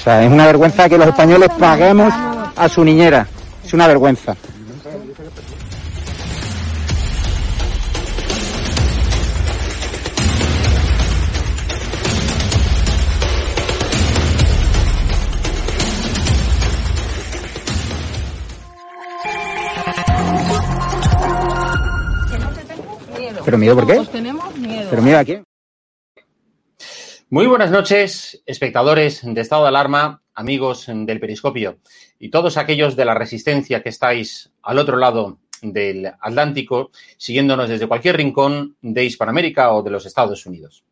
O 0.00 0.02
sea, 0.02 0.24
es 0.24 0.32
una 0.32 0.46
vergüenza 0.46 0.88
que 0.88 0.96
los 0.96 1.08
españoles 1.08 1.50
paguemos 1.58 2.10
a 2.56 2.68
su 2.70 2.82
niñera. 2.82 3.26
Es 3.62 3.74
una 3.74 3.86
vergüenza. 3.86 4.34
¿Pero 23.44 23.58
miedo 23.58 23.74
por 23.74 23.86
qué? 23.86 23.94
Pues 23.96 24.10
tenemos 24.10 24.56
miedo. 24.56 24.86
¿Pero 24.88 25.02
miedo 25.02 25.18
a 25.18 25.24
quién? 25.24 25.49
Muy 27.32 27.46
buenas 27.46 27.70
noches, 27.70 28.42
espectadores 28.44 29.20
de 29.22 29.40
estado 29.40 29.62
de 29.62 29.68
alarma, 29.68 30.20
amigos 30.34 30.86
del 30.88 31.20
periscopio 31.20 31.78
y 32.18 32.28
todos 32.28 32.56
aquellos 32.56 32.96
de 32.96 33.04
la 33.04 33.14
resistencia 33.14 33.84
que 33.84 33.90
estáis 33.90 34.50
al 34.62 34.78
otro 34.78 34.96
lado 34.96 35.38
del 35.62 36.06
Atlántico, 36.06 36.90
siguiéndonos 37.16 37.68
desde 37.68 37.86
cualquier 37.86 38.16
rincón 38.16 38.76
de 38.82 39.04
Hispanoamérica 39.04 39.72
o 39.72 39.84
de 39.84 39.92
los 39.92 40.06
Estados 40.06 40.44
Unidos. 40.44 40.82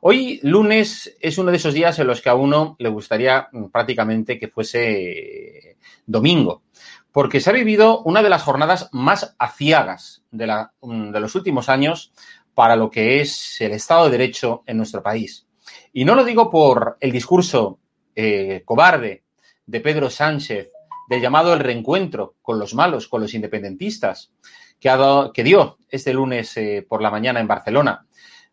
Hoy, 0.00 0.38
lunes, 0.44 1.16
es 1.18 1.38
uno 1.38 1.50
de 1.50 1.56
esos 1.56 1.74
días 1.74 1.98
en 1.98 2.06
los 2.06 2.22
que 2.22 2.28
a 2.28 2.36
uno 2.36 2.76
le 2.78 2.88
gustaría 2.88 3.48
prácticamente 3.72 4.38
que 4.38 4.46
fuese 4.46 5.76
domingo, 6.06 6.62
porque 7.10 7.40
se 7.40 7.50
ha 7.50 7.52
vivido 7.52 8.00
una 8.02 8.22
de 8.22 8.30
las 8.30 8.44
jornadas 8.44 8.90
más 8.92 9.34
aciagas 9.40 10.22
de, 10.30 10.46
de 10.82 11.20
los 11.20 11.34
últimos 11.34 11.68
años 11.68 12.12
para 12.54 12.76
lo 12.76 12.92
que 12.92 13.20
es 13.20 13.60
el 13.60 13.72
Estado 13.72 14.04
de 14.04 14.12
Derecho 14.12 14.62
en 14.66 14.76
nuestro 14.76 15.02
país. 15.02 15.48
Y 15.92 16.04
no 16.04 16.14
lo 16.14 16.24
digo 16.24 16.50
por 16.50 16.96
el 17.00 17.10
discurso 17.10 17.80
eh, 18.14 18.62
cobarde 18.64 19.24
de 19.66 19.80
Pedro 19.80 20.10
Sánchez 20.10 20.70
del 21.08 21.20
llamado 21.20 21.52
el 21.52 21.60
reencuentro 21.60 22.36
con 22.42 22.58
los 22.58 22.74
malos, 22.74 23.08
con 23.08 23.20
los 23.20 23.34
independentistas, 23.34 24.30
que, 24.78 24.88
ha 24.88 24.96
dado, 24.96 25.32
que 25.32 25.42
dio 25.42 25.78
este 25.88 26.14
lunes 26.14 26.56
eh, 26.56 26.86
por 26.88 27.02
la 27.02 27.10
mañana 27.10 27.40
en 27.40 27.48
Barcelona, 27.48 28.06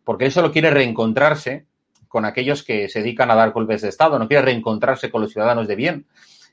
porque 0.03 0.25
él 0.25 0.31
solo 0.31 0.51
quiere 0.51 0.71
reencontrarse 0.71 1.67
con 2.07 2.25
aquellos 2.25 2.63
que 2.63 2.89
se 2.89 2.99
dedican 2.99 3.29
a 3.29 3.35
dar 3.35 3.51
golpes 3.51 3.81
de 3.81 3.89
Estado, 3.89 4.17
no 4.17 4.27
quiere 4.27 4.43
reencontrarse 4.43 5.11
con 5.11 5.21
los 5.21 5.31
ciudadanos 5.31 5.67
de 5.67 5.75
bien, 5.75 6.07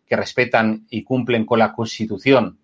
que 0.06 0.17
respetan 0.17 0.87
y 0.91 1.03
cumplen 1.03 1.47
con 1.47 1.59
la 1.59 1.73
Constitución. 1.73 2.59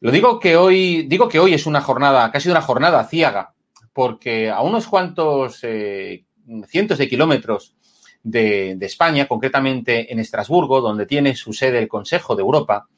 Lo 0.00 0.10
digo 0.10 0.40
que 0.40 0.56
hoy, 0.56 1.02
digo 1.02 1.28
que 1.28 1.38
hoy 1.38 1.54
es 1.54 1.66
una 1.66 1.80
jornada, 1.80 2.30
casi 2.30 2.48
una 2.48 2.62
jornada 2.62 3.04
ciaga, 3.04 3.52
porque 3.92 4.50
a 4.50 4.62
unos 4.62 4.86
cuantos 4.86 5.60
eh, 5.62 6.24
cientos 6.66 6.98
de 6.98 7.08
kilómetros 7.08 7.74
de, 8.22 8.78
España, 8.80 9.28
concretamente 9.28 10.12
en 10.12 10.18
Estrasburgo, 10.18 10.80
donde 10.80 11.06
tiene 11.06 11.36
su 11.36 11.52
sede 11.52 11.78
el 11.78 11.88
Consejo 11.88 12.34
de 12.34 12.42
Europa, 12.42 12.88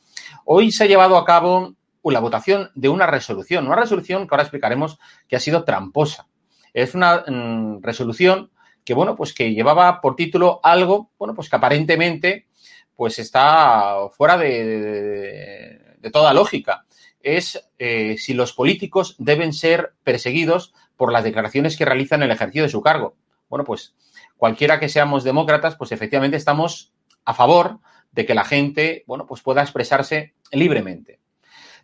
hoy 0.45 0.71
se 0.73 0.84
ha 0.84 0.87
llevado 0.87 1.17
a 1.17 1.25
cabo 1.25 1.75
la 2.05 2.21
votación 2.21 2.71
de 2.75 2.89
una 2.89 3.07
resolución, 3.07 3.67
una 3.67 3.77
resolución 3.77 4.27
que 4.27 4.34
ahora 4.34 4.45
explicaremos 4.45 4.99
que 5.29 5.37
ha 5.37 5.41
sido 5.41 5.65
tramposa. 5.65 6.28
Es 6.72 6.95
una 6.95 7.25
mm, 7.27 7.83
resolución 7.83 8.51
que, 8.84 8.95
bueno, 8.95 9.16
pues 9.16 9.33
que 9.33 9.53
llevaba 9.53 10.01
por 10.01 10.15
título 10.15 10.60
algo, 10.63 11.10
bueno, 11.19 11.34
pues 11.34 11.51
que 11.51 11.57
aparentemente 11.57 12.47
pues 12.95 13.19
está 13.19 14.09
fuera 14.13 14.39
de, 14.39 15.98
toda 16.13 16.33
lógica. 16.33 16.87
Es 17.21 17.69
eh, 17.78 18.16
si 18.19 18.33
los 18.33 18.53
políticos 18.53 19.16
deben 19.19 19.53
ser 19.53 19.95
perseguidos 20.04 20.72
por 20.97 21.13
las 21.13 21.25
declaraciones 21.25 21.77
que 21.77 21.84
realizan 21.84 22.22
en 22.22 22.31
el 22.31 22.37
ejercicio 22.37 22.63
de 22.63 22.69
su 22.69 22.81
cargo. 22.81 23.16
Bueno, 23.48 23.65
pues 23.65 23.95
cualquiera 24.37 24.81
que 24.81 24.89
seamos 24.89 25.25
demócratas, 25.25 25.77
pues 25.77 25.93
efectivamente 25.93 26.37
estamos 26.37 26.93
a 27.25 27.34
favor 27.34 27.81
de 28.13 28.27
que 28.27 28.34
la 28.34 28.45
gente, 28.45 29.04
bueno, 29.07 29.27
pues 29.27 29.43
pueda 29.43 29.63
expresarse 29.63 30.34
libremente. 30.51 31.21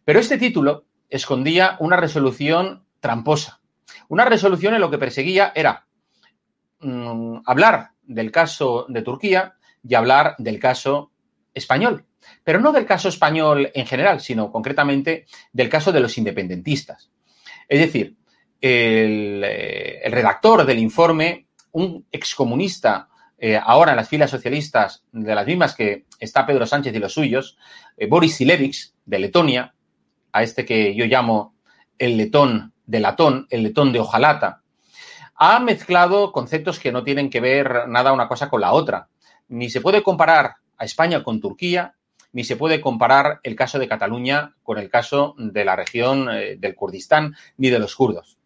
Pero 0.05 0.19
este 0.19 0.38
título 0.38 0.87
escondía 1.09 1.76
una 1.79 1.97
resolución 1.97 2.85
tramposa. 3.00 3.61
Una 4.09 4.25
resolución 4.25 4.75
en 4.75 4.81
lo 4.81 4.91
que 4.91 4.99
perseguía 4.99 5.53
era 5.55 5.87
mm, 6.81 7.38
hablar 7.44 7.91
del 8.03 8.31
caso 8.31 8.87
de 8.88 9.03
Turquía 9.03 9.55
y 9.87 9.94
hablar 9.94 10.35
del 10.38 10.59
caso 10.59 11.12
español. 11.55 12.06
Pero 12.44 12.61
no 12.61 12.73
del 12.73 12.87
caso 12.87 13.09
español 13.09 13.70
en 13.75 13.87
general, 13.87 14.20
sino 14.20 14.50
concretamente 14.50 15.26
del 15.53 15.69
caso 15.69 15.93
de 15.93 16.00
los 16.00 16.17
independentistas. 16.19 17.11
Es 17.69 17.81
decir, 17.81 18.17
el, 18.61 19.43
eh, 19.44 20.00
el 20.05 20.12
redactor 20.12 20.64
del 20.64 20.79
informe 20.79 21.49
un 21.73 22.07
excomunista 22.13 23.09
eh, 23.39 23.61
ahora 23.61 23.93
en 23.93 23.97
las 23.97 24.09
filas 24.09 24.31
socialistas, 24.31 25.05
de 25.11 25.35
las 25.35 25.47
mismas 25.47 25.75
que 25.75 26.07
está 26.21 26.47
Pedro 26.47 26.65
Sánchez 26.65 26.95
y 26.95 26.99
los 27.01 27.13
suyos, 27.13 27.59
eh, 27.97 28.07
Boris 28.07 28.37
Silevich, 28.37 28.93
de 29.05 29.19
Letonia, 29.19 29.75
a 30.31 30.43
este 30.45 30.65
que 30.65 30.95
yo 30.95 31.07
llamo 31.07 31.57
el 31.99 32.17
letón 32.17 32.73
de 32.87 33.01
latón, 33.01 33.47
el 33.51 33.65
letón 33.65 33.93
de 33.93 33.99
hojalata, 33.99 34.63
ha 35.35 35.59
mezclado 35.59 36.31
conceptos 36.31 36.79
que 36.79 36.93
no 36.93 37.03
tienen 37.03 37.31
que 37.31 37.41
ver 37.41 37.89
nada 37.89 38.13
una 38.13 38.29
cosa 38.29 38.49
con 38.49 38.61
la 38.61 38.73
otra. 38.73 39.09
Ni 39.49 39.71
se 39.71 39.81
puede 39.81 40.05
comparar 40.05 40.55
a 40.79 40.85
España 40.85 41.25
con 41.25 41.41
Turquía, 41.41 41.97
ni 42.33 42.45
se 42.45 42.57
puede 42.57 42.81
comparar 42.81 43.41
el 43.43 43.57
caso 43.57 43.79
de 43.79 43.89
Cataluña 43.89 44.55
con 44.63 44.79
el 44.79 44.89
caso 44.89 45.35
de 45.37 45.65
la 45.65 45.75
región 45.75 46.29
eh, 46.31 46.57
del 46.59 46.77
Kurdistán 46.77 47.35
ni 47.57 47.71
de 47.71 47.81
los 47.81 47.97
kurdos. 47.97 48.39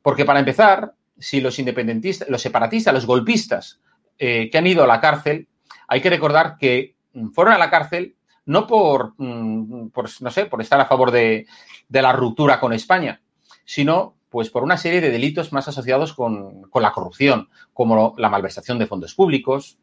Porque 0.00 0.24
para 0.24 0.40
empezar, 0.40 0.94
si 1.22 1.40
los 1.40 1.58
independentistas, 1.58 2.28
los 2.28 2.42
separatistas, 2.42 2.92
los 2.92 3.06
golpistas 3.06 3.80
eh, 4.18 4.50
que 4.50 4.58
han 4.58 4.66
ido 4.66 4.82
a 4.82 4.86
la 4.86 5.00
cárcel, 5.00 5.48
hay 5.86 6.00
que 6.00 6.10
recordar 6.10 6.56
que 6.58 6.96
fueron 7.32 7.54
a 7.54 7.58
la 7.58 7.70
cárcel 7.70 8.16
no 8.44 8.66
por, 8.66 9.14
mm, 9.18 9.90
no 10.20 10.30
sé, 10.30 10.46
por 10.46 10.60
estar 10.60 10.80
a 10.80 10.86
favor 10.86 11.12
de, 11.12 11.46
la 11.88 12.12
ruptura 12.12 12.58
con 12.58 12.72
España, 12.72 13.22
sino 13.64 14.16
pues 14.30 14.50
por 14.50 14.64
una 14.64 14.78
serie 14.78 15.00
de 15.00 15.10
delitos 15.10 15.52
más 15.52 15.68
asociados 15.68 16.14
con, 16.14 16.62
con 16.62 16.82
la 16.82 16.90
corrupción, 16.90 17.48
como 17.72 18.14
la 18.16 18.30
malversación 18.30 18.78
de 18.78 18.86
fondos 18.86 19.14
públicos, 19.14 19.78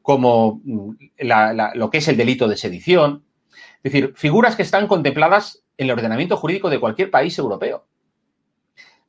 como 0.00 0.60
mm, 0.64 0.90
lo 1.74 1.90
que 1.90 1.98
es 1.98 2.08
el 2.08 2.16
delito 2.16 2.48
de 2.48 2.56
sedición. 2.56 3.24
Es 3.82 3.92
decir, 3.92 4.14
figuras 4.16 4.56
que 4.56 4.62
están 4.62 4.88
contempladas 4.88 5.62
en 5.76 5.86
el 5.86 5.92
ordenamiento 5.92 6.36
jurídico 6.36 6.70
de 6.70 6.80
cualquier 6.80 7.10
país 7.10 7.38
europeo. 7.38 7.86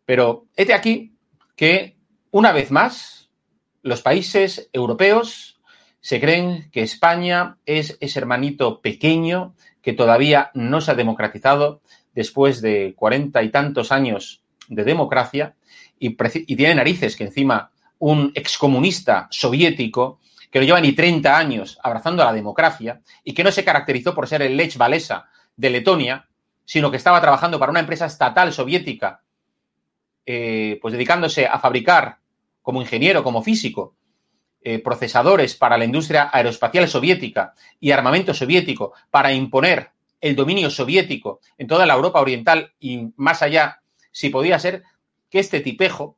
Pero 0.05 0.45
este 0.55 0.73
aquí 0.73 1.12
que, 1.63 1.95
una 2.29 2.51
vez 2.51 2.71
más, 2.71 3.29
los 3.83 4.01
países 4.01 4.69
europeos 4.73 5.61
se 6.01 6.19
creen 6.19 6.69
que 6.73 6.81
España 6.81 7.57
es 7.65 7.97
ese 8.01 8.19
hermanito 8.19 8.81
pequeño 8.81 9.55
que 9.81 9.93
todavía 9.93 10.51
no 10.55 10.81
se 10.81 10.91
ha 10.91 10.95
democratizado 10.95 11.81
después 12.13 12.61
de 12.61 12.95
cuarenta 12.97 13.43
y 13.43 13.49
tantos 13.49 13.93
años 13.93 14.43
de 14.67 14.83
democracia 14.83 15.55
y, 15.97 16.17
tiene 16.17 16.75
narices 16.75 17.15
que 17.15 17.23
encima 17.23 17.71
un 17.97 18.33
excomunista 18.35 19.29
soviético 19.31 20.19
que 20.51 20.59
no 20.59 20.65
lleva 20.65 20.81
ni 20.81 20.91
30 20.91 21.37
años 21.37 21.79
abrazando 21.81 22.23
a 22.23 22.25
la 22.25 22.33
democracia 22.33 22.99
y 23.23 23.33
que 23.33 23.45
no 23.45 23.53
se 23.53 23.63
caracterizó 23.63 24.13
por 24.13 24.27
ser 24.27 24.41
el 24.41 24.57
Lech 24.57 24.77
Walesa 24.77 25.29
de 25.55 25.69
Letonia, 25.69 26.27
sino 26.65 26.91
que 26.91 26.97
estaba 26.97 27.21
trabajando 27.21 27.57
para 27.57 27.69
una 27.69 27.79
empresa 27.79 28.05
estatal 28.05 28.51
soviética, 28.51 29.22
eh, 30.25 30.79
pues 30.81 30.93
dedicándose 30.93 31.45
a 31.45 31.59
fabricar 31.59 32.17
como 32.61 32.81
ingeniero, 32.81 33.23
como 33.23 33.43
físico, 33.43 33.95
eh, 34.61 34.79
procesadores 34.79 35.55
para 35.55 35.77
la 35.77 35.85
industria 35.85 36.29
aeroespacial 36.31 36.87
soviética 36.87 37.53
y 37.81 37.91
armamento 37.91 38.33
soviético 38.33 38.93
para 39.11 39.33
imponer 39.33 39.91
el 40.21 40.37
dominio 40.37 40.69
soviético 40.69 41.41
en 41.57 41.67
toda 41.67 41.85
la 41.85 41.95
Europa 41.95 42.21
oriental 42.21 42.73
y 42.79 43.09
más 43.17 43.41
allá, 43.41 43.81
si 44.11 44.29
podía 44.29 44.57
ser 44.59 44.83
que 45.29 45.39
este 45.39 45.59
tipejo 45.59 46.17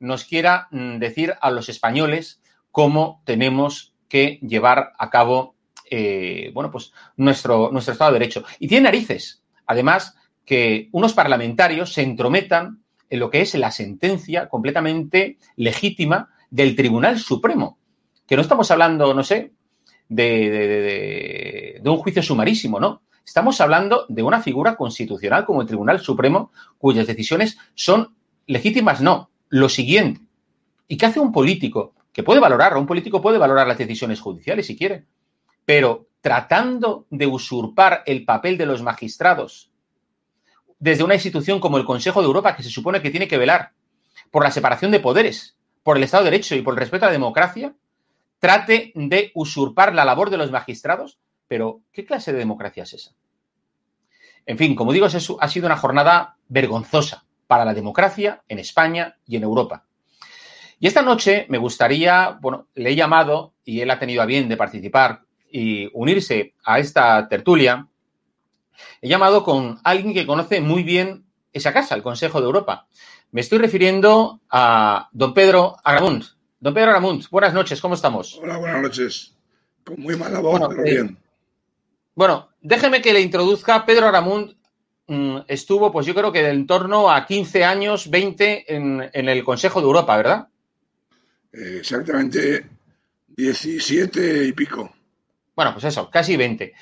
nos 0.00 0.24
quiera 0.24 0.66
mm, 0.72 0.98
decir 0.98 1.34
a 1.40 1.50
los 1.52 1.68
españoles 1.68 2.42
cómo 2.72 3.22
tenemos 3.24 3.94
que 4.08 4.40
llevar 4.42 4.92
a 4.98 5.10
cabo, 5.10 5.54
eh, 5.88 6.50
bueno, 6.52 6.70
pues 6.72 6.92
nuestro, 7.16 7.70
nuestro 7.70 7.92
Estado 7.92 8.12
de 8.12 8.18
Derecho. 8.18 8.44
Y 8.58 8.66
tiene 8.66 8.84
narices, 8.84 9.44
además, 9.66 10.16
que 10.44 10.88
unos 10.90 11.14
parlamentarios 11.14 11.92
se 11.92 12.02
entrometan 12.02 12.82
en 12.82 12.83
lo 13.16 13.30
que 13.30 13.40
es 13.40 13.54
la 13.54 13.70
sentencia 13.70 14.48
completamente 14.48 15.38
legítima 15.56 16.30
del 16.50 16.76
Tribunal 16.76 17.18
Supremo. 17.18 17.78
Que 18.26 18.36
no 18.36 18.42
estamos 18.42 18.70
hablando, 18.70 19.12
no 19.14 19.22
sé, 19.22 19.52
de, 20.08 20.50
de, 20.50 21.80
de, 21.82 21.90
un 21.90 21.98
juicio 21.98 22.22
sumarísimo, 22.22 22.80
¿no? 22.80 23.02
Estamos 23.24 23.60
hablando 23.60 24.06
de 24.08 24.22
una 24.22 24.40
figura 24.40 24.76
constitucional 24.76 25.44
como 25.44 25.62
el 25.62 25.66
Tribunal 25.66 26.00
Supremo, 26.00 26.52
cuyas 26.78 27.06
decisiones 27.06 27.58
son 27.74 28.14
legítimas, 28.46 29.00
no. 29.00 29.30
Lo 29.48 29.68
siguiente. 29.68 30.20
¿Y 30.88 30.96
qué 30.96 31.06
hace 31.06 31.20
un 31.20 31.32
político 31.32 31.94
que 32.12 32.22
puede 32.22 32.40
valorar, 32.40 32.76
un 32.76 32.86
político 32.86 33.20
puede 33.20 33.38
valorar 33.38 33.66
las 33.66 33.76
decisiones 33.76 34.20
judiciales 34.20 34.66
si 34.66 34.76
quiere, 34.76 35.04
pero 35.64 36.06
tratando 36.20 37.06
de 37.10 37.26
usurpar 37.26 38.02
el 38.06 38.24
papel 38.24 38.56
de 38.56 38.66
los 38.66 38.82
magistrados 38.82 39.72
desde 40.84 41.02
una 41.02 41.14
institución 41.14 41.60
como 41.60 41.78
el 41.78 41.86
Consejo 41.86 42.20
de 42.20 42.26
Europa, 42.26 42.54
que 42.54 42.62
se 42.62 42.68
supone 42.68 43.00
que 43.00 43.10
tiene 43.10 43.26
que 43.26 43.38
velar 43.38 43.72
por 44.30 44.44
la 44.44 44.50
separación 44.50 44.90
de 44.90 45.00
poderes, 45.00 45.56
por 45.82 45.96
el 45.96 46.02
Estado 46.02 46.24
de 46.24 46.30
Derecho 46.30 46.54
y 46.56 46.60
por 46.60 46.74
el 46.74 46.80
respeto 46.80 47.06
a 47.06 47.08
la 47.08 47.14
democracia, 47.14 47.74
trate 48.38 48.92
de 48.94 49.32
usurpar 49.34 49.94
la 49.94 50.04
labor 50.04 50.28
de 50.28 50.36
los 50.36 50.50
magistrados, 50.50 51.18
pero 51.48 51.80
¿qué 51.90 52.04
clase 52.04 52.34
de 52.34 52.38
democracia 52.38 52.82
es 52.82 52.92
esa? 52.92 53.12
En 54.44 54.58
fin, 54.58 54.74
como 54.74 54.92
digo, 54.92 55.06
ha 55.06 55.48
sido 55.48 55.66
una 55.66 55.78
jornada 55.78 56.36
vergonzosa 56.48 57.24
para 57.46 57.64
la 57.64 57.72
democracia 57.72 58.42
en 58.46 58.58
España 58.58 59.16
y 59.26 59.36
en 59.36 59.44
Europa. 59.44 59.86
Y 60.80 60.86
esta 60.86 61.00
noche 61.00 61.46
me 61.48 61.56
gustaría, 61.56 62.36
bueno, 62.42 62.68
le 62.74 62.90
he 62.90 62.94
llamado 62.94 63.54
y 63.64 63.80
él 63.80 63.90
ha 63.90 63.98
tenido 63.98 64.20
a 64.20 64.26
bien 64.26 64.50
de 64.50 64.58
participar 64.58 65.22
y 65.50 65.88
unirse 65.94 66.52
a 66.62 66.78
esta 66.78 67.26
tertulia. 67.26 67.88
He 69.00 69.08
llamado 69.08 69.44
con 69.44 69.80
alguien 69.84 70.14
que 70.14 70.26
conoce 70.26 70.60
muy 70.60 70.82
bien 70.82 71.24
esa 71.52 71.72
casa, 71.72 71.94
el 71.94 72.02
Consejo 72.02 72.40
de 72.40 72.46
Europa. 72.46 72.86
Me 73.30 73.40
estoy 73.40 73.58
refiriendo 73.58 74.40
a 74.50 75.08
don 75.12 75.34
Pedro 75.34 75.76
Aramunt. 75.84 76.24
Don 76.60 76.74
Pedro 76.74 76.90
Aramunt, 76.90 77.28
buenas 77.30 77.54
noches, 77.54 77.80
¿cómo 77.80 77.94
estamos? 77.94 78.38
Hola, 78.42 78.58
buenas 78.58 78.82
noches. 78.82 79.34
Con 79.84 80.00
muy 80.00 80.16
mala 80.16 80.40
voz, 80.40 80.52
bueno, 80.52 80.68
pero 80.68 80.84
eh, 80.84 80.90
bien. 80.90 81.18
Bueno, 82.14 82.48
déjeme 82.60 83.02
que 83.02 83.12
le 83.12 83.20
introduzca. 83.20 83.84
Pedro 83.84 84.06
Aramunt 84.06 84.52
mm, 85.06 85.38
estuvo, 85.48 85.90
pues 85.92 86.06
yo 86.06 86.14
creo 86.14 86.32
que 86.32 86.48
en 86.48 86.66
torno 86.66 87.10
a 87.10 87.26
15 87.26 87.64
años, 87.64 88.08
20 88.08 88.74
en, 88.74 89.10
en 89.12 89.28
el 89.28 89.44
Consejo 89.44 89.80
de 89.80 89.86
Europa, 89.86 90.16
¿verdad? 90.16 90.48
Eh, 91.52 91.78
exactamente 91.78 92.66
17 93.36 94.44
y 94.46 94.52
pico. 94.52 94.92
Bueno, 95.54 95.72
pues 95.72 95.84
eso, 95.84 96.10
casi 96.10 96.36
20. 96.36 96.72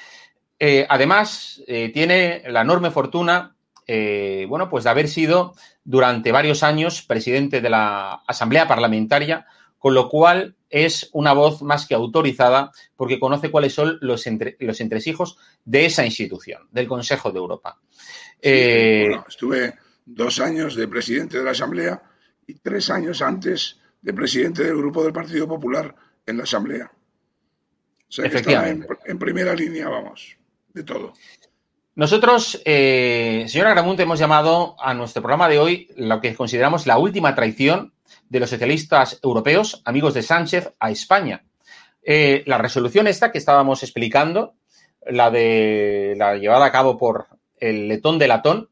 Eh, 0.64 0.86
además, 0.88 1.60
eh, 1.66 1.90
tiene 1.92 2.40
la 2.46 2.60
enorme 2.60 2.92
fortuna, 2.92 3.56
eh, 3.84 4.46
bueno, 4.48 4.70
pues 4.70 4.84
de 4.84 4.90
haber 4.90 5.08
sido 5.08 5.56
durante 5.82 6.30
varios 6.30 6.62
años 6.62 7.02
presidente 7.02 7.60
de 7.60 7.68
la 7.68 8.22
Asamblea 8.28 8.68
Parlamentaria, 8.68 9.44
con 9.76 9.92
lo 9.92 10.08
cual 10.08 10.54
es 10.70 11.10
una 11.14 11.32
voz 11.32 11.62
más 11.62 11.88
que 11.88 11.96
autorizada 11.96 12.70
porque 12.94 13.18
conoce 13.18 13.50
cuáles 13.50 13.74
son 13.74 13.98
los, 14.02 14.24
entre, 14.28 14.56
los 14.60 14.80
entresijos 14.80 15.36
de 15.64 15.86
esa 15.86 16.06
institución, 16.06 16.68
del 16.70 16.86
Consejo 16.86 17.32
de 17.32 17.40
Europa. 17.40 17.80
Sí, 18.40 19.00
bueno, 19.08 19.24
estuve 19.28 19.74
dos 20.06 20.38
años 20.38 20.76
de 20.76 20.86
presidente 20.86 21.38
de 21.38 21.44
la 21.44 21.50
Asamblea 21.50 22.00
y 22.46 22.54
tres 22.54 22.88
años 22.88 23.20
antes 23.20 23.80
de 24.00 24.14
presidente 24.14 24.62
del 24.62 24.76
Grupo 24.76 25.02
del 25.02 25.12
Partido 25.12 25.48
Popular 25.48 25.92
en 26.24 26.36
la 26.36 26.44
Asamblea. 26.44 26.88
O 26.88 28.12
sea, 28.12 28.30
que 28.30 28.38
en, 28.38 28.86
en, 29.06 29.18
primera 29.18 29.54
línea, 29.54 29.88
vamos, 29.88 30.36
de 30.74 30.84
todo. 30.84 31.12
Nosotros, 31.94 32.60
eh, 32.64 33.44
señora 33.48 33.70
Gramunt, 33.70 34.00
hemos 34.00 34.18
llamado 34.18 34.76
a 34.80 34.94
nuestro 34.94 35.20
programa 35.20 35.48
de 35.48 35.58
hoy 35.58 35.88
lo 35.96 36.20
que 36.20 36.34
consideramos 36.34 36.86
la 36.86 36.96
última 36.96 37.34
traición 37.34 37.92
de 38.28 38.40
los 38.40 38.48
socialistas 38.48 39.20
europeos, 39.22 39.82
amigos 39.84 40.14
de 40.14 40.22
Sánchez, 40.22 40.72
a 40.80 40.90
España. 40.90 41.44
Eh, 42.02 42.42
la 42.46 42.56
resolución 42.56 43.06
esta 43.06 43.30
que 43.30 43.38
estábamos 43.38 43.82
explicando, 43.82 44.54
la 45.06 45.30
de 45.30 46.14
la 46.16 46.36
llevada 46.36 46.64
a 46.64 46.72
cabo 46.72 46.96
por 46.96 47.26
el 47.58 47.88
letón 47.88 48.18
de 48.18 48.28
latón, 48.28 48.70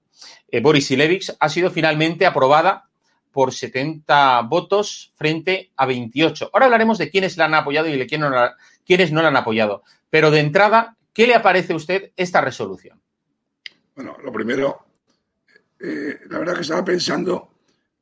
eh, 0.49 0.61
Boris 0.61 0.91
Ilevich, 0.91 1.31
ha 1.39 1.49
sido 1.51 1.71
finalmente 1.71 2.25
aprobada 2.25 2.89
por 3.31 3.53
70 3.53 4.41
votos 4.43 5.13
frente 5.15 5.73
a 5.77 5.87
28. 5.87 6.51
Ahora 6.53 6.67
hablaremos 6.67 6.99
de 6.99 7.11
quiénes 7.11 7.37
la 7.37 7.45
han 7.45 7.55
apoyado 7.55 7.89
y 7.89 7.97
de 7.97 8.07
quiénes 8.07 8.31
no 8.31 8.37
la, 8.37 8.57
quiénes 8.85 9.13
no 9.13 9.23
la 9.23 9.29
han 9.29 9.37
apoyado. 9.37 9.83
Pero 10.09 10.31
de 10.31 10.41
entrada, 10.41 10.97
¿qué 11.13 11.27
le 11.27 11.35
aparece 11.35 11.73
a 11.73 11.77
usted 11.77 12.13
esta 12.17 12.41
resolución? 12.41 13.01
Bueno, 13.95 14.17
lo 14.23 14.33
primero, 14.33 14.87
eh, 15.79 16.21
la 16.29 16.39
verdad 16.39 16.55
que 16.55 16.63
estaba 16.63 16.85
pensando 16.85 17.55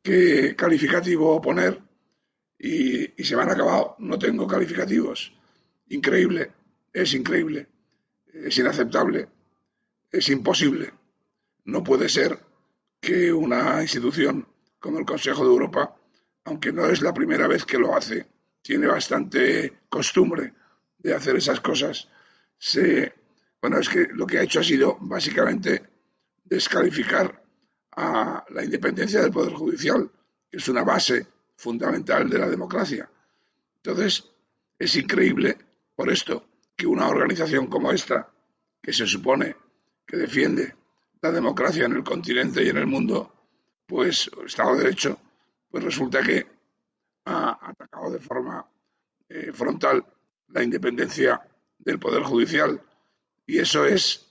qué 0.02 0.54
calificativo 0.56 1.40
poner 1.40 1.80
y, 2.58 3.20
y 3.20 3.24
se 3.24 3.36
me 3.36 3.42
han 3.42 3.50
acabado. 3.50 3.96
No 3.98 4.18
tengo 4.18 4.46
calificativos. 4.46 5.32
Increíble, 5.88 6.52
es 6.92 7.14
increíble, 7.14 7.66
es 8.32 8.58
inaceptable, 8.58 9.28
es 10.10 10.28
imposible. 10.28 10.92
No 11.64 11.82
puede 11.82 12.08
ser 12.08 12.38
que 13.00 13.32
una 13.32 13.80
institución 13.82 14.46
como 14.78 14.98
el 14.98 15.06
Consejo 15.06 15.44
de 15.44 15.50
Europa, 15.50 15.96
aunque 16.44 16.72
no 16.72 16.86
es 16.86 17.02
la 17.02 17.12
primera 17.12 17.46
vez 17.46 17.64
que 17.64 17.78
lo 17.78 17.94
hace, 17.94 18.26
tiene 18.62 18.86
bastante 18.86 19.78
costumbre 19.88 20.54
de 20.98 21.14
hacer 21.14 21.36
esas 21.36 21.60
cosas. 21.60 22.08
Se, 22.58 23.14
bueno, 23.60 23.78
es 23.78 23.88
que 23.88 24.08
lo 24.12 24.26
que 24.26 24.38
ha 24.38 24.42
hecho 24.42 24.60
ha 24.60 24.64
sido 24.64 24.98
básicamente 25.00 25.82
descalificar 26.44 27.42
a 27.92 28.44
la 28.50 28.64
independencia 28.64 29.20
del 29.22 29.32
Poder 29.32 29.52
Judicial, 29.52 30.10
que 30.50 30.56
es 30.56 30.68
una 30.68 30.82
base 30.82 31.26
fundamental 31.56 32.28
de 32.28 32.38
la 32.38 32.48
democracia. 32.48 33.08
Entonces, 33.76 34.24
Es 34.80 34.94
increíble, 34.94 35.58
por 35.96 36.08
esto, 36.08 36.44
que 36.76 36.86
una 36.86 37.08
organización 37.08 37.66
como 37.66 37.90
esta, 37.90 38.30
que 38.80 38.92
se 38.92 39.06
supone 39.06 39.56
que 40.06 40.16
defiende 40.16 40.72
la 41.20 41.32
democracia 41.32 41.86
en 41.86 41.94
el 41.94 42.04
continente 42.04 42.62
y 42.62 42.68
en 42.68 42.76
el 42.76 42.86
mundo, 42.86 43.32
pues 43.86 44.30
Estado 44.46 44.76
de 44.76 44.84
Derecho, 44.84 45.18
pues 45.68 45.82
resulta 45.82 46.22
que 46.22 46.46
ha 47.24 47.58
atacado 47.70 48.12
de 48.12 48.20
forma 48.20 48.64
eh, 49.28 49.50
frontal 49.52 50.06
la 50.48 50.62
independencia 50.62 51.42
del 51.78 51.98
Poder 51.98 52.22
Judicial. 52.22 52.82
Y 53.46 53.58
eso 53.58 53.86
es, 53.86 54.26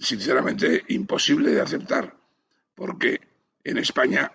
sinceramente, 0.00 0.84
imposible 0.88 1.52
de 1.52 1.60
aceptar, 1.60 2.16
porque 2.74 3.20
en 3.62 3.78
España 3.78 4.32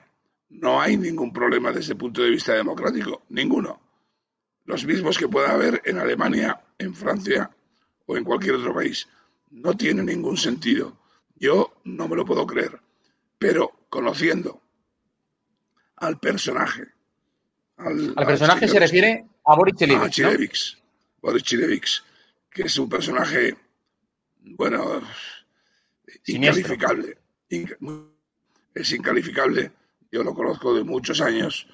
no 0.50 0.81
hay 0.81 0.98
ningún 0.98 1.31
problema 1.31 1.71
desde 1.71 1.93
el 1.93 1.98
punto 1.98 2.21
de 2.21 2.31
vista 2.31 2.53
democrático, 2.53 3.24
ninguno. 3.29 3.81
Los 4.65 4.86
mismos 4.86 5.17
que 5.17 5.27
pueda 5.27 5.51
haber 5.51 5.81
en 5.86 5.98
Alemania, 5.98 6.62
en 6.77 6.95
Francia 6.95 7.50
o 8.05 8.17
en 8.17 8.24
cualquier 8.24 8.55
otro 8.55 8.74
país. 8.74 9.07
No 9.51 9.75
tiene 9.75 10.03
ningún 10.03 10.38
sentido. 10.38 10.98
Yo 11.36 11.74
no 11.86 12.07
me 12.07 12.15
lo 12.15 12.25
puedo 12.25 12.45
creer. 12.45 12.79
Pero 13.38 13.71
conociendo 13.89 14.62
al 15.95 16.19
personaje. 16.19 16.88
Al, 17.77 18.13
personaje 18.13 18.67
se 18.67 18.79
refiere 18.79 19.25
a 19.45 19.55
Boris 19.55 19.75
Chilevix. 19.75 20.77
Boris 21.21 21.43
Chilevix, 21.43 22.03
que 22.50 22.63
es 22.63 22.77
un 22.77 22.89
personaje, 22.89 23.56
bueno, 24.41 25.01
incalificable. 26.25 27.18
es 28.74 28.91
incalificable. 28.91 29.72
Yo 30.12 30.24
lo 30.24 30.34
conozco 30.34 30.74
de 30.74 30.84
muchos 30.84 31.22
años. 31.22 31.68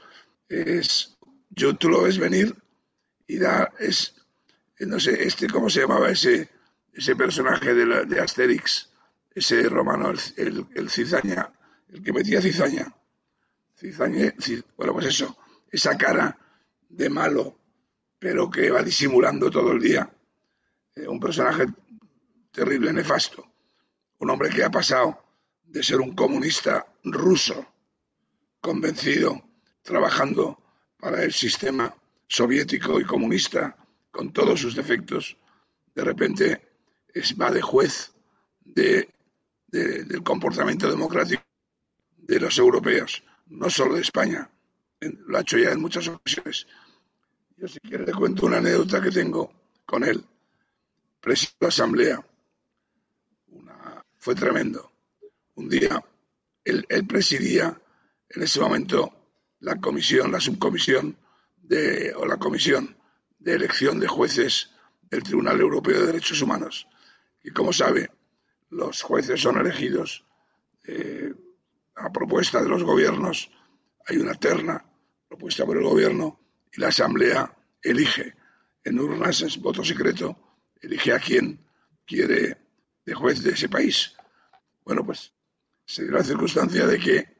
Es, 0.49 1.17
yo, 1.49 1.75
tú 1.75 1.89
lo 1.89 2.03
ves 2.03 2.17
venir 2.17 2.55
y 3.27 3.37
da, 3.37 3.73
es, 3.79 4.15
no 4.79 4.99
sé, 4.99 5.23
este, 5.23 5.47
¿cómo 5.47 5.69
se 5.69 5.81
llamaba 5.81 6.09
ese, 6.09 6.49
ese 6.93 7.15
personaje 7.15 7.73
de, 7.73 8.05
de 8.05 8.19
Asterix? 8.19 8.89
Ese 9.33 9.63
romano, 9.63 10.13
el, 10.37 10.65
el, 10.75 10.89
cizaña, 10.89 11.51
el 11.89 12.01
que 12.01 12.13
metía 12.13 12.41
cizaña. 12.41 12.93
Cizaña, 13.77 14.33
bueno, 14.77 14.93
pues 14.93 15.07
eso, 15.07 15.37
esa 15.69 15.97
cara 15.97 16.37
de 16.87 17.09
malo, 17.09 17.57
pero 18.17 18.49
que 18.49 18.71
va 18.71 18.81
disimulando 18.81 19.51
todo 19.51 19.73
el 19.73 19.81
día. 19.81 20.09
Eh, 20.95 21.07
un 21.07 21.19
personaje 21.19 21.65
terrible, 22.51 22.93
nefasto. 22.93 23.45
Un 24.19 24.29
hombre 24.29 24.49
que 24.49 24.63
ha 24.63 24.71
pasado 24.71 25.21
de 25.63 25.83
ser 25.83 25.99
un 25.99 26.15
comunista 26.15 26.85
ruso, 27.03 27.65
convencido, 28.61 29.43
trabajando 29.81 30.57
para 30.97 31.23
el 31.23 31.33
sistema 31.33 31.93
soviético 32.27 32.99
y 32.99 33.03
comunista, 33.03 33.75
con 34.09 34.31
todos 34.31 34.61
sus 34.61 34.75
defectos, 34.75 35.37
de 35.93 36.03
repente 36.03 36.61
es, 37.13 37.35
va 37.39 37.51
de 37.51 37.61
juez 37.61 38.13
de, 38.63 39.09
del 39.67 40.23
comportamiento 40.23 40.89
democrático 40.89 41.43
de 42.17 42.39
los 42.39 42.57
europeos, 42.57 43.23
no 43.47 43.69
solo 43.69 43.95
de 43.95 44.01
España. 44.01 44.49
Lo 45.01 45.37
ha 45.37 45.41
hecho 45.41 45.57
ya 45.57 45.71
en 45.71 45.81
muchas 45.81 46.07
ocasiones. 46.07 46.65
Yo 47.57 47.67
si 47.67 47.79
quiere 47.79 48.05
le 48.05 48.13
cuento 48.13 48.45
una 48.45 48.57
anécdota 48.57 49.01
que 49.01 49.11
tengo 49.11 49.51
con 49.85 50.03
él. 50.03 50.25
Presidió 51.25 51.55
la 51.61 51.67
asamblea. 51.69 52.25
fue 54.19 54.35
tremendo. 54.35 54.91
Un 55.55 55.67
día 55.67 55.99
él, 56.63 56.85
presidía 57.07 57.81
en 58.29 58.43
ese 58.43 58.59
momento 58.59 59.11
la 59.61 59.75
comisión, 59.77 60.31
la 60.31 60.39
subcomisión 60.39 61.17
de, 61.57 62.13
o 62.15 62.27
la 62.27 62.37
comisión 62.37 62.95
de 63.39 63.55
elección 63.55 63.99
de 63.99 64.07
jueces 64.07 64.69
del 65.09 65.23
Tribunal 65.23 65.59
Europeo 65.59 65.99
de 65.99 66.05
Derechos 66.05 66.43
Humanos. 66.43 66.87
Y 67.41 67.49
como 67.49 67.73
sabe, 67.73 68.11
los 68.69 69.01
jueces 69.01 69.41
son 69.41 69.57
elegidos 69.57 70.27
eh, 70.83 71.33
a 71.95 72.11
propuesta 72.11 72.61
de 72.61 72.69
los 72.69 72.83
gobiernos. 72.83 73.49
Hay 74.07 74.17
una 74.17 74.35
terna 74.35 74.85
propuesta 75.27 75.65
por 75.65 75.77
el 75.77 75.83
gobierno 75.85 76.39
y 76.71 76.81
la 76.81 76.89
Asamblea 76.89 77.51
elige 77.81 78.35
en 78.83 78.99
urnas, 78.99 79.41
en 79.41 79.59
voto 79.63 79.83
secreto, 79.83 80.45
elige 80.85 81.13
a 81.13 81.19
quien 81.19 81.59
quiere 82.05 82.57
de 83.05 83.13
juez 83.13 83.43
de 83.43 83.51
ese 83.51 83.69
país. 83.69 84.15
Bueno, 84.83 85.05
pues 85.05 85.31
se 85.85 86.03
dio 86.03 86.11
la 86.11 86.23
circunstancia 86.23 86.85
de 86.85 86.99
que 86.99 87.35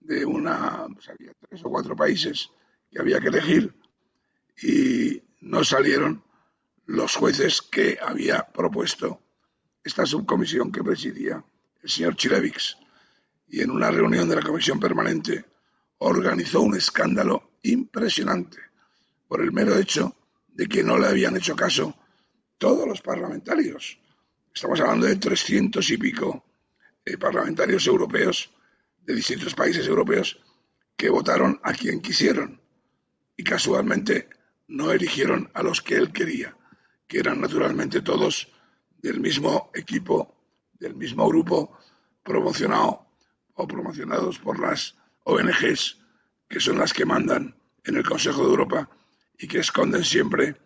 de 0.00 0.24
una, 0.24 0.86
pues 0.92 1.08
había 1.08 1.32
tres 1.48 1.64
o 1.64 1.70
cuatro 1.70 1.96
países 1.96 2.50
que 2.90 3.00
había 3.00 3.20
que 3.20 3.28
elegir 3.28 3.74
y 4.62 5.22
no 5.40 5.64
salieron 5.64 6.22
los 6.86 7.16
jueces 7.16 7.62
que 7.62 7.98
había 8.00 8.46
propuesto 8.46 9.20
esta 9.82 10.04
subcomisión 10.04 10.70
que 10.70 10.84
presidía 10.84 11.42
el 11.82 11.88
señor 11.88 12.16
Chilevix. 12.16 12.76
Y 13.48 13.60
en 13.60 13.70
una 13.70 13.90
reunión 13.90 14.28
de 14.28 14.36
la 14.36 14.42
comisión 14.42 14.80
permanente 14.80 15.44
organizó 15.98 16.60
un 16.60 16.76
escándalo 16.76 17.52
impresionante 17.62 18.58
por 19.28 19.40
el 19.42 19.52
mero 19.52 19.76
hecho 19.78 20.16
de 20.48 20.66
que 20.66 20.82
no 20.82 20.98
le 20.98 21.06
habían 21.06 21.36
hecho 21.36 21.56
caso 21.56 21.94
todos 22.58 22.86
los 22.86 23.00
parlamentarios. 23.00 23.98
Estamos 24.54 24.80
hablando 24.80 25.06
de 25.06 25.16
trescientos 25.16 25.90
y 25.90 25.98
pico 25.98 26.44
eh, 27.04 27.18
parlamentarios 27.18 27.86
europeos 27.86 28.50
de 29.02 29.14
distintos 29.14 29.54
países 29.54 29.86
europeos 29.86 30.40
que 30.96 31.10
votaron 31.10 31.60
a 31.62 31.72
quien 31.72 32.00
quisieron 32.00 32.60
y 33.36 33.44
casualmente 33.44 34.28
no 34.68 34.90
eligieron 34.92 35.50
a 35.54 35.62
los 35.62 35.82
que 35.82 35.96
él 35.96 36.12
quería, 36.12 36.56
que 37.06 37.18
eran 37.18 37.40
naturalmente 37.40 38.00
todos 38.00 38.48
del 39.02 39.20
mismo 39.20 39.70
equipo, 39.74 40.34
del 40.72 40.94
mismo 40.94 41.28
grupo 41.28 41.76
promocionado 42.22 43.06
o 43.54 43.68
promocionados 43.68 44.38
por 44.38 44.58
las 44.58 44.96
ONGs, 45.24 45.98
que 46.48 46.60
son 46.60 46.78
las 46.78 46.92
que 46.92 47.04
mandan 47.04 47.54
en 47.84 47.96
el 47.96 48.04
Consejo 48.04 48.42
de 48.42 48.50
Europa 48.50 48.88
y 49.38 49.46
que 49.46 49.58
esconden 49.58 50.04
siempre 50.04 50.56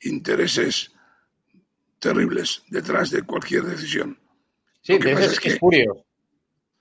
intereses 0.00 0.92
terribles 1.98 2.62
detrás 2.68 3.10
de 3.10 3.22
cualquier 3.22 3.64
decisión. 3.64 4.18
Sí, 4.82 4.98
de 4.98 5.12
es 5.12 5.40
que 5.40 5.50
es 5.50 5.60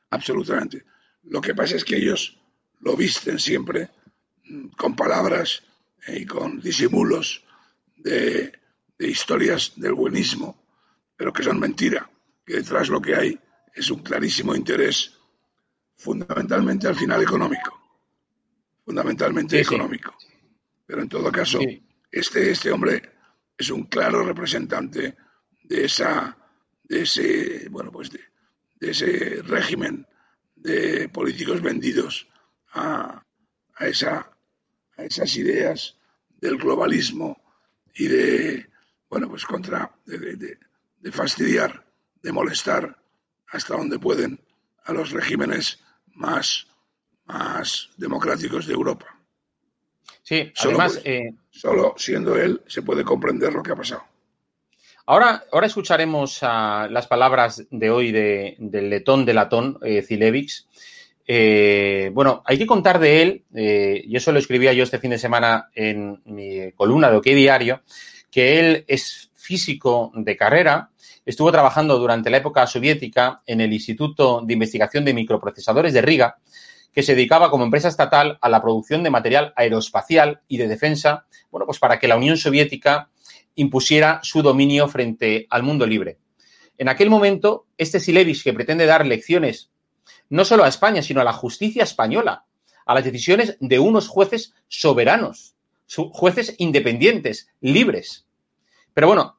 Absolutamente. 0.10 0.84
Lo 1.24 1.41
que 1.41 1.55
pasa 1.55 1.75
es 1.75 1.84
que 1.84 1.98
ellos 1.98 2.38
lo 2.81 2.95
visten 2.95 3.39
siempre 3.39 3.89
mm, 4.43 4.67
con 4.77 4.95
palabras 4.95 5.63
eh, 6.07 6.19
y 6.19 6.25
con 6.25 6.62
disimulos 6.62 7.43
de, 7.98 8.51
de, 8.98 9.07
historias 9.07 9.74
del 9.75 9.93
buenismo, 9.93 10.63
pero 11.17 11.34
que 11.34 11.43
son 11.43 11.60
mentira, 11.60 12.10
que 12.45 12.55
detrás 12.57 12.89
lo 12.89 13.01
que 13.01 13.15
hay 13.15 13.39
es 13.74 13.89
un 13.89 14.00
clarísimo 14.03 14.55
interés, 14.55 15.13
fundamentalmente 15.95 16.88
al 16.88 16.95
final 16.95 17.24
económico 17.24 17.86
fundamentalmente 18.86 19.60
económico. 19.60 20.15
Pero 20.86 21.01
en 21.01 21.10
todo 21.10 21.31
caso, 21.31 21.60
este, 22.12 22.51
este 22.51 22.72
hombre 22.72 23.01
es 23.57 23.69
un 23.69 23.83
claro 23.83 24.24
representante 24.24 25.15
de 25.63 25.85
esa, 25.85 26.38
de 26.83 27.01
ese, 27.01 27.67
bueno, 27.69 27.91
pues 27.91 28.12
de, 28.12 28.19
ese 28.79 29.41
régimen 29.43 30.05
de 30.55 31.09
políticos 31.09 31.62
vendidos 31.62 32.27
a, 32.74 33.24
a, 33.75 33.88
esa, 33.88 34.31
a 34.97 35.03
esas 35.03 35.35
ideas 35.38 35.97
del 36.29 36.57
globalismo 36.57 37.41
y 37.93 38.07
de, 38.07 38.69
bueno, 39.09 39.27
pues 39.29 39.45
contra, 39.45 39.91
de, 40.05 40.57
de 41.00 41.12
fastidiar, 41.12 41.85
de 42.21 42.31
molestar 42.31 43.01
hasta 43.47 43.75
donde 43.75 43.97
pueden 43.97 44.39
a 44.83 44.93
los 44.93 45.12
regímenes 45.12 45.79
más 46.13 46.67
más 47.25 47.89
democráticos 47.97 48.65
de 48.67 48.74
Europa. 48.74 49.14
Sí, 50.24 50.51
además. 50.63 51.01
Eh, 51.03 51.33
solo 51.51 51.93
siendo 51.97 52.35
él 52.35 52.62
se 52.67 52.81
puede 52.81 53.03
comprender 53.03 53.53
lo 53.53 53.62
que 53.62 53.71
ha 53.71 53.75
pasado. 53.75 54.03
Ahora, 55.07 55.43
ahora 55.51 55.67
escucharemos 55.67 56.41
las 56.41 57.07
palabras 57.07 57.63
de 57.69 57.89
hoy 57.91 58.12
del 58.12 58.89
letón 58.89 59.24
de 59.24 59.33
latón, 59.35 59.77
eh. 59.83 60.03
Eh, 61.27 62.12
bueno, 62.13 62.41
hay 62.45 62.57
que 62.57 62.65
contar 62.65 63.00
de 63.00 63.21
él, 63.21 63.43
y 63.53 64.15
eso 64.15 64.31
lo 64.31 64.39
escribía 64.39 64.74
yo 64.74 64.83
este 64.83 64.97
fin 64.97 65.12
de 65.12 65.19
semana 65.19 65.69
en 65.75 66.21
mi 66.25 66.71
columna 66.71 67.12
de 67.12 67.17
OK 67.17 67.25
Diario, 67.25 67.83
que 68.31 68.59
él 68.59 68.85
es 68.88 69.29
físico 69.35 70.12
de 70.15 70.35
carrera, 70.35 70.89
estuvo 71.24 71.51
trabajando 71.51 72.00
durante 72.00 72.31
la 72.31 72.38
época 72.38 72.65
soviética 72.65 73.43
en 73.45 73.62
el 73.62 73.74
Instituto 73.74 74.41
de 74.43 74.53
Investigación 74.53 75.05
de 75.05 75.13
Microprocesadores 75.13 75.93
de 75.93 76.01
Riga, 76.01 76.38
que 76.95 77.03
se 77.03 77.13
dedicaba 77.13 77.51
como 77.51 77.65
empresa 77.65 77.89
estatal 77.89 78.39
a 78.41 78.47
la 78.47 78.61
producción 78.61 79.03
de 79.03 79.09
material 79.09 79.53
aeroespacial 79.57 80.41
y 80.47 80.57
de 80.57 80.69
defensa, 80.69 81.25
bueno, 81.51 81.65
pues 81.65 81.77
para 81.77 81.99
que 81.99 82.07
la 82.07 82.15
Unión 82.15 82.37
Soviética 82.37 83.09
impusiera 83.55 84.21
su 84.23 84.41
dominio 84.41 84.87
frente 84.87 85.45
al 85.49 85.61
mundo 85.61 85.85
libre. 85.85 86.19
En 86.77 86.87
aquel 86.87 87.09
momento, 87.09 87.67
este 87.77 87.99
Silevich, 87.99 88.43
que 88.43 88.53
pretende 88.53 88.85
dar 88.85 89.05
lecciones 89.05 89.71
no 90.29 90.45
solo 90.45 90.63
a 90.63 90.69
España, 90.69 91.01
sino 91.01 91.19
a 91.19 91.25
la 91.25 91.33
justicia 91.33 91.83
española, 91.83 92.45
a 92.85 92.93
las 92.93 93.03
decisiones 93.03 93.57
de 93.59 93.77
unos 93.77 94.07
jueces 94.07 94.53
soberanos, 94.69 95.55
jueces 96.13 96.55
independientes, 96.59 97.49
libres. 97.59 98.25
Pero 98.93 99.07
bueno, 99.07 99.37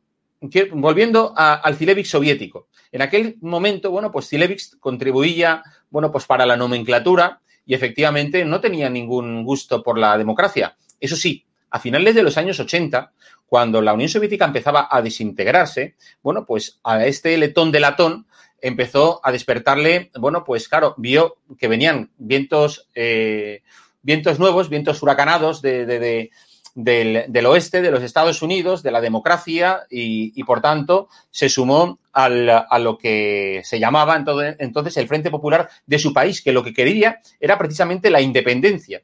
volviendo 0.72 1.32
al 1.36 1.76
Cilevix 1.76 2.10
soviético. 2.10 2.68
En 2.92 3.00
aquel 3.00 3.38
momento, 3.40 3.90
bueno, 3.90 4.12
pues 4.12 4.28
Cilevix 4.28 4.76
contribuía, 4.78 5.62
bueno, 5.88 6.12
pues 6.12 6.26
para 6.26 6.44
la 6.44 6.56
nomenclatura 6.56 7.40
y 7.66 7.74
efectivamente 7.74 8.44
no 8.44 8.60
tenía 8.60 8.88
ningún 8.88 9.44
gusto 9.44 9.82
por 9.82 9.98
la 9.98 10.16
democracia. 10.16 10.76
Eso 11.00 11.16
sí, 11.16 11.44
a 11.70 11.80
finales 11.80 12.14
de 12.14 12.22
los 12.22 12.38
años 12.38 12.58
80, 12.58 13.12
cuando 13.46 13.82
la 13.82 13.92
Unión 13.92 14.08
Soviética 14.08 14.44
empezaba 14.44 14.88
a 14.90 15.02
desintegrarse, 15.02 15.96
bueno, 16.22 16.46
pues 16.46 16.80
a 16.84 17.04
este 17.04 17.36
letón 17.36 17.72
de 17.72 17.80
latón 17.80 18.26
empezó 18.60 19.20
a 19.22 19.32
despertarle, 19.32 20.10
bueno, 20.18 20.44
pues 20.44 20.68
claro, 20.68 20.94
vio 20.96 21.36
que 21.58 21.68
venían 21.68 22.10
vientos, 22.16 22.88
eh, 22.94 23.62
vientos 24.02 24.38
nuevos, 24.38 24.68
vientos 24.68 25.02
huracanados 25.02 25.62
de, 25.62 26.30
del, 26.76 27.46
oeste, 27.46 27.80
de 27.80 27.90
los 27.90 28.02
Estados 28.02 28.42
Unidos, 28.42 28.82
de 28.82 28.90
la 28.90 29.00
democracia 29.00 29.86
y, 29.90 30.42
por 30.44 30.60
tanto 30.60 31.08
se 31.30 31.48
sumó 31.48 31.98
a 32.12 32.78
lo 32.78 32.98
que 32.98 33.62
se 33.64 33.80
llamaba 33.80 34.22
entonces 34.58 34.96
el 34.98 35.08
Frente 35.08 35.30
Popular 35.30 35.68
de 35.86 35.98
su 35.98 36.12
país, 36.12 36.42
que 36.42 36.52
lo 36.52 36.62
que 36.62 36.74
quería 36.74 37.20
era 37.40 37.58
precisamente 37.58 38.10
la 38.10 38.20
independencia 38.20 39.02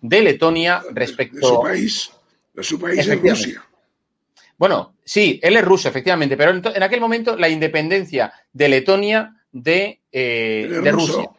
de 0.00 0.20
Letonia 0.20 0.82
respecto... 0.92 1.36
De 1.36 1.46
su 1.46 1.60
país, 1.60 2.12
de 2.52 2.62
su 2.62 2.78
país 2.78 2.98
es 3.06 3.20
Rusia. 3.20 3.64
Bueno, 4.56 4.94
sí, 5.02 5.40
él 5.42 5.56
es 5.56 5.64
ruso, 5.64 5.88
efectivamente, 5.88 6.36
pero 6.36 6.50
en, 6.52 6.82
aquel 6.82 7.00
momento 7.00 7.36
la 7.36 7.48
independencia 7.48 8.32
de 8.52 8.68
Letonia 8.68 9.34
de, 9.50 10.00
eh, 10.12 10.80
de 10.82 10.92
Rusia 10.92 11.30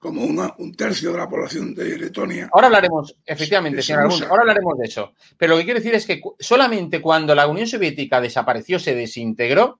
como 0.00 0.22
un 0.24 0.74
tercio 0.74 1.12
de 1.12 1.18
la 1.18 1.28
población 1.28 1.74
de 1.74 1.98
Letonia. 1.98 2.48
Ahora 2.54 2.68
hablaremos, 2.68 3.14
efectivamente, 3.26 3.82
señor 3.82 4.10
ahora 4.30 4.40
hablaremos 4.40 4.78
de 4.78 4.86
eso. 4.86 5.12
Pero 5.36 5.52
lo 5.52 5.58
que 5.58 5.64
quiero 5.64 5.78
decir 5.78 5.94
es 5.94 6.06
que 6.06 6.22
solamente 6.38 7.02
cuando 7.02 7.34
la 7.34 7.46
Unión 7.46 7.66
Soviética 7.66 8.18
desapareció, 8.18 8.78
se 8.78 8.94
desintegró, 8.94 9.78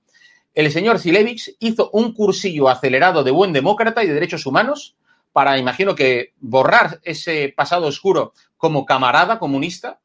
el 0.55 0.71
señor 0.71 0.99
Zilevich 0.99 1.57
hizo 1.59 1.89
un 1.93 2.13
cursillo 2.13 2.69
acelerado 2.69 3.25
de 3.25 3.31
buen 3.31 3.55
demócrata 3.55 4.05
y 4.05 4.09
de 4.09 4.15
derechos 4.15 4.45
humanos 4.45 4.95
para, 5.33 5.57
imagino 5.57 5.95
que, 5.95 6.35
borrar 6.39 7.01
ese 7.03 7.55
pasado 7.57 7.87
oscuro 7.87 8.35
como 8.59 8.85
camarada 8.85 9.39
comunista 9.39 10.01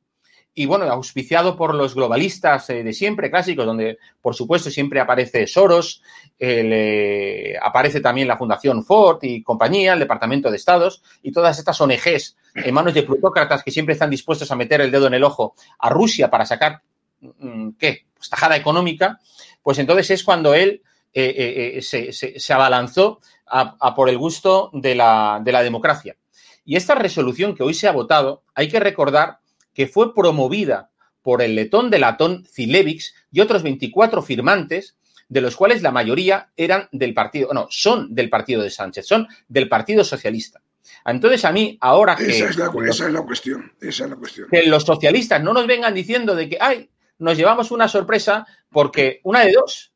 y 0.57 0.65
bueno, 0.65 0.85
auspiciado 0.85 1.57
por 1.57 1.75
los 1.75 1.95
globalistas 1.95 2.69
eh, 2.69 2.81
de 2.81 2.93
siempre, 2.93 3.29
clásicos, 3.29 3.65
donde 3.65 3.99
por 4.21 4.33
supuesto 4.33 4.71
siempre 4.71 5.01
aparece 5.01 5.47
Soros, 5.47 6.01
eh, 6.39 7.55
aparece 7.61 7.99
también 7.99 8.29
la 8.29 8.37
Fundación 8.37 8.85
Ford 8.85 9.19
y 9.21 9.43
compañía, 9.43 9.93
el 9.93 9.99
Departamento 9.99 10.49
de 10.49 10.55
Estados 10.55 11.03
y 11.21 11.33
todas 11.33 11.59
estas 11.59 11.79
ONGs 11.81 12.37
en 12.55 12.73
manos 12.73 12.93
de 12.93 13.03
plutócratas 13.03 13.63
que 13.63 13.71
siempre 13.71 13.93
están 13.93 14.09
dispuestos 14.09 14.49
a 14.49 14.55
meter 14.55 14.79
el 14.79 14.91
dedo 14.91 15.07
en 15.07 15.15
el 15.15 15.25
ojo 15.25 15.55
a 15.77 15.89
Rusia 15.89 16.31
para 16.31 16.45
sacar, 16.45 16.81
mm, 17.19 17.71
¿qué? 17.77 18.05
Pues 18.15 18.29
tajada 18.29 18.55
económica, 18.55 19.19
pues 19.61 19.77
entonces 19.77 20.09
es 20.11 20.23
cuando 20.23 20.53
él 20.53 20.81
eh, 21.13 21.81
se, 21.81 22.53
abalanzó 22.53 23.19
a, 23.45 23.93
por 23.93 24.07
el 24.07 24.17
gusto 24.17 24.69
de 24.73 24.95
la 24.95 25.41
democracia. 25.43 26.15
Y 26.63 26.77
esta 26.77 26.95
resolución 26.95 27.55
que 27.55 27.63
hoy 27.63 27.73
se 27.73 27.89
ha 27.89 27.91
votado, 27.91 28.43
hay 28.55 28.69
que 28.69 28.79
recordar 28.79 29.39
que 29.75 29.87
fue 29.87 30.15
promovida 30.15 30.89
por 31.21 31.43
el 31.43 31.53
letón 31.53 31.91
de 31.91 31.99
latón 31.99 32.47
Zilevix 32.51 33.13
y 33.31 33.41
otros 33.41 33.61
24 33.61 34.23
firmantes, 34.23 34.97
de 35.27 35.41
los 35.41 35.55
cuales 35.55 35.81
la 35.81 35.91
mayoría 35.91 36.49
eran 36.55 36.87
del 36.91 37.13
partido, 37.13 37.53
no, 37.53 37.67
son 37.69 38.15
del 38.15 38.29
partido 38.29 38.63
de 38.63 38.69
Sánchez, 38.69 39.05
son 39.05 39.27
del 39.47 39.67
Partido 39.67 40.03
Socialista. 40.03 40.61
Entonces, 41.03 41.45
a 41.45 41.51
mí, 41.51 41.77
ahora 41.81 42.15
que. 42.15 42.27
Esa 42.27 42.49
es 42.49 42.57
la, 42.57 42.69
cuestión. 42.69 43.71
Esa 43.81 44.03
es 44.05 44.09
la 44.09 44.15
cuestión. 44.15 44.47
Que 44.49 44.63
los 44.63 44.83
socialistas 44.83 45.41
no 45.41 45.53
nos 45.53 45.67
vengan 45.67 45.93
diciendo 45.93 46.35
de 46.35 46.49
que, 46.49 46.57
ay, 46.59 46.89
nos 47.17 47.37
llevamos 47.37 47.71
una 47.71 47.87
sorpresa, 47.87 48.45
porque 48.69 49.19
una 49.23 49.41
de 49.45 49.53
dos. 49.53 49.93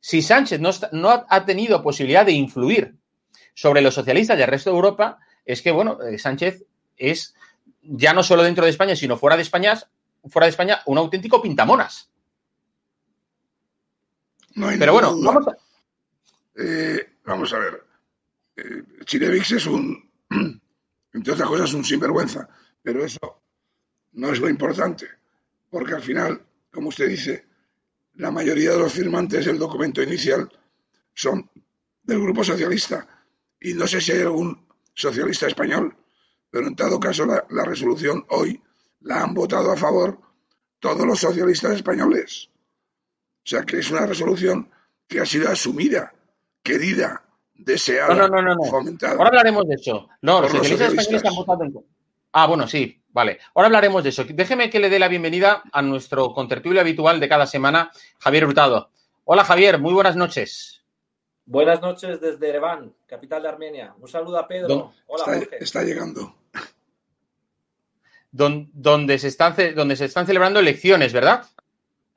Si 0.00 0.22
Sánchez 0.22 0.60
no, 0.60 0.70
no 0.92 1.26
ha 1.28 1.44
tenido 1.44 1.82
posibilidad 1.82 2.24
de 2.24 2.32
influir 2.32 2.94
sobre 3.54 3.82
los 3.82 3.94
socialistas 3.94 4.38
y 4.38 4.42
el 4.42 4.48
resto 4.48 4.70
de 4.70 4.76
Europa, 4.76 5.18
es 5.44 5.60
que, 5.60 5.70
bueno, 5.72 5.98
eh, 6.02 6.18
Sánchez 6.18 6.64
es 6.96 7.34
ya 7.82 8.12
no 8.12 8.22
solo 8.22 8.42
dentro 8.42 8.64
de 8.64 8.70
España, 8.70 8.96
sino 8.96 9.16
fuera 9.16 9.36
de 9.36 9.42
España, 9.42 9.78
fuera 10.28 10.46
de 10.46 10.50
España, 10.50 10.80
un 10.86 10.98
auténtico 10.98 11.40
pintamonas. 11.40 12.10
Pero 14.54 14.92
bueno, 14.92 15.16
vamos 15.20 15.46
a... 15.48 15.56
Eh, 16.56 17.16
vamos 17.24 17.52
a 17.52 17.58
ver. 17.58 17.84
Eh, 18.56 18.82
Chilevix 19.04 19.52
es 19.52 19.66
un, 19.66 20.10
entre 21.12 21.32
otras 21.32 21.48
cosas, 21.48 21.72
un 21.72 21.84
sinvergüenza, 21.84 22.48
pero 22.82 23.04
eso 23.04 23.42
no 24.12 24.30
es 24.30 24.40
lo 24.40 24.48
importante, 24.48 25.06
porque 25.70 25.94
al 25.94 26.02
final, 26.02 26.42
como 26.70 26.88
usted 26.88 27.08
dice, 27.08 27.46
la 28.14 28.30
mayoría 28.30 28.72
de 28.72 28.78
los 28.78 28.92
firmantes 28.92 29.46
del 29.46 29.58
documento 29.58 30.02
inicial 30.02 30.50
son 31.14 31.48
del 32.02 32.20
Grupo 32.20 32.42
Socialista, 32.44 33.06
y 33.60 33.74
no 33.74 33.86
sé 33.86 34.00
si 34.00 34.12
hay 34.12 34.22
algún 34.22 34.66
socialista 34.94 35.46
español 35.46 35.96
pero 36.50 36.66
en 36.66 36.76
todo 36.76 36.98
caso 36.98 37.24
la, 37.26 37.64
resolución 37.64 38.24
hoy 38.28 38.60
la 39.00 39.22
han 39.22 39.34
votado 39.34 39.70
a 39.72 39.76
favor 39.76 40.18
todos 40.78 41.06
los 41.06 41.20
socialistas 41.20 41.72
españoles. 41.72 42.50
O 43.38 43.48
sea 43.50 43.62
que 43.62 43.78
es 43.78 43.90
una 43.90 44.06
resolución 44.06 44.70
que 45.06 45.20
ha 45.20 45.26
sido 45.26 45.48
asumida, 45.48 46.12
querida, 46.62 47.24
deseada, 47.54 48.14
no, 48.14 48.28
no, 48.28 48.42
no, 48.42 48.64
fomentada. 48.64 49.14
Ahora 49.14 49.28
hablaremos 49.28 49.66
de 49.66 49.74
eso. 49.74 50.08
No, 50.22 50.40
los 50.40 50.50
socialistas, 50.50 50.92
españoles 50.92 51.24
han 51.24 51.34
votado 51.34 51.64
en 51.64 51.84
Ah, 52.32 52.46
bueno, 52.46 52.68
sí, 52.68 53.02
vale. 53.08 53.38
Ahora 53.54 53.66
hablaremos 53.66 54.04
de 54.04 54.10
eso. 54.10 54.24
Déjeme 54.24 54.70
que 54.70 54.78
le 54.78 54.88
dé 54.88 54.98
la 54.98 55.08
bienvenida 55.08 55.62
a 55.72 55.82
nuestro 55.82 56.32
contertulio 56.32 56.80
habitual 56.80 57.18
de 57.18 57.28
cada 57.28 57.46
semana, 57.46 57.90
Javier 58.18 58.46
Hurtado. 58.46 58.90
Hola, 59.24 59.44
Javier, 59.44 59.80
muy 59.80 59.92
buenas 59.92 60.16
noches. 60.16 60.84
Buenas 61.44 61.80
noches 61.80 62.20
desde 62.20 62.48
Ereván, 62.48 62.94
capital 63.06 63.42
de 63.42 63.48
Armenia. 63.48 63.94
Un 63.98 64.08
saludo 64.08 64.38
a 64.38 64.46
Pedro. 64.46 64.92
Hola, 65.06 65.24
está, 65.24 65.38
Jorge. 65.38 65.64
Está 65.64 65.82
llegando. 65.82 66.39
Donde 68.32 69.18
se, 69.18 69.28
están, 69.28 69.56
donde 69.74 69.96
se 69.96 70.04
están 70.04 70.26
celebrando 70.26 70.60
elecciones, 70.60 71.12
¿verdad? 71.12 71.46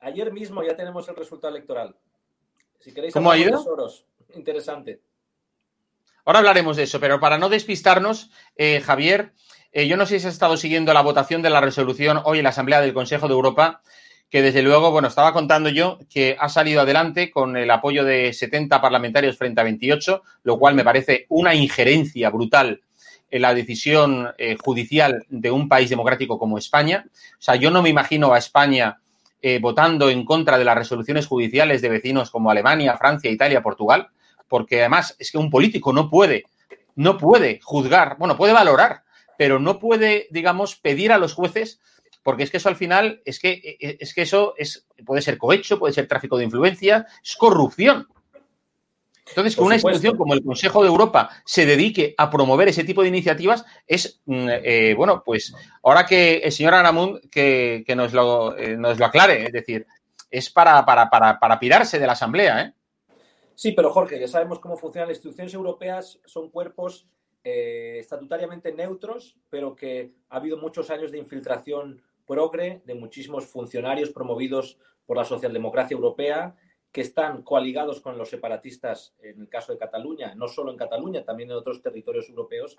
Ayer 0.00 0.32
mismo 0.32 0.62
ya 0.62 0.76
tenemos 0.76 1.08
el 1.08 1.16
resultado 1.16 1.54
electoral. 1.54 1.96
Si 2.78 2.92
queréis 2.92 3.12
¿Cómo 3.12 3.30
ha 3.30 3.38
ido? 3.38 3.64
interesante. 4.34 5.00
Ahora 6.24 6.38
hablaremos 6.38 6.76
de 6.76 6.84
eso, 6.84 7.00
pero 7.00 7.20
para 7.20 7.38
no 7.38 7.48
despistarnos, 7.48 8.30
eh, 8.56 8.80
Javier, 8.80 9.32
eh, 9.72 9.86
yo 9.86 9.96
no 9.96 10.06
sé 10.06 10.20
si 10.20 10.26
has 10.26 10.34
estado 10.34 10.56
siguiendo 10.56 10.92
la 10.94 11.02
votación 11.02 11.42
de 11.42 11.50
la 11.50 11.60
resolución 11.60 12.20
hoy 12.24 12.38
en 12.38 12.44
la 12.44 12.50
Asamblea 12.50 12.80
del 12.80 12.94
Consejo 12.94 13.28
de 13.28 13.34
Europa 13.34 13.82
que 14.34 14.42
desde 14.42 14.62
luego, 14.62 14.90
bueno, 14.90 15.06
estaba 15.06 15.32
contando 15.32 15.68
yo 15.68 16.00
que 16.12 16.36
ha 16.40 16.48
salido 16.48 16.80
adelante 16.80 17.30
con 17.30 17.56
el 17.56 17.70
apoyo 17.70 18.04
de 18.04 18.32
70 18.32 18.80
parlamentarios 18.80 19.38
frente 19.38 19.60
a 19.60 19.64
28, 19.64 20.24
lo 20.42 20.58
cual 20.58 20.74
me 20.74 20.82
parece 20.82 21.26
una 21.28 21.54
injerencia 21.54 22.30
brutal 22.30 22.82
la 23.30 23.54
decisión 23.54 24.28
eh, 24.38 24.56
judicial 24.62 25.24
de 25.28 25.50
un 25.50 25.68
país 25.68 25.90
democrático 25.90 26.38
como 26.38 26.58
España. 26.58 27.06
O 27.06 27.42
sea, 27.42 27.56
yo 27.56 27.70
no 27.70 27.82
me 27.82 27.88
imagino 27.88 28.32
a 28.32 28.38
España 28.38 29.00
eh, 29.42 29.58
votando 29.60 30.08
en 30.08 30.24
contra 30.24 30.58
de 30.58 30.64
las 30.64 30.76
resoluciones 30.76 31.26
judiciales 31.26 31.82
de 31.82 31.88
vecinos 31.88 32.30
como 32.30 32.50
Alemania, 32.50 32.96
Francia, 32.96 33.30
Italia, 33.30 33.62
Portugal, 33.62 34.08
porque 34.48 34.80
además 34.80 35.16
es 35.18 35.32
que 35.32 35.38
un 35.38 35.50
político 35.50 35.92
no 35.92 36.08
puede, 36.08 36.44
no 36.94 37.18
puede 37.18 37.60
juzgar, 37.62 38.16
bueno, 38.18 38.36
puede 38.36 38.52
valorar, 38.52 39.02
pero 39.36 39.58
no 39.58 39.78
puede, 39.78 40.28
digamos, 40.30 40.76
pedir 40.76 41.12
a 41.12 41.18
los 41.18 41.34
jueces 41.34 41.80
porque 42.24 42.42
es 42.42 42.50
que 42.50 42.56
eso 42.56 42.70
al 42.70 42.76
final, 42.76 43.20
es 43.24 43.38
que, 43.38 43.50
e, 43.52 43.76
e, 43.78 43.96
es 44.00 44.14
que 44.14 44.22
eso 44.22 44.54
es, 44.56 44.86
puede 45.04 45.22
ser 45.22 45.38
cohecho, 45.38 45.78
puede 45.78 45.92
ser 45.92 46.08
tráfico 46.08 46.38
de 46.38 46.44
influencia, 46.44 47.06
es 47.22 47.36
corrupción. 47.36 48.08
Entonces, 49.26 49.56
que 49.56 49.62
una 49.62 49.76
institución 49.76 50.16
como 50.16 50.34
el 50.34 50.44
Consejo 50.44 50.82
de 50.82 50.88
Europa 50.88 51.30
se 51.44 51.64
dedique 51.64 52.14
a 52.18 52.30
promover 52.30 52.68
ese 52.68 52.84
tipo 52.84 53.02
de 53.02 53.08
iniciativas 53.08 53.64
es, 53.86 54.20
mm, 54.26 54.48
eh, 54.62 54.94
bueno, 54.94 55.22
pues 55.24 55.54
ahora 55.82 56.04
que 56.04 56.38
el 56.38 56.52
señor 56.52 56.74
Aramund 56.74 57.30
que, 57.30 57.84
nos, 57.96 58.12
lo, 58.12 58.56
eh, 58.56 58.76
nos 58.76 58.98
lo 58.98 59.06
aclare, 59.06 59.46
es 59.46 59.52
decir, 59.52 59.86
es 60.30 60.50
para, 60.50 60.84
para, 60.84 61.08
para, 61.08 61.38
para 61.38 61.58
pirarse 61.58 61.98
de 61.98 62.06
la 62.06 62.12
Asamblea. 62.12 62.60
¿eh? 62.62 62.74
Sí, 63.54 63.72
pero 63.72 63.90
Jorge, 63.90 64.18
ya 64.20 64.28
sabemos 64.28 64.58
cómo 64.58 64.76
funcionan 64.76 65.08
las 65.08 65.16
instituciones 65.16 65.54
europeas, 65.54 66.20
son 66.26 66.50
cuerpos 66.50 67.06
eh, 67.44 67.98
estatutariamente 68.00 68.72
neutros, 68.72 69.36
pero 69.48 69.76
que 69.76 70.12
ha 70.28 70.36
habido 70.36 70.56
muchos 70.56 70.90
años 70.90 71.12
de 71.12 71.18
infiltración 71.18 72.02
progre 72.26 72.82
de 72.84 72.94
muchísimos 72.94 73.46
funcionarios 73.46 74.10
promovidos 74.10 74.78
por 75.06 75.16
la 75.16 75.24
socialdemocracia 75.24 75.94
europea 75.94 76.56
que 76.94 77.00
están 77.00 77.42
coaligados 77.42 78.00
con 78.00 78.16
los 78.16 78.30
separatistas 78.30 79.16
en 79.20 79.40
el 79.40 79.48
caso 79.48 79.72
de 79.72 79.78
Cataluña, 79.80 80.36
no 80.36 80.46
solo 80.46 80.70
en 80.70 80.76
Cataluña, 80.76 81.24
también 81.24 81.50
en 81.50 81.56
otros 81.56 81.82
territorios 81.82 82.28
europeos, 82.28 82.76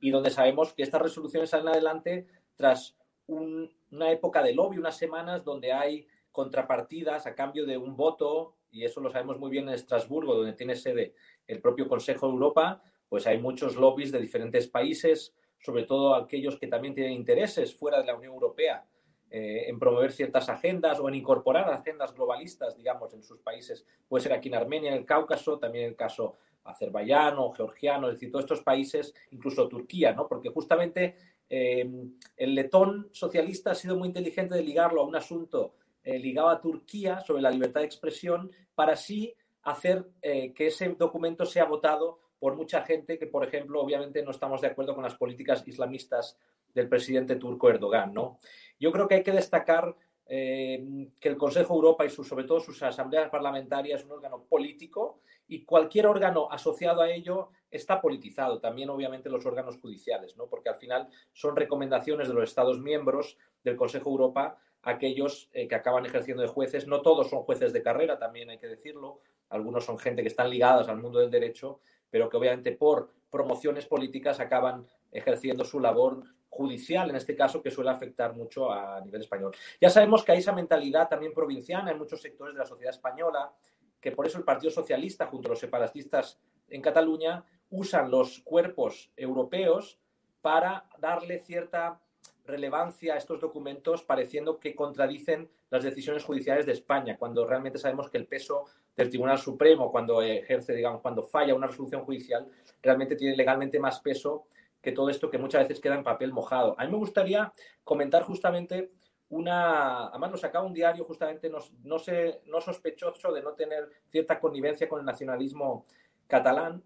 y 0.00 0.10
donde 0.10 0.30
sabemos 0.30 0.72
que 0.72 0.82
estas 0.82 1.02
resoluciones 1.02 1.50
salen 1.50 1.68
adelante 1.68 2.26
tras 2.56 2.96
una 3.26 4.10
época 4.10 4.42
de 4.42 4.54
lobby, 4.54 4.78
unas 4.78 4.96
semanas 4.96 5.44
donde 5.44 5.74
hay 5.74 6.06
contrapartidas 6.32 7.26
a 7.26 7.34
cambio 7.34 7.66
de 7.66 7.76
un 7.76 7.94
voto, 7.94 8.54
y 8.70 8.84
eso 8.84 9.02
lo 9.02 9.10
sabemos 9.10 9.38
muy 9.38 9.50
bien 9.50 9.68
en 9.68 9.74
Estrasburgo, 9.74 10.34
donde 10.34 10.54
tiene 10.54 10.74
sede 10.74 11.14
el 11.46 11.60
propio 11.60 11.88
Consejo 11.88 12.26
de 12.26 12.32
Europa, 12.32 12.82
pues 13.06 13.26
hay 13.26 13.36
muchos 13.36 13.76
lobbies 13.76 14.12
de 14.12 14.18
diferentes 14.18 14.66
países 14.66 15.34
sobre 15.60 15.84
todo 15.84 16.14
aquellos 16.14 16.58
que 16.58 16.68
también 16.68 16.94
tienen 16.94 17.12
intereses 17.12 17.74
fuera 17.74 17.98
de 17.98 18.06
la 18.06 18.14
Unión 18.14 18.32
Europea 18.32 18.86
en 19.30 19.78
promover 19.78 20.12
ciertas 20.12 20.48
agendas 20.48 20.98
o 21.00 21.08
en 21.08 21.14
incorporar 21.14 21.70
agendas 21.70 22.14
globalistas, 22.14 22.76
digamos, 22.76 23.12
en 23.14 23.22
sus 23.22 23.40
países. 23.40 23.84
Puede 24.08 24.22
ser 24.22 24.32
aquí 24.32 24.48
en 24.48 24.54
Armenia, 24.54 24.90
en 24.90 24.98
el 24.98 25.04
Cáucaso, 25.04 25.58
también 25.58 25.86
el 25.86 25.96
caso 25.96 26.36
azerbaiyano, 26.64 27.50
georgiano, 27.50 28.08
es 28.08 28.14
decir, 28.14 28.30
todos 28.30 28.44
estos 28.44 28.62
países, 28.62 29.14
incluso 29.30 29.68
Turquía, 29.68 30.12
¿no? 30.12 30.26
Porque 30.28 30.50
justamente 30.50 31.16
el 31.48 32.54
letón 32.54 33.08
socialista 33.12 33.70
ha 33.70 33.74
sido 33.74 33.96
muy 33.96 34.08
inteligente 34.08 34.54
de 34.54 34.62
ligarlo 34.62 35.00
a 35.00 35.06
un 35.06 35.16
asunto 35.16 35.74
ligado 36.04 36.48
a 36.48 36.60
Turquía 36.60 37.20
sobre 37.20 37.42
la 37.42 37.50
libertad 37.50 37.80
de 37.80 37.86
expresión 37.86 38.50
para 38.74 38.92
así 38.92 39.34
hacer 39.62 40.06
que 40.22 40.66
ese 40.66 40.88
documento 40.90 41.44
sea 41.44 41.64
votado 41.64 42.20
por 42.38 42.56
mucha 42.56 42.82
gente 42.82 43.18
que, 43.18 43.26
por 43.26 43.44
ejemplo, 43.44 43.80
obviamente 43.80 44.22
no 44.22 44.30
estamos 44.30 44.60
de 44.60 44.68
acuerdo 44.68 44.94
con 44.94 45.04
las 45.04 45.16
políticas 45.16 45.66
islamistas 45.66 46.38
del 46.74 46.88
presidente 46.88 47.36
turco 47.36 47.68
Erdogan, 47.68 48.12
¿no? 48.12 48.38
Yo 48.78 48.92
creo 48.92 49.08
que 49.08 49.16
hay 49.16 49.22
que 49.22 49.32
destacar 49.32 49.96
eh, 50.26 51.08
que 51.20 51.28
el 51.28 51.36
Consejo 51.36 51.72
de 51.72 51.76
Europa 51.78 52.04
y 52.04 52.10
sobre 52.10 52.44
todo 52.44 52.60
sus 52.60 52.82
asambleas 52.82 53.30
parlamentarias 53.30 54.00
es 54.00 54.06
un 54.06 54.12
órgano 54.12 54.44
político 54.44 55.20
y 55.48 55.64
cualquier 55.64 56.06
órgano 56.06 56.48
asociado 56.50 57.00
a 57.00 57.10
ello 57.10 57.48
está 57.70 58.00
politizado, 58.00 58.60
también 58.60 58.90
obviamente 58.90 59.30
los 59.30 59.46
órganos 59.46 59.78
judiciales, 59.78 60.36
¿no? 60.36 60.46
porque 60.46 60.68
al 60.68 60.76
final 60.76 61.08
son 61.32 61.56
recomendaciones 61.56 62.28
de 62.28 62.34
los 62.34 62.44
Estados 62.44 62.78
miembros 62.78 63.38
del 63.64 63.76
Consejo 63.76 64.10
de 64.10 64.12
Europa 64.12 64.58
aquellos 64.82 65.48
eh, 65.52 65.68
que 65.68 65.74
acaban 65.74 66.06
ejerciendo 66.06 66.42
de 66.42 66.48
jueces. 66.48 66.86
No 66.86 67.02
todos 67.02 67.28
son 67.28 67.42
jueces 67.42 67.72
de 67.72 67.82
carrera, 67.82 68.18
también 68.18 68.50
hay 68.50 68.58
que 68.58 68.68
decirlo, 68.68 69.20
algunos 69.48 69.84
son 69.84 69.98
gente 69.98 70.22
que 70.22 70.28
están 70.28 70.50
ligadas 70.50 70.88
al 70.88 70.98
mundo 70.98 71.18
del 71.18 71.30
derecho, 71.30 71.80
pero 72.10 72.28
que 72.28 72.36
obviamente 72.36 72.72
por 72.72 73.12
promociones 73.30 73.86
políticas 73.86 74.40
acaban 74.40 74.86
ejerciendo 75.12 75.64
su 75.64 75.80
labor 75.80 76.22
judicial, 76.48 77.10
en 77.10 77.16
este 77.16 77.36
caso, 77.36 77.62
que 77.62 77.70
suele 77.70 77.90
afectar 77.90 78.34
mucho 78.34 78.72
a 78.72 79.00
nivel 79.00 79.20
español. 79.20 79.54
Ya 79.80 79.90
sabemos 79.90 80.24
que 80.24 80.32
hay 80.32 80.38
esa 80.38 80.52
mentalidad 80.52 81.08
también 81.08 81.32
provinciana 81.32 81.90
en 81.90 81.98
muchos 81.98 82.22
sectores 82.22 82.54
de 82.54 82.60
la 82.60 82.66
sociedad 82.66 82.94
española, 82.94 83.52
que 84.00 84.12
por 84.12 84.26
eso 84.26 84.38
el 84.38 84.44
Partido 84.44 84.70
Socialista, 84.70 85.26
junto 85.26 85.48
a 85.48 85.50
los 85.50 85.58
separatistas 85.58 86.38
en 86.68 86.82
Cataluña, 86.82 87.44
usan 87.70 88.10
los 88.10 88.40
cuerpos 88.40 89.12
europeos 89.16 89.98
para 90.40 90.88
darle 90.98 91.38
cierta 91.40 92.00
relevancia 92.44 93.14
a 93.14 93.18
estos 93.18 93.40
documentos, 93.40 94.02
pareciendo 94.02 94.58
que 94.58 94.74
contradicen 94.74 95.50
las 95.70 95.84
decisiones 95.84 96.24
judiciales 96.24 96.66
de 96.66 96.72
España, 96.72 97.16
cuando 97.18 97.46
realmente 97.46 97.78
sabemos 97.78 98.10
que 98.10 98.18
el 98.18 98.26
peso 98.26 98.64
del 98.96 99.10
Tribunal 99.10 99.38
Supremo, 99.38 99.90
cuando 99.90 100.22
ejerce, 100.22 100.74
digamos, 100.74 101.02
cuando 101.02 101.22
falla 101.22 101.54
una 101.54 101.66
resolución 101.66 102.04
judicial, 102.04 102.46
realmente 102.82 103.16
tiene 103.16 103.36
legalmente 103.36 103.78
más 103.78 104.00
peso 104.00 104.46
que 104.80 104.92
todo 104.92 105.10
esto 105.10 105.30
que 105.30 105.38
muchas 105.38 105.62
veces 105.62 105.80
queda 105.80 105.96
en 105.96 106.04
papel 106.04 106.32
mojado. 106.32 106.74
A 106.78 106.84
mí 106.84 106.90
me 106.90 106.98
gustaría 106.98 107.52
comentar 107.84 108.22
justamente 108.22 108.92
una, 109.30 110.06
además 110.08 110.30
nos 110.30 110.40
sacaba 110.40 110.64
un 110.64 110.72
diario 110.72 111.04
justamente 111.04 111.50
no, 111.50 111.58
no, 111.84 111.98
sé, 111.98 112.40
no 112.46 112.60
sospechoso 112.60 113.32
de 113.32 113.42
no 113.42 113.52
tener 113.52 113.90
cierta 114.08 114.40
connivencia 114.40 114.88
con 114.88 115.00
el 115.00 115.06
nacionalismo 115.06 115.84
catalán, 116.26 116.82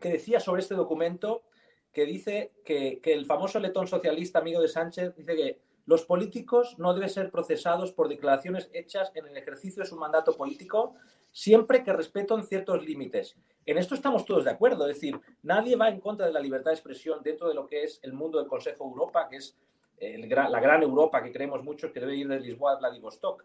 que 0.00 0.12
decía 0.12 0.40
sobre 0.40 0.62
este 0.62 0.74
documento 0.74 1.44
que 1.92 2.04
dice 2.04 2.52
que, 2.64 3.00
que 3.00 3.12
el 3.12 3.26
famoso 3.26 3.58
letón 3.58 3.86
socialista 3.86 4.38
amigo 4.38 4.60
de 4.60 4.68
Sánchez 4.68 5.16
dice 5.16 5.34
que 5.34 5.60
los 5.90 6.04
políticos 6.04 6.78
no 6.78 6.94
deben 6.94 7.10
ser 7.10 7.32
procesados 7.32 7.90
por 7.90 8.08
declaraciones 8.08 8.70
hechas 8.72 9.10
en 9.16 9.26
el 9.26 9.36
ejercicio 9.36 9.82
de 9.82 9.88
su 9.88 9.96
mandato 9.96 10.36
político 10.36 10.94
siempre 11.32 11.82
que 11.82 11.92
respeten 11.92 12.44
ciertos 12.44 12.84
límites. 12.84 13.36
En 13.66 13.76
esto 13.76 13.96
estamos 13.96 14.24
todos 14.24 14.44
de 14.44 14.52
acuerdo, 14.52 14.86
es 14.86 14.94
decir, 14.94 15.20
nadie 15.42 15.74
va 15.74 15.88
en 15.88 15.98
contra 15.98 16.26
de 16.26 16.32
la 16.32 16.38
libertad 16.38 16.70
de 16.70 16.76
expresión 16.76 17.24
dentro 17.24 17.48
de 17.48 17.54
lo 17.54 17.66
que 17.66 17.82
es 17.82 17.98
el 18.04 18.12
mundo 18.12 18.38
del 18.38 18.46
Consejo 18.46 18.84
Europa, 18.84 19.26
que 19.28 19.38
es 19.38 19.58
la 19.98 20.60
gran 20.60 20.84
Europa 20.84 21.24
que 21.24 21.32
creemos 21.32 21.64
mucho 21.64 21.92
que 21.92 21.98
debe 21.98 22.14
ir 22.14 22.28
de 22.28 22.38
Lisboa 22.38 22.74
a 22.74 22.78
Vladivostok. 22.78 23.44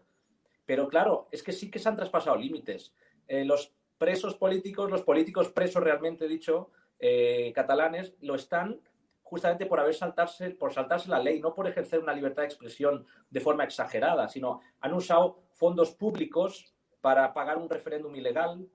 Pero 0.64 0.86
claro, 0.86 1.26
es 1.32 1.42
que 1.42 1.50
sí 1.50 1.68
que 1.68 1.80
se 1.80 1.88
han 1.88 1.96
traspasado 1.96 2.36
límites. 2.36 2.94
Eh, 3.26 3.44
los 3.44 3.72
presos 3.98 4.36
políticos, 4.36 4.88
los 4.88 5.02
políticos 5.02 5.48
presos 5.48 5.82
realmente 5.82 6.28
dicho, 6.28 6.70
eh, 7.00 7.52
catalanes, 7.56 8.14
lo 8.20 8.36
están 8.36 8.80
justamente 9.26 9.66
por 9.66 9.80
haber 9.80 9.94
saltarse, 9.94 10.50
por 10.50 10.72
saltarse 10.72 11.08
la 11.08 11.18
ley, 11.18 11.40
no 11.40 11.52
por 11.52 11.66
ejercer 11.66 11.98
una 11.98 12.12
libertad 12.12 12.42
de 12.42 12.46
expresión 12.46 13.04
de 13.28 13.40
forma 13.40 13.64
exagerada, 13.64 14.28
sino 14.28 14.60
han 14.80 14.94
usado 14.94 15.42
fondos 15.52 15.90
públicos 15.90 16.72
para 17.00 17.34
pagar 17.34 17.58
un 17.58 17.68
referéndum 17.68 18.14
ilegal, 18.14 18.68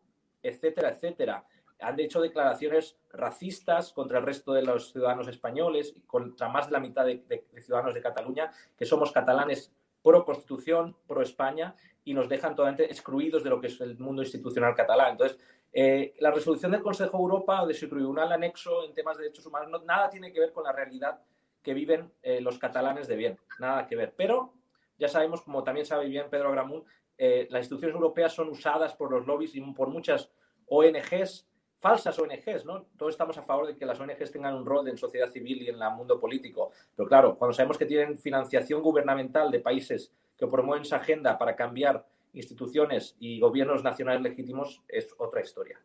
etcétera, 0.43 0.89
etcétera. 0.89 1.45
Han 1.79 1.97
hecho 2.01 2.21
declaraciones 2.21 2.97
racistas 3.13 3.93
contra 3.93 4.19
el 4.19 4.25
resto 4.25 4.51
de 4.51 4.63
los 4.63 4.91
ciudadanos 4.91 5.29
españoles 5.29 5.95
contra 6.05 6.49
más 6.49 6.67
de 6.67 6.73
la 6.73 6.81
mitad 6.81 7.05
de, 7.05 7.47
ciudadanos 7.59 7.93
de 7.93 8.01
Cataluña, 8.01 8.51
que 8.77 8.85
somos 8.85 9.13
catalanes 9.13 9.73
pro 10.03 10.25
Constitución, 10.25 10.97
pro 11.07 11.21
España, 11.21 11.75
y 12.03 12.13
nos 12.13 12.27
dejan 12.27 12.55
totalmente 12.55 12.91
excluidos 12.91 13.43
de 13.43 13.51
lo 13.51 13.61
que 13.61 13.67
es 13.67 13.79
el 13.79 13.97
mundo 13.97 14.21
institucional 14.21 14.75
catalán. 14.75 15.11
Entonces, 15.11 15.39
eh, 15.73 16.13
la 16.19 16.31
resolución 16.31 16.71
del 16.71 16.81
Consejo 16.81 17.17
de 17.17 17.23
Europa 17.23 17.63
o 17.63 17.67
de 17.67 17.73
su 17.73 17.87
tribunal 17.87 18.31
anexo 18.31 18.83
en 18.85 18.93
temas 18.93 19.17
de 19.17 19.23
derechos 19.23 19.45
humanos 19.45 19.83
nada 19.85 20.09
tiene 20.09 20.31
que 20.31 20.39
ver 20.39 20.51
con 20.51 20.63
la 20.63 20.73
realidad 20.73 21.21
que 21.63 21.73
viven 21.73 22.11
eh, 22.21 22.41
los 22.41 22.57
catalanes 22.57 23.07
de 23.07 23.15
bien, 23.15 23.39
nada 23.59 23.87
que 23.87 23.95
ver. 23.95 24.13
Pero 24.17 24.53
ya 24.97 25.07
sabemos, 25.07 25.41
como 25.41 25.63
también 25.63 25.85
sabe 25.85 26.07
bien 26.07 26.29
Pedro 26.29 26.51
Gramún, 26.51 26.83
eh, 27.17 27.47
las 27.51 27.61
instituciones 27.61 27.95
europeas 27.95 28.33
son 28.33 28.49
usadas 28.49 28.95
por 28.95 29.11
los 29.11 29.25
lobbies 29.25 29.55
y 29.55 29.61
por 29.61 29.89
muchas 29.89 30.31
ONGs, 30.67 31.47
falsas 31.77 32.17
ONGs, 32.17 32.65
¿no? 32.65 32.87
Todos 32.97 33.13
estamos 33.13 33.37
a 33.37 33.43
favor 33.43 33.67
de 33.67 33.77
que 33.77 33.85
las 33.85 33.99
ONGs 33.99 34.31
tengan 34.31 34.55
un 34.55 34.65
rol 34.65 34.87
en 34.87 34.97
sociedad 34.97 35.29
civil 35.29 35.61
y 35.61 35.69
en 35.69 35.81
el 35.81 35.91
mundo 35.91 36.19
político. 36.19 36.71
Pero 36.95 37.07
claro, 37.07 37.37
cuando 37.37 37.53
sabemos 37.53 37.77
que 37.77 37.85
tienen 37.85 38.17
financiación 38.17 38.81
gubernamental 38.81 39.51
de 39.51 39.59
países 39.59 40.11
que 40.35 40.47
promueven 40.47 40.81
esa 40.81 40.97
agenda 40.97 41.37
para 41.37 41.55
cambiar 41.55 42.05
instituciones 42.33 43.15
y 43.19 43.39
gobiernos 43.39 43.83
nacionales 43.83 44.21
legítimos, 44.21 44.81
es 44.87 45.07
otra 45.17 45.41
historia. 45.41 45.79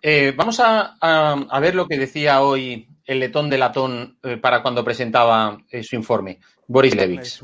Eh, 0.00 0.34
vamos 0.36 0.60
a, 0.60 0.96
ver 1.60 1.74
lo 1.74 1.88
que 1.88 1.96
decía 1.96 2.42
hoy 2.42 2.88
el 3.06 3.20
letón 3.20 3.48
de 3.48 3.58
latón 3.58 4.18
eh, 4.22 4.36
para 4.36 4.62
cuando 4.62 4.84
presentaba 4.84 5.58
su 5.82 5.96
informe, 5.96 6.40
Boris 6.66 6.94
Levix. 6.94 7.40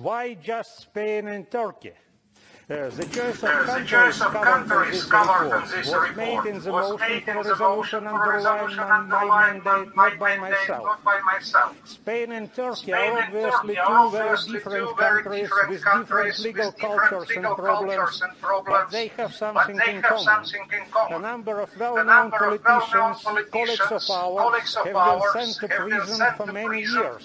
The 2.71 3.05
choice 3.11 3.43
of 3.43 3.51
countries, 3.51 3.91
choice 3.91 4.21
of 4.21 4.33
countries 4.33 5.05
covered 5.07 5.57
in 5.57 5.71
this 5.71 5.93
report 5.93 6.15
was 6.15 6.17
made 6.17 6.47
in 6.47 7.43
the 7.43 7.57
motion 7.59 8.05
for 8.05 8.33
resolution 8.33 8.79
underlined 8.79 9.65
by 9.65 9.85
mandate, 9.85 9.97
not 9.97 10.21
by 10.21 10.37
myself. 10.37 11.81
Spain 11.85 12.31
and 12.31 12.55
Turkey 12.55 12.93
are 12.93 13.19
obviously 13.27 13.75
two 13.75 14.11
very 14.13 14.53
different 14.53 14.95
countries 14.95 15.51
with 15.69 15.83
different 15.83 16.39
legal 16.39 16.71
cultures 16.71 17.29
and 17.35 17.45
problems, 17.45 18.23
but 18.67 18.91
they 18.93 19.09
have 19.17 19.35
something, 19.35 19.81
in, 19.89 20.03
common. 20.03 20.25
something 20.25 20.61
in 20.73 20.91
common. 20.93 21.19
A 21.19 21.19
number 21.19 21.61
of 21.61 21.71
well-known 21.77 22.31
politicians, 22.31 23.25
colleagues 23.51 23.81
of 23.91 24.11
ours, 24.11 24.77
have 24.77 24.85
been 24.85 25.23
sent 25.33 25.57
to 25.59 25.77
prison 25.77 26.27
for 26.37 26.47
many 26.47 26.83
years 26.83 27.23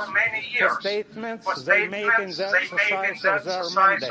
for 0.58 0.77
statements 0.79 1.63
they 1.63 1.88
made 1.88 2.10
in 2.19 2.31
the 2.31 2.47
exercise 2.47 3.23
of 3.25 3.45
their 3.45 3.69
mandate. 3.75 4.10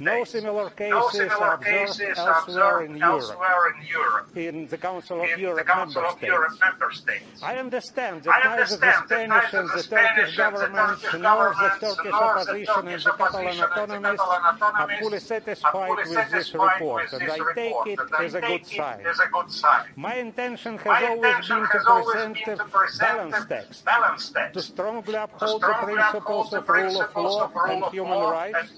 No 0.00 0.24
similar 0.24 0.53
similar 0.54 0.70
cases, 0.70 0.92
no 0.92 1.08
similar 1.10 1.56
cases 1.58 2.18
elsewhere, 2.18 2.82
in, 2.84 3.02
elsewhere 3.02 3.74
in 3.74 3.86
Europe, 3.86 4.36
in 4.36 4.66
the 4.68 4.78
Council 4.78 5.22
of, 5.22 5.38
Europe, 5.38 5.66
Council 5.66 6.02
member, 6.02 6.08
of 6.08 6.18
States. 6.18 6.32
Europe 6.32 6.52
member 6.60 6.92
States. 6.92 7.42
I 7.42 7.56
understand 7.56 8.22
that 8.22 8.40
neither 8.44 8.76
the 8.76 8.92
Spanish 9.04 9.52
and 9.52 9.68
the 9.68 9.82
Turkish 9.82 10.36
governments 10.36 11.02
nor 11.18 11.54
the 11.58 11.70
Turkish 11.80 12.12
opposition 12.12 12.88
and 12.88 13.02
the 13.02 13.10
Catalan 13.10 13.56
autonomists 13.56 14.18
are 14.60 14.90
fully 15.00 15.20
satisfied 15.20 15.96
with 16.08 16.30
this 16.30 16.54
report, 16.54 17.12
and 17.12 17.30
I 17.30 17.38
take 17.54 17.74
it 17.86 18.00
as 18.20 18.34
a 18.34 18.40
good 18.40 18.66
sign. 18.66 19.84
My 19.96 20.14
intention 20.16 20.78
has 20.78 21.02
always 21.04 21.48
been 21.48 22.34
to 22.44 22.64
present 22.64 23.34
a 23.34 23.46
balanced 23.84 24.34
text, 24.34 24.54
to 24.54 24.62
strongly 24.62 25.14
uphold 25.14 25.62
the 25.62 25.72
principles 25.72 26.52
of 26.52 26.68
rule 26.68 27.02
of 27.02 27.16
law 27.16 27.50
and 27.68 27.84
human 27.92 28.18
rights, 28.18 28.68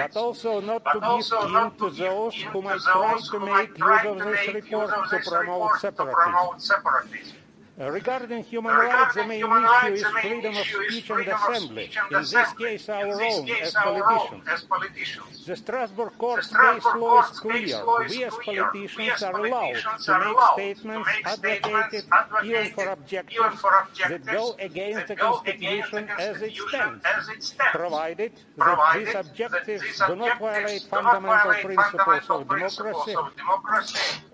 but 0.00 0.16
also 0.16 0.60
not 0.60 0.84
to 0.92 1.00
also 1.10 1.48
not 1.48 1.76
to 1.78 1.90
those 1.90 2.34
who 2.52 2.62
might 2.62 2.80
try 2.82 3.18
to 3.20 3.40
make 3.40 3.78
use 3.78 4.04
of 4.04 4.18
this 4.18 4.54
report 4.54 5.08
to 5.10 5.18
promote 5.18 5.74
separatism. 5.74 7.39
Uh, 7.80 7.90
regarding 7.90 8.44
human 8.44 8.76
rights, 8.76 9.14
the 9.14 9.24
main 9.24 9.40
issue 9.40 9.92
is 9.94 10.04
freedom 10.20 10.54
of 10.54 10.66
speech 10.66 11.08
and 11.08 11.28
assembly. 11.28 11.90
In 12.10 12.18
this 12.18 12.52
case, 12.58 12.88
our 12.90 13.22
own 13.22 13.48
as 13.62 13.72
politicians. 13.72 15.46
The 15.46 15.56
Strasbourg 15.56 16.12
court 16.18 16.40
case 16.42 16.84
law 16.94 17.22
is 17.24 17.40
clear. 17.40 17.80
We 18.10 18.24
as 18.24 18.34
politicians 18.44 19.22
are 19.22 19.34
allowed 19.34 19.80
to 20.04 20.12
make 20.18 20.76
statements 20.76 21.08
advocated 21.24 22.04
even 22.44 22.66
for 22.70 22.88
objectives 22.90 23.62
that 24.10 24.26
go 24.26 24.56
against 24.58 25.08
the 25.08 25.16
Constitution 25.16 26.08
as 26.18 26.42
it 26.42 26.52
stands, 26.52 27.54
provided 27.72 28.32
that 28.58 28.78
these 28.94 29.14
objectives 29.14 29.84
do 30.06 30.16
not 30.16 30.38
violate 30.38 30.82
fundamental 30.82 31.54
principles 31.64 32.28
of 32.28 32.46
democracy. 32.46 33.14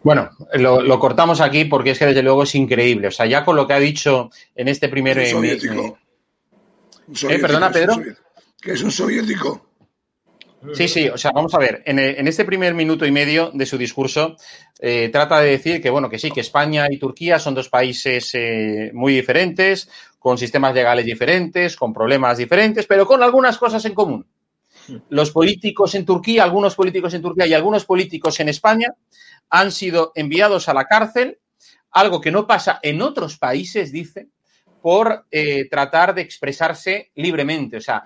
Bueno, 0.02 0.30
lo, 0.54 0.80
lo 0.82 0.98
cortamos 1.00 1.40
aquí 1.40 1.64
porque 1.64 1.90
es 1.90 1.98
que 1.98 2.06
desde 2.06 2.22
luego 2.22 2.44
es 2.44 2.54
increíble. 2.54 3.08
O 3.08 3.10
sea, 3.10 3.26
ya 3.26 3.35
con 3.44 3.56
lo 3.56 3.66
que 3.66 3.72
ha 3.74 3.78
dicho 3.78 4.30
en 4.54 4.68
este 4.68 4.88
primer... 4.88 5.18
Un 5.18 5.26
soviético. 5.26 5.98
Eh, 7.28 7.38
¿Perdona, 7.38 7.70
Pedro? 7.70 8.02
que 8.60 8.72
es 8.72 8.82
un 8.82 8.90
soviético. 8.90 9.66
Sí, 10.74 10.88
sí, 10.88 11.08
o 11.08 11.16
sea, 11.16 11.30
vamos 11.32 11.54
a 11.54 11.58
ver, 11.58 11.82
en, 11.86 12.26
este 12.26 12.44
primer 12.44 12.74
minuto 12.74 13.06
y 13.06 13.12
medio 13.12 13.50
de 13.52 13.66
su 13.66 13.78
discurso 13.78 14.36
eh, 14.80 15.10
trata 15.12 15.40
de 15.40 15.50
decir 15.50 15.80
que, 15.80 15.90
bueno, 15.90 16.08
que 16.08 16.18
sí, 16.18 16.30
que 16.30 16.40
España 16.40 16.86
y 16.90 16.98
Turquía 16.98 17.38
son 17.38 17.54
dos 17.54 17.68
países 17.68 18.30
eh, 18.34 18.90
muy 18.92 19.14
diferentes, 19.14 19.88
con 20.18 20.38
sistemas 20.38 20.74
legales 20.74 21.04
diferentes, 21.04 21.76
con 21.76 21.92
problemas 21.92 22.38
diferentes, 22.38 22.86
pero 22.86 23.06
con 23.06 23.22
algunas 23.22 23.58
cosas 23.58 23.84
en 23.84 23.94
común. 23.94 24.26
Los 25.08 25.30
políticos 25.30 25.94
en 25.94 26.04
Turquía, 26.04 26.44
algunos 26.44 26.74
políticos 26.74 27.14
en 27.14 27.22
Turquía 27.22 27.46
y 27.46 27.54
algunos 27.54 27.84
políticos 27.84 28.40
en 28.40 28.48
España 28.48 28.88
han 29.50 29.70
sido 29.70 30.12
enviados 30.14 30.68
a 30.68 30.74
la 30.74 30.86
cárcel, 30.86 31.38
algo 31.96 32.20
que 32.20 32.30
no 32.30 32.46
pasa 32.46 32.78
en 32.82 33.02
otros 33.02 33.38
países, 33.38 33.92
dice, 33.92 34.28
por 34.80 35.26
eh, 35.30 35.68
tratar 35.68 36.14
de 36.14 36.22
expresarse 36.22 37.10
libremente. 37.14 37.76
O 37.78 37.80
sea, 37.80 38.04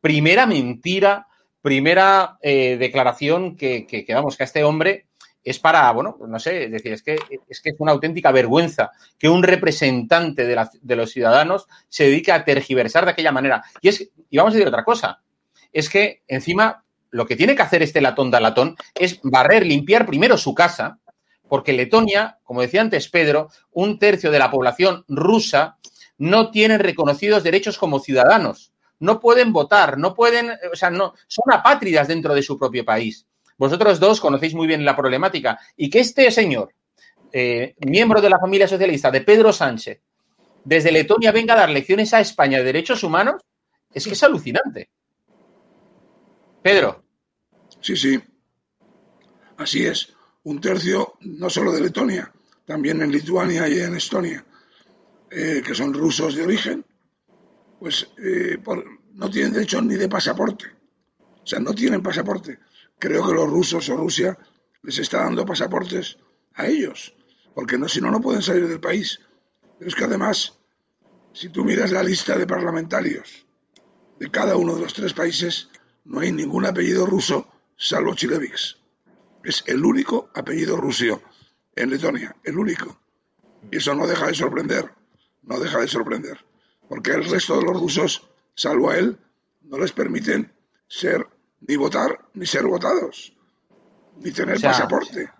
primera 0.00 0.46
mentira 0.46 1.26
primera 1.62 2.38
eh, 2.40 2.76
declaración 2.78 3.56
que, 3.56 3.86
que, 3.86 4.04
que, 4.04 4.14
vamos, 4.14 4.36
que 4.36 4.42
a 4.42 4.46
este 4.46 4.64
hombre 4.64 5.06
es 5.42 5.58
para, 5.58 5.90
bueno, 5.92 6.18
no 6.26 6.38
sé, 6.38 6.64
es 6.64 6.70
decir, 6.70 6.92
es 6.92 7.02
que 7.02 7.18
es, 7.48 7.60
que 7.60 7.70
es 7.70 7.76
una 7.78 7.92
auténtica 7.92 8.30
vergüenza 8.30 8.90
que 9.18 9.28
un 9.28 9.42
representante 9.42 10.46
de, 10.46 10.66
de, 10.80 10.96
los 10.96 11.10
ciudadanos 11.10 11.66
se 11.88 12.04
dedique 12.04 12.30
a 12.30 12.44
tergiversar 12.44 13.04
de 13.04 13.12
aquella 13.12 13.32
manera. 13.32 13.62
Y, 13.80 13.88
es, 13.88 14.10
y 14.28 14.36
vamos 14.36 14.52
a 14.52 14.56
decir 14.56 14.68
otra 14.68 14.84
cosa, 14.84 15.22
es 15.72 15.88
que 15.88 16.22
encima 16.28 16.84
lo 17.10 17.26
que 17.26 17.36
tiene 17.36 17.56
que 17.56 17.62
hacer 17.62 17.82
este 17.82 18.00
latón 18.00 18.30
da 18.30 18.38
latón 18.38 18.76
es 18.94 19.18
barrer, 19.22 19.66
limpiar 19.66 20.06
primero 20.06 20.36
su 20.36 20.54
casa, 20.54 20.98
porque 21.50 21.74
Letonia, 21.74 22.38
como 22.44 22.62
decía 22.62 22.80
antes 22.80 23.10
Pedro, 23.10 23.50
un 23.72 23.98
tercio 23.98 24.30
de 24.30 24.38
la 24.38 24.50
población 24.50 25.04
rusa 25.06 25.76
no 26.16 26.50
tienen 26.50 26.80
reconocidos 26.80 27.42
derechos 27.42 27.76
como 27.76 28.00
ciudadanos 28.00 28.72
no 29.00 29.18
pueden 29.18 29.52
votar, 29.52 29.98
no 29.98 30.14
pueden, 30.14 30.50
o 30.72 30.76
sea, 30.76 30.90
no, 30.90 31.14
son 31.26 31.52
apátridas 31.52 32.06
dentro 32.06 32.34
de 32.34 32.42
su 32.42 32.58
propio 32.58 32.84
país. 32.84 33.26
Vosotros 33.56 33.98
dos 33.98 34.20
conocéis 34.20 34.54
muy 34.54 34.66
bien 34.66 34.84
la 34.84 34.96
problemática 34.96 35.58
y 35.76 35.90
que 35.90 36.00
este 36.00 36.30
señor, 36.30 36.72
eh, 37.32 37.74
miembro 37.80 38.20
de 38.20 38.30
la 38.30 38.38
familia 38.38 38.68
socialista 38.68 39.10
de 39.10 39.22
Pedro 39.22 39.52
Sánchez, 39.52 40.00
desde 40.64 40.92
Letonia 40.92 41.32
venga 41.32 41.54
a 41.54 41.58
dar 41.58 41.70
lecciones 41.70 42.12
a 42.14 42.20
España 42.20 42.58
de 42.58 42.64
derechos 42.64 43.02
humanos, 43.02 43.42
es 43.92 44.04
que 44.04 44.12
es 44.12 44.22
alucinante. 44.22 44.90
Pedro. 46.62 47.02
Sí, 47.80 47.96
sí. 47.96 48.20
Así 49.56 49.86
es. 49.86 50.14
Un 50.44 50.60
tercio, 50.60 51.14
no 51.20 51.50
solo 51.50 51.72
de 51.72 51.80
Letonia, 51.80 52.32
también 52.64 53.02
en 53.02 53.12
Lituania 53.12 53.68
y 53.68 53.78
en 53.80 53.96
Estonia, 53.96 54.44
eh, 55.30 55.62
que 55.64 55.74
son 55.74 55.92
rusos 55.92 56.34
de 56.34 56.42
origen, 56.42 56.84
pues 57.78 58.08
eh, 58.18 58.58
no 59.14 59.30
tienen 59.30 59.52
derecho 59.52 59.80
ni 59.82 59.96
de 59.96 60.08
pasaporte. 60.08 60.66
O 61.42 61.46
sea, 61.46 61.58
no 61.60 61.74
tienen 61.74 62.02
pasaporte. 62.02 62.58
Creo 62.98 63.26
que 63.26 63.34
los 63.34 63.48
rusos 63.48 63.88
o 63.88 63.96
Rusia 63.96 64.38
les 64.82 64.98
está 64.98 65.24
dando 65.24 65.44
pasaportes 65.44 66.18
a 66.54 66.66
ellos, 66.66 67.14
porque 67.54 67.78
si 67.88 68.00
no, 68.00 68.10
no 68.10 68.20
pueden 68.20 68.42
salir 68.42 68.68
del 68.68 68.80
país. 68.80 69.20
Pero 69.78 69.88
es 69.88 69.94
que 69.94 70.04
además, 70.04 70.58
si 71.32 71.48
tú 71.48 71.64
miras 71.64 71.90
la 71.90 72.02
lista 72.02 72.36
de 72.36 72.46
parlamentarios 72.46 73.46
de 74.18 74.30
cada 74.30 74.56
uno 74.56 74.74
de 74.74 74.82
los 74.82 74.92
tres 74.92 75.14
países, 75.14 75.68
no 76.04 76.20
hay 76.20 76.32
ningún 76.32 76.66
apellido 76.66 77.06
ruso 77.06 77.48
salvo 77.76 78.14
Chilevix. 78.14 78.79
Es 79.42 79.64
el 79.66 79.84
único 79.84 80.30
apellido 80.34 80.76
ruso 80.76 81.22
en 81.74 81.90
Letonia, 81.90 82.36
el 82.44 82.58
único. 82.58 82.98
Y 83.70 83.76
eso 83.76 83.94
no 83.94 84.06
deja 84.06 84.26
de 84.26 84.34
sorprender, 84.34 84.90
no 85.42 85.58
deja 85.58 85.80
de 85.80 85.88
sorprender 85.88 86.38
porque 86.90 87.12
el 87.12 87.24
resto 87.24 87.56
de 87.56 87.62
los 87.62 87.80
rusos, 87.80 88.28
salvo 88.56 88.90
a 88.90 88.98
él, 88.98 89.16
no 89.62 89.78
les 89.78 89.92
permiten 89.92 90.52
ser 90.88 91.24
ni 91.60 91.76
votar 91.76 92.18
ni 92.34 92.46
ser 92.46 92.66
votados, 92.66 93.32
ni 94.18 94.32
tener 94.32 94.60
pasaporte. 94.60 95.30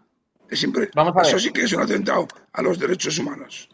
Es 0.48 0.62
Eso 0.62 1.38
sí 1.40 1.50
que 1.50 1.62
es 1.62 1.72
un 1.72 1.82
atentado 1.82 2.28
a 2.52 2.62
los 2.62 2.78
derechos 2.78 3.18
humanos. 3.18 3.68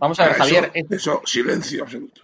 Vamos 0.00 0.18
a 0.18 0.26
ver, 0.26 0.34
Javier. 0.34 0.72
Eso, 0.90 1.22
silencio 1.24 1.84
absoluto. 1.84 2.22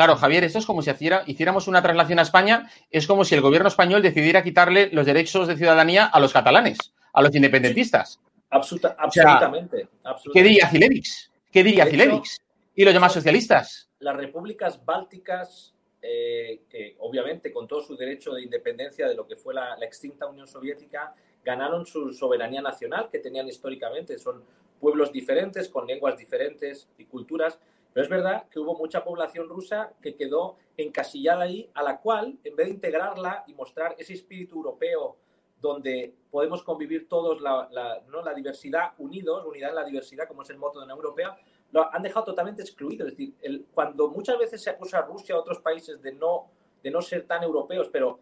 Claro, 0.00 0.16
Javier, 0.16 0.44
esto 0.44 0.58
es 0.58 0.64
como 0.64 0.80
si 0.80 0.90
hiciéramos 1.26 1.68
una 1.68 1.82
traslación 1.82 2.18
a 2.20 2.22
España, 2.22 2.70
es 2.90 3.06
como 3.06 3.22
si 3.22 3.34
el 3.34 3.42
gobierno 3.42 3.68
español 3.68 4.00
decidiera 4.00 4.42
quitarle 4.42 4.88
los 4.92 5.04
derechos 5.04 5.46
de 5.46 5.58
ciudadanía 5.58 6.06
a 6.06 6.18
los 6.18 6.32
catalanes, 6.32 6.78
a 7.12 7.20
los 7.20 7.34
independentistas. 7.34 8.18
absolutamente, 8.48 9.88
¿Qué 10.32 10.42
diría 10.42 10.68
Cilevix? 10.68 11.30
¿Qué 11.52 11.62
diría 11.62 11.84
Cilevix? 11.84 12.40
¿Y 12.74 12.84
los 12.86 12.94
demás 12.94 13.12
socialistas? 13.12 13.90
las 14.00 14.16
repúblicas 14.16 14.82
bálticas, 14.84 15.74
eh, 16.02 16.62
que 16.70 16.96
obviamente 17.00 17.52
con 17.52 17.68
todo 17.68 17.82
su 17.82 17.94
derecho 17.94 18.32
de 18.32 18.42
independencia 18.42 19.06
de 19.06 19.14
lo 19.14 19.26
que 19.26 19.36
fue 19.36 19.52
la, 19.52 19.76
extinta 19.82 20.26
Unión 20.26 20.48
Soviética, 20.48 21.14
ganaron 21.44 21.84
su 21.86 22.12
soberanía 22.14 22.62
nacional 22.62 23.08
que 23.12 23.18
tenían 23.18 23.48
históricamente. 23.48 24.18
Son 24.18 24.42
pueblos 24.80 25.12
diferentes, 25.12 25.68
con 25.68 25.86
lenguas 25.86 26.16
diferentes 26.16 26.88
y 26.96 27.04
culturas, 27.04 27.58
pero 27.92 28.04
es 28.04 28.10
verdad 28.10 28.48
que 28.48 28.60
hubo 28.60 28.76
mucha 28.76 29.02
población 29.02 29.48
rusa 29.48 29.92
que 30.00 30.14
quedó 30.14 30.56
encasillada 30.76 31.44
ahí, 31.44 31.70
a 31.74 31.82
la 31.82 32.00
cual, 32.00 32.38
en 32.44 32.56
vez 32.56 32.68
de 32.68 32.74
integrarla 32.74 33.44
y 33.46 33.54
mostrar 33.54 33.96
ese 33.98 34.14
espíritu 34.14 34.56
europeo 34.56 35.16
donde 35.60 36.14
podemos 36.30 36.62
convivir 36.62 37.08
todos 37.08 37.40
la, 37.40 37.68
¿no? 38.08 38.22
la 38.22 38.32
diversidad 38.32 38.92
unidos, 38.98 39.44
unidad 39.44 39.70
en 39.70 39.76
la 39.76 39.84
diversidad, 39.84 40.26
como 40.26 40.42
es 40.42 40.50
el 40.50 40.58
moto 40.58 40.80
de 40.80 40.86
la 40.86 40.94
Europea, 40.94 41.36
lo 41.72 41.92
han 41.92 42.02
dejado 42.02 42.26
totalmente 42.26 42.62
excluido. 42.62 43.06
Es 43.06 43.16
decir, 43.16 43.66
cuando 43.72 44.08
muchas 44.08 44.38
veces 44.38 44.62
se 44.62 44.70
acusa 44.70 44.98
a 44.98 45.02
Rusia 45.02 45.34
a 45.34 45.38
otros 45.38 45.58
países 45.58 46.00
de 46.00 46.12
no, 46.12 46.50
de 46.82 46.90
no 46.90 47.02
ser 47.02 47.26
tan 47.26 47.42
europeos, 47.42 47.88
pero 47.92 48.20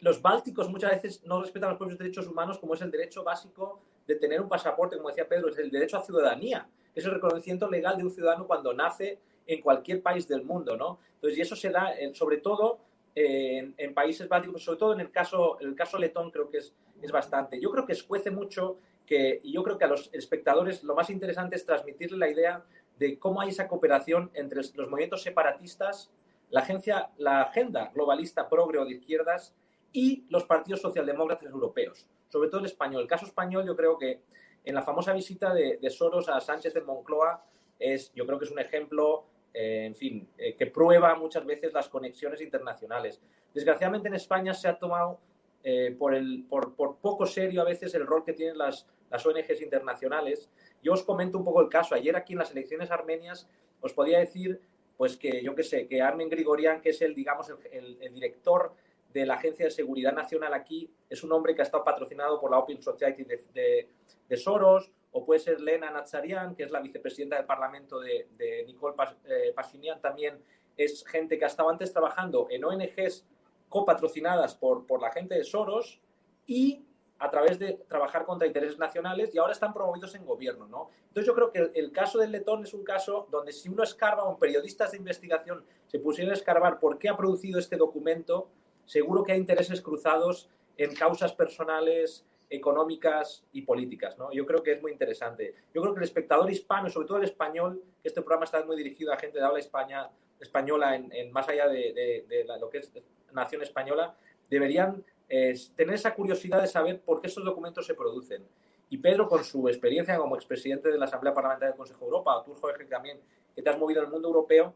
los 0.00 0.20
bálticos 0.20 0.68
muchas 0.68 0.90
veces 0.90 1.24
no 1.24 1.40
respetan 1.40 1.70
los 1.70 1.78
propios 1.78 1.98
derechos 1.98 2.26
humanos, 2.26 2.58
como 2.58 2.74
es 2.74 2.82
el 2.82 2.90
derecho 2.90 3.24
básico 3.24 3.80
de 4.06 4.16
tener 4.16 4.40
un 4.40 4.48
pasaporte, 4.48 4.96
como 4.96 5.08
decía 5.08 5.28
Pedro, 5.28 5.48
es 5.48 5.58
el 5.58 5.70
derecho 5.70 5.96
a 5.96 6.02
ciudadanía, 6.02 6.68
es 6.94 7.04
el 7.04 7.12
reconocimiento 7.12 7.68
legal 7.68 7.96
de 7.96 8.04
un 8.04 8.10
ciudadano 8.10 8.46
cuando 8.46 8.72
nace 8.72 9.18
en 9.46 9.60
cualquier 9.60 10.02
país 10.02 10.26
del 10.28 10.42
mundo, 10.44 10.76
¿no? 10.76 10.98
Entonces, 11.14 11.38
y 11.38 11.42
eso 11.42 11.56
se 11.56 11.70
da 11.70 11.92
eh, 11.92 12.14
sobre 12.14 12.38
todo 12.38 12.78
en, 13.14 13.74
en, 13.76 13.94
países 13.94 14.28
bálticos, 14.28 14.62
sobre 14.62 14.78
todo 14.78 14.92
en 14.94 15.00
el 15.00 15.10
caso, 15.10 15.58
el 15.60 15.74
caso 15.74 15.98
letón 15.98 16.30
creo 16.30 16.48
que 16.48 16.58
es, 16.58 16.74
es 17.02 17.10
bastante. 17.10 17.60
Yo 17.60 17.70
creo 17.70 17.86
que 17.86 17.92
escuece 17.92 18.30
mucho 18.30 18.78
y 19.10 19.52
yo 19.52 19.62
creo 19.64 19.76
que 19.76 19.84
a 19.84 19.88
los 19.88 20.08
espectadores 20.12 20.84
lo 20.84 20.94
más 20.94 21.10
interesante 21.10 21.56
es 21.56 21.66
transmitirle 21.66 22.16
la 22.16 22.30
idea 22.30 22.64
de 22.98 23.18
cómo 23.18 23.40
hay 23.40 23.48
esa 23.48 23.66
cooperación 23.66 24.30
entre 24.34 24.58
los 24.58 24.88
movimientos 24.88 25.22
separatistas, 25.22 26.10
la, 26.50 26.60
agencia, 26.60 27.10
la 27.18 27.42
agenda 27.42 27.90
globalista 27.92 28.48
progre 28.48 28.78
de 28.84 28.92
izquierdas 28.92 29.54
y 29.92 30.24
los 30.28 30.44
partidos 30.44 30.80
socialdemócratas 30.80 31.50
europeos, 31.50 32.06
sobre 32.30 32.48
todo 32.48 32.60
el 32.60 32.66
español. 32.66 33.02
El 33.02 33.08
caso 33.08 33.26
español 33.26 33.66
yo 33.66 33.76
creo 33.76 33.98
que 33.98 34.22
en 34.64 34.74
la 34.74 34.82
famosa 34.82 35.12
visita 35.12 35.52
de, 35.52 35.78
de 35.78 35.90
Soros 35.90 36.28
a 36.28 36.40
Sánchez 36.40 36.72
de 36.72 36.80
Moncloa 36.80 37.44
es, 37.78 38.12
yo 38.14 38.26
creo 38.26 38.38
que 38.38 38.44
es 38.44 38.50
un 38.50 38.58
ejemplo, 38.58 39.24
eh, 39.52 39.84
en 39.86 39.94
fin, 39.94 40.28
eh, 40.38 40.54
que 40.54 40.66
prueba 40.66 41.14
muchas 41.16 41.44
veces 41.44 41.72
las 41.72 41.88
conexiones 41.88 42.40
internacionales. 42.40 43.20
Desgraciadamente 43.52 44.08
en 44.08 44.14
España 44.14 44.54
se 44.54 44.68
ha 44.68 44.78
tomado 44.78 45.18
eh, 45.64 45.94
por, 45.98 46.14
el, 46.14 46.44
por, 46.48 46.74
por, 46.74 46.96
poco 46.96 47.26
serio 47.26 47.62
a 47.62 47.64
veces 47.64 47.94
el 47.94 48.06
rol 48.06 48.24
que 48.24 48.32
tienen 48.32 48.56
las, 48.56 48.86
las 49.10 49.24
ONGs 49.26 49.60
internacionales. 49.60 50.48
Yo 50.82 50.92
os 50.92 51.02
comento 51.02 51.38
un 51.38 51.44
poco 51.44 51.60
el 51.60 51.68
caso. 51.68 51.94
Ayer 51.94 52.14
aquí 52.16 52.34
en 52.34 52.38
las 52.38 52.52
elecciones 52.52 52.90
armenias 52.90 53.48
os 53.80 53.92
podía 53.92 54.18
decir, 54.18 54.60
pues 54.96 55.16
que 55.16 55.42
yo 55.42 55.54
qué 55.54 55.62
sé, 55.62 55.86
que 55.88 56.02
Armen 56.02 56.28
Grigorian, 56.28 56.80
que 56.82 56.90
es 56.90 57.00
el, 57.00 57.14
digamos, 57.14 57.50
el, 57.72 57.98
el, 58.00 58.14
director 58.14 58.74
de 59.12 59.26
la 59.26 59.34
Agencia 59.34 59.64
de 59.64 59.70
Seguridad 59.70 60.12
Nacional 60.12 60.54
aquí, 60.54 60.90
es 61.08 61.22
un 61.22 61.32
hombre 61.32 61.54
que 61.54 61.62
ha 61.62 61.64
estado 61.64 61.84
patrocinado 61.84 62.40
por 62.40 62.50
la 62.50 62.58
Open 62.58 62.82
Society 62.82 63.24
de, 63.24 63.88
de, 64.28 64.36
Soros, 64.36 64.90
o 65.12 65.24
puede 65.24 65.40
ser 65.40 65.60
Lena 65.60 65.90
Nazarian, 65.90 66.54
que 66.54 66.62
es 66.62 66.70
la 66.70 66.80
vicepresidenta 66.80 67.36
del 67.36 67.46
Parlamento 67.46 67.98
de, 68.00 68.28
de 68.36 68.64
Nicole 68.66 68.94
eh, 69.24 69.52
Pashinyan, 69.54 70.00
también 70.00 70.40
es 70.76 71.04
gente 71.06 71.38
que 71.38 71.44
ha 71.44 71.48
estado 71.48 71.68
antes 71.68 71.92
trabajando 71.92 72.46
en 72.50 72.64
ONGs 72.64 73.26
copatrocinadas 73.68 74.54
por, 74.54 74.86
por 74.86 75.00
la 75.00 75.10
gente 75.10 75.34
de 75.34 75.44
Soros 75.44 76.00
y 76.46 76.84
a 77.20 77.30
través 77.30 77.58
de 77.58 77.74
trabajar 77.86 78.24
contra 78.24 78.46
intereses 78.46 78.78
nacionales 78.78 79.34
y 79.34 79.38
ahora 79.38 79.52
están 79.52 79.74
promovidos 79.74 80.14
en 80.14 80.24
gobierno, 80.24 80.66
¿no? 80.66 80.88
Entonces 81.08 81.26
yo 81.26 81.34
creo 81.34 81.52
que 81.52 81.78
el, 81.78 81.92
caso 81.92 82.18
del 82.18 82.32
letón 82.32 82.64
es 82.64 82.72
un 82.72 82.82
caso 82.82 83.28
donde 83.30 83.52
si 83.52 83.68
uno 83.68 83.82
escarba 83.82 84.24
o 84.24 84.38
periodistas 84.38 84.92
de 84.92 84.96
investigación 84.96 85.62
se 85.86 85.98
pusieran 85.98 86.32
a 86.32 86.36
escarbar 86.36 86.80
por 86.80 86.98
qué 86.98 87.10
ha 87.10 87.16
producido 87.16 87.58
este 87.58 87.76
documento, 87.76 88.48
seguro 88.84 89.22
que 89.22 89.32
hay 89.32 89.38
intereses 89.38 89.80
cruzados 89.80 90.48
en 90.76 90.94
causas 90.94 91.32
personales, 91.32 92.24
económicas 92.48 93.44
y 93.52 93.62
políticas, 93.62 94.18
¿no? 94.18 94.32
Yo 94.32 94.44
creo 94.44 94.62
que 94.62 94.72
es 94.72 94.82
muy 94.82 94.90
interesante. 94.90 95.54
Yo 95.72 95.80
creo 95.80 95.94
que 95.94 96.00
el 96.00 96.04
espectador 96.04 96.50
hispano, 96.50 96.90
sobre 96.90 97.06
todo 97.06 97.18
el 97.18 97.24
español, 97.24 97.80
que 98.02 98.08
este 98.08 98.22
programa 98.22 98.44
está 98.44 98.64
muy 98.64 98.76
dirigido 98.76 99.12
a 99.12 99.16
gente 99.16 99.38
de 99.38 99.44
habla 99.44 99.60
España, 99.60 100.10
española, 100.40 100.96
en, 100.96 101.12
en 101.12 101.30
más 101.30 101.48
allá 101.48 101.68
de, 101.68 101.92
de, 101.92 102.24
de 102.28 102.44
la, 102.44 102.58
lo 102.58 102.68
que 102.68 102.78
es 102.78 102.90
nación 103.32 103.62
española, 103.62 104.16
deberían 104.48 105.04
eh, 105.28 105.54
tener 105.76 105.94
esa 105.94 106.12
curiosidad 106.12 106.60
de 106.60 106.66
saber 106.66 107.00
por 107.00 107.20
qué 107.20 107.28
estos 107.28 107.44
documentos 107.44 107.86
se 107.86 107.94
producen. 107.94 108.44
Y 108.88 108.98
Pedro, 108.98 109.28
con 109.28 109.44
su 109.44 109.68
experiencia 109.68 110.18
como 110.18 110.34
expresidente 110.34 110.88
de 110.88 110.98
la 110.98 111.04
Asamblea 111.04 111.32
Parlamentaria 111.32 111.70
del 111.70 111.78
Consejo 111.78 112.00
de 112.00 112.06
Europa, 112.06 112.42
tú, 112.44 112.54
Jorge, 112.54 112.84
también, 112.86 113.20
que 113.54 113.62
te 113.62 113.70
has 113.70 113.78
movido 113.78 114.00
en 114.00 114.06
el 114.06 114.12
mundo 114.12 114.26
europeo, 114.26 114.74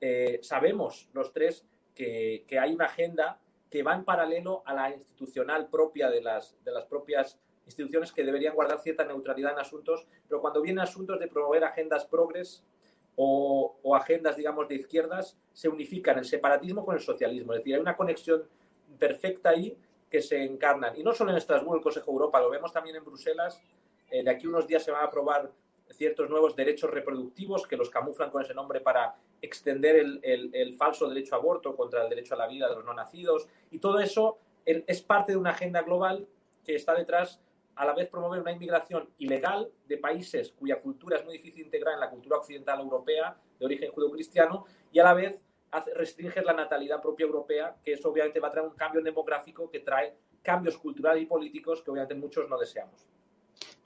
eh, 0.00 0.38
sabemos 0.42 1.08
los 1.12 1.32
tres 1.32 1.66
que, 1.92 2.44
que, 2.46 2.58
hay 2.60 2.72
una 2.72 2.84
agenda 2.84 3.40
que 3.70 3.82
va 3.82 3.94
en 3.94 4.04
paralelo 4.04 4.62
a 4.64 4.74
la 4.74 4.90
institucional 4.90 5.68
propia 5.68 6.10
de 6.10 6.20
las, 6.22 6.56
de 6.64 6.72
las 6.72 6.84
propias 6.84 7.38
instituciones 7.66 8.12
que 8.12 8.24
deberían 8.24 8.54
guardar 8.54 8.80
cierta 8.80 9.04
neutralidad 9.04 9.52
en 9.52 9.58
asuntos, 9.58 10.06
pero 10.28 10.40
cuando 10.40 10.62
vienen 10.62 10.80
asuntos 10.80 11.18
de 11.18 11.26
promover 11.26 11.64
agendas 11.64 12.06
progres 12.06 12.64
o, 13.16 13.76
o, 13.82 13.96
agendas, 13.96 14.36
digamos, 14.36 14.68
de 14.68 14.76
izquierdas, 14.76 15.36
se 15.52 15.68
unifican 15.68 16.18
el 16.18 16.24
separatismo 16.24 16.84
con 16.84 16.94
el 16.94 17.00
socialismo. 17.00 17.54
Es 17.54 17.60
decir, 17.60 17.74
hay 17.74 17.80
una 17.80 17.96
conexión 17.96 18.44
perfecta 18.98 19.50
ahí 19.50 19.76
que 20.10 20.22
se 20.22 20.44
encarnan. 20.44 20.96
Y 20.96 21.02
no 21.02 21.12
solo 21.12 21.30
en 21.30 21.38
Estrasburgo, 21.38 21.76
el 21.76 21.82
Consejo 21.82 22.12
Europa, 22.12 22.40
lo 22.40 22.50
vemos 22.50 22.72
también 22.72 22.96
en 22.96 23.04
Bruselas. 23.04 23.60
Eh, 24.10 24.22
de 24.22 24.30
aquí 24.30 24.46
unos 24.46 24.66
días 24.66 24.84
se 24.84 24.90
van 24.90 25.02
a 25.02 25.06
aprobar 25.06 25.50
ciertos 25.90 26.28
nuevos 26.28 26.56
derechos 26.56 26.90
reproductivos 26.90 27.66
que 27.66 27.76
los 27.76 27.90
camuflan 27.90 28.30
con 28.30 28.42
ese 28.42 28.54
nombre 28.54 28.80
para 28.80 29.16
extender 29.40 29.96
el, 29.96 30.20
el, 30.22 30.74
falso 30.74 31.08
derecho 31.08 31.34
a 31.34 31.38
aborto 31.38 31.76
contra 31.76 32.02
el 32.02 32.08
derecho 32.08 32.34
a 32.34 32.38
la 32.38 32.46
vida 32.46 32.68
de 32.68 32.76
los 32.76 32.84
no 32.84 32.94
nacidos. 32.94 33.48
Y 33.70 33.78
todo 33.78 33.98
eso 34.00 34.38
es 34.64 35.02
parte 35.02 35.32
de 35.32 35.38
una 35.38 35.50
agenda 35.50 35.82
global 35.82 36.26
que 36.64 36.74
está 36.74 36.94
detrás, 36.94 37.40
a 37.76 37.84
la 37.84 37.92
vez 37.92 38.08
promover 38.08 38.40
una 38.40 38.52
inmigración 38.52 39.08
ilegal 39.18 39.70
de 39.86 39.98
países 39.98 40.52
cuya 40.52 40.80
cultura 40.80 41.18
es 41.18 41.24
muy 41.24 41.34
difícil 41.34 41.66
integrar 41.66 41.94
en 41.94 42.00
la 42.00 42.10
cultura 42.10 42.38
occidental 42.38 42.80
europea 42.80 43.36
de 43.58 43.66
origen 43.66 43.92
judeocristiano 43.92 44.64
y 44.90 44.98
a 44.98 45.04
la 45.04 45.14
vez 45.14 45.42
restringir 45.94 46.44
la 46.44 46.54
natalidad 46.54 47.02
propia 47.02 47.26
europea, 47.26 47.76
que 47.84 47.92
eso 47.92 48.10
obviamente 48.10 48.40
va 48.40 48.48
a 48.48 48.50
traer 48.50 48.66
un 48.66 48.74
cambio 48.74 49.02
demográfico 49.02 49.70
que 49.70 49.80
trae 49.80 50.16
cambios 50.42 50.78
culturales 50.78 51.22
y 51.22 51.26
políticos 51.26 51.82
que 51.82 51.90
obviamente 51.90 52.14
muchos 52.14 52.48
no 52.48 52.56
deseamos. 52.56 53.06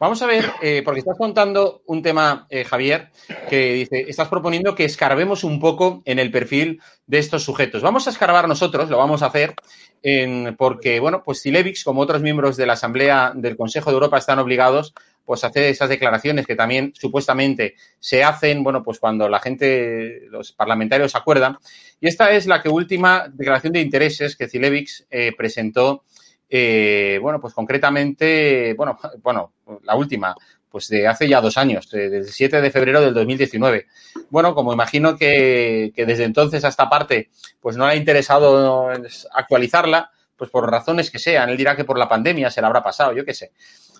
Vamos 0.01 0.23
a 0.23 0.27
ver, 0.27 0.47
eh, 0.63 0.81
porque 0.83 1.01
estás 1.01 1.19
contando 1.19 1.83
un 1.85 2.01
tema, 2.01 2.47
eh, 2.49 2.65
Javier, 2.65 3.11
que 3.51 3.75
dice, 3.75 4.07
estás 4.09 4.29
proponiendo 4.29 4.75
que 4.75 4.87
escarbemos 4.87 5.45
un 5.45 5.61
poco 5.61 6.01
en 6.07 6.19
el 6.19 6.31
perfil 6.31 6.81
de 7.07 7.19
estos 7.19 7.45
sujetos. 7.45 7.83
Vamos 7.83 8.07
a 8.07 8.11
escarbar 8.11 8.49
nosotros, 8.49 8.89
lo 8.89 8.97
vamos 8.97 9.23
a 9.23 9.27
hacer, 9.27 9.55
en, 10.03 10.57
porque, 10.57 11.01
bueno, 11.01 11.23
pues 11.23 11.43
Silevix, 11.43 11.85
como 11.85 12.01
otros 12.01 12.23
miembros 12.23 12.57
de 12.57 12.65
la 12.65 12.73
Asamblea 12.73 13.33
del 13.35 13.59
Consejo 13.59 13.91
de 13.91 13.95
Europa, 13.97 14.17
están 14.17 14.39
obligados 14.39 14.95
pues 15.27 15.45
a 15.45 15.49
hacer 15.49 15.65
esas 15.65 15.91
declaraciones 15.91 16.47
que 16.47 16.57
también 16.57 16.95
supuestamente 16.97 17.75
se 17.99 18.25
hacen, 18.25 18.65
bueno, 18.65 18.83
pues 18.83 18.99
cuando 18.99 19.29
la 19.29 19.39
gente, 19.39 20.23
los 20.31 20.53
parlamentarios 20.53 21.15
acuerdan. 21.15 21.59
Y 22.01 22.09
esta 22.09 22.31
es 22.31 22.47
la 22.47 22.63
que 22.63 22.71
última 22.71 23.29
declaración 23.29 23.75
de 23.75 23.83
intereses 23.83 24.35
que 24.35 24.49
Cilevix 24.49 25.07
eh, 25.11 25.33
presentó 25.37 26.05
eh, 26.51 27.19
bueno, 27.23 27.41
pues 27.41 27.55
concretamente, 27.55 28.75
bueno, 28.75 28.99
bueno, 29.23 29.55
la 29.85 29.95
última, 29.95 30.35
pues 30.69 30.89
de 30.89 31.07
hace 31.07 31.29
ya 31.29 31.41
dos 31.41 31.57
años, 31.57 31.89
desde 31.91 32.19
el 32.19 32.29
7 32.29 32.61
de 32.61 32.71
febrero 32.71 33.01
del 33.01 33.15
2019. 33.15 33.87
Bueno, 34.29 34.55
como 34.55 34.73
imagino 34.73 35.17
que, 35.17 35.93
que 35.95 36.07
desde 36.07 36.25
entonces 36.25 36.65
a 36.65 36.69
esta 36.69 36.89
parte, 36.89 37.31
pues 37.61 37.77
no 37.77 37.87
le 37.87 37.93
ha 37.93 37.97
interesado 37.97 38.91
actualizarla, 39.33 40.11
pues 40.37 40.51
por 40.51 40.71
razones 40.71 41.11
que 41.11 41.19
sean. 41.19 41.51
Él 41.51 41.57
dirá 41.57 41.77
que 41.77 41.85
por 41.85 41.99
la 41.99 42.09
pandemia 42.09 42.51
se 42.51 42.61
la 42.61 42.69
habrá 42.69 42.83
pasado, 42.83 43.13
yo 43.13 43.25
qué 43.25 43.35
sé. 43.35 43.53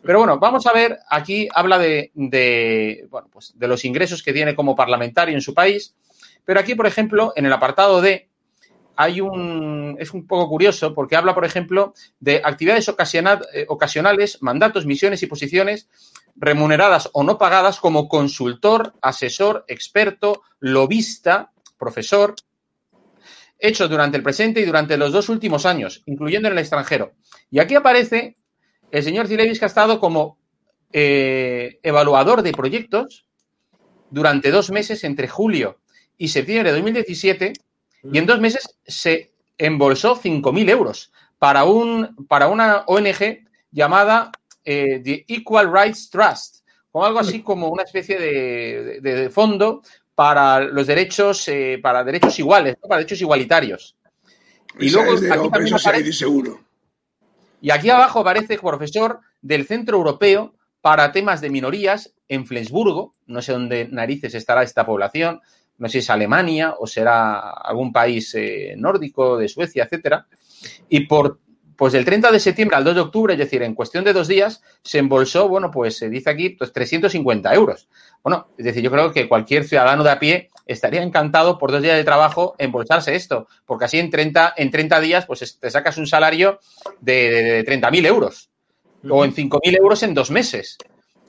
Pero 0.03 0.21
bueno, 0.21 0.39
vamos 0.39 0.67
a 0.67 0.73
ver, 0.73 0.99
aquí 1.11 1.49
habla 1.55 1.79
de, 1.79 2.11
de, 2.15 3.07
bueno, 3.11 3.29
pues 3.31 3.53
de 3.59 3.69
los 3.69 3.85
ingresos 3.85 4.23
que 4.23 4.33
tiene 4.33 4.55
como 4.55 4.75
parlamentario 4.75 5.35
en 5.35 5.43
su 5.43 5.53
país, 5.53 5.95
pero 6.45 6.59
aquí, 6.59 6.75
por 6.75 6.87
ejemplo, 6.87 7.35
en 7.37 7.45
el 7.45 7.53
apartado 7.53 8.01
D, 8.01 8.30
hay 9.01 9.23
un, 9.23 9.97
es 9.99 10.13
un 10.13 10.27
poco 10.27 10.47
curioso 10.47 10.93
porque 10.93 11.17
habla, 11.17 11.35
por 11.35 11.47
ejemplo, 11.47 11.95
de 12.19 12.43
actividades 12.45 12.87
eh, 12.87 13.65
ocasionales, 13.67 14.43
mandatos, 14.43 14.85
misiones 14.85 15.23
y 15.23 15.27
posiciones 15.27 15.89
remuneradas 16.37 17.09
o 17.15 17.25
no 17.25 17.39
pagadas 17.39 17.81
como 17.81 18.11
consultor, 18.11 18.93
asesor, 19.01 19.65
experto, 19.69 20.43
lobista, 20.59 21.51
profesor, 21.79 22.35
hechos 23.59 23.89
durante 23.89 24.19
el 24.19 24.23
presente 24.23 24.61
y 24.61 24.67
durante 24.67 24.99
los 24.99 25.13
dos 25.13 25.31
últimos 25.31 25.65
años, 25.65 26.03
incluyendo 26.05 26.49
en 26.49 26.53
el 26.53 26.59
extranjero. 26.59 27.13
Y 27.51 27.59
aquí 27.59 27.77
aparece 27.77 28.37
el 28.91 29.03
señor 29.03 29.29
Zilevis 29.29 29.59
que 29.59 29.65
ha 29.65 29.69
estado 29.69 29.99
como 29.99 30.37
eh, 30.93 31.81
evaluador 31.83 32.43
de 32.43 32.53
proyectos 32.53 33.25
durante 34.11 34.51
dos 34.51 34.71
meses 34.71 35.05
entre 35.05 35.27
julio 35.27 35.81
y 36.19 36.29
septiembre 36.29 36.69
de 36.69 36.77
2017 36.77 37.53
y 38.03 38.19
en 38.19 38.27
dos 38.27 38.41
meses 38.41 38.79
se 38.87 39.33
embolsó 39.59 40.21
5.000 40.21 40.71
euros 40.71 41.13
para, 41.39 41.65
un, 41.65 42.17
para 42.29 42.49
una 42.49 42.85
ONG 42.87 43.47
llamada 43.71 44.33
eh, 44.65 45.01
The 45.03 45.25
Equal 45.29 45.73
Rights 45.73 46.11
Trust, 46.11 46.65
o 46.93 47.05
algo 47.05 47.19
así 47.19 47.43
como 47.43 47.69
una 47.69 47.85
especie 47.85 48.19
de, 48.19 49.01
de, 49.01 49.15
de 49.15 49.31
fondo 49.31 49.83
para 50.15 50.61
los 50.61 50.87
derechos, 50.87 51.49
eh, 51.49 51.79
para 51.83 52.05
derechos 52.05 52.39
iguales, 52.39 52.77
¿no? 52.83 52.89
para 52.89 52.99
derechos 52.99 53.21
igualitarios. 53.23 53.97
Y 54.79 54.91
luego 54.91 55.13
aquí 55.13 55.51
también 55.51 55.75
aparece, 55.75 56.13
seguro. 56.13 56.61
Y 57.63 57.71
aquí 57.71 57.91
abajo 57.91 58.21
aparece 58.21 58.59
profesor 58.59 59.21
del 59.41 59.67
Centro 59.67 59.97
Europeo 59.97 60.55
para 60.81 61.13
temas 61.13 61.41
de 61.41 61.51
minorías 61.51 62.15
en 62.29 62.47
Flensburgo, 62.47 63.13
no 63.27 63.43
sé 63.43 63.53
dónde 63.53 63.89
narices 63.91 64.35
estará 64.35 64.63
esta 64.63 64.87
población, 64.87 65.41
no 65.81 65.89
sé 65.89 65.93
si 65.93 65.99
es 65.99 66.11
Alemania 66.11 66.75
o 66.79 66.87
será 66.87 67.51
algún 67.51 67.93
país 67.93 68.35
eh, 68.35 68.75
nórdico, 68.77 69.37
de 69.37 69.49
Suecia, 69.49 69.85
etcétera. 69.85 70.27
Y 70.89 71.01
por, 71.07 71.41
pues 71.77 71.95
del 71.95 72.05
30 72.05 72.31
de 72.31 72.39
septiembre 72.39 72.77
al 72.77 72.85
2 72.85 72.95
de 72.95 73.01
octubre, 73.01 73.33
es 73.33 73.39
decir, 73.39 73.63
en 73.63 73.75
cuestión 73.75 74.05
de 74.05 74.13
dos 74.13 74.29
días, 74.29 74.63
se 74.85 74.99
embolsó, 74.99 75.49
bueno, 75.49 75.71
pues 75.71 75.97
se 75.97 76.09
dice 76.09 76.31
aquí, 76.31 76.51
pues 76.51 76.73
350 76.73 77.53
euros. 77.55 77.89
Bueno, 78.23 78.49
es 78.57 78.67
decir, 78.67 78.83
yo 78.83 78.91
creo 78.91 79.11
que 79.13 79.29
cualquier 79.29 79.65
ciudadano 79.65 80.05
de 80.05 80.11
a 80.11 80.19
pie 80.19 80.51
estaría 80.67 81.03
encantado 81.03 81.59
por 81.59 81.73
dos 81.73 81.83
días 81.83 81.97
de 81.97 82.05
trabajo 82.05 82.55
embolsarse 82.59 83.17
esto, 83.17 83.49
porque 83.65 83.87
así 83.87 83.99
en 83.99 84.11
30, 84.11 84.55
en 84.57 84.71
30 84.71 85.01
días, 85.01 85.27
pues 85.27 85.59
te 85.59 85.71
sacas 85.71 85.97
un 85.97 86.07
salario 86.07 86.61
de, 87.01 87.31
de, 87.31 87.43
de 87.63 87.65
30.000 87.65 88.07
euros 88.07 88.51
o 89.09 89.25
en 89.25 89.35
5.000 89.35 89.79
euros 89.79 90.03
en 90.03 90.15
dos 90.15 90.31
meses. 90.31 90.77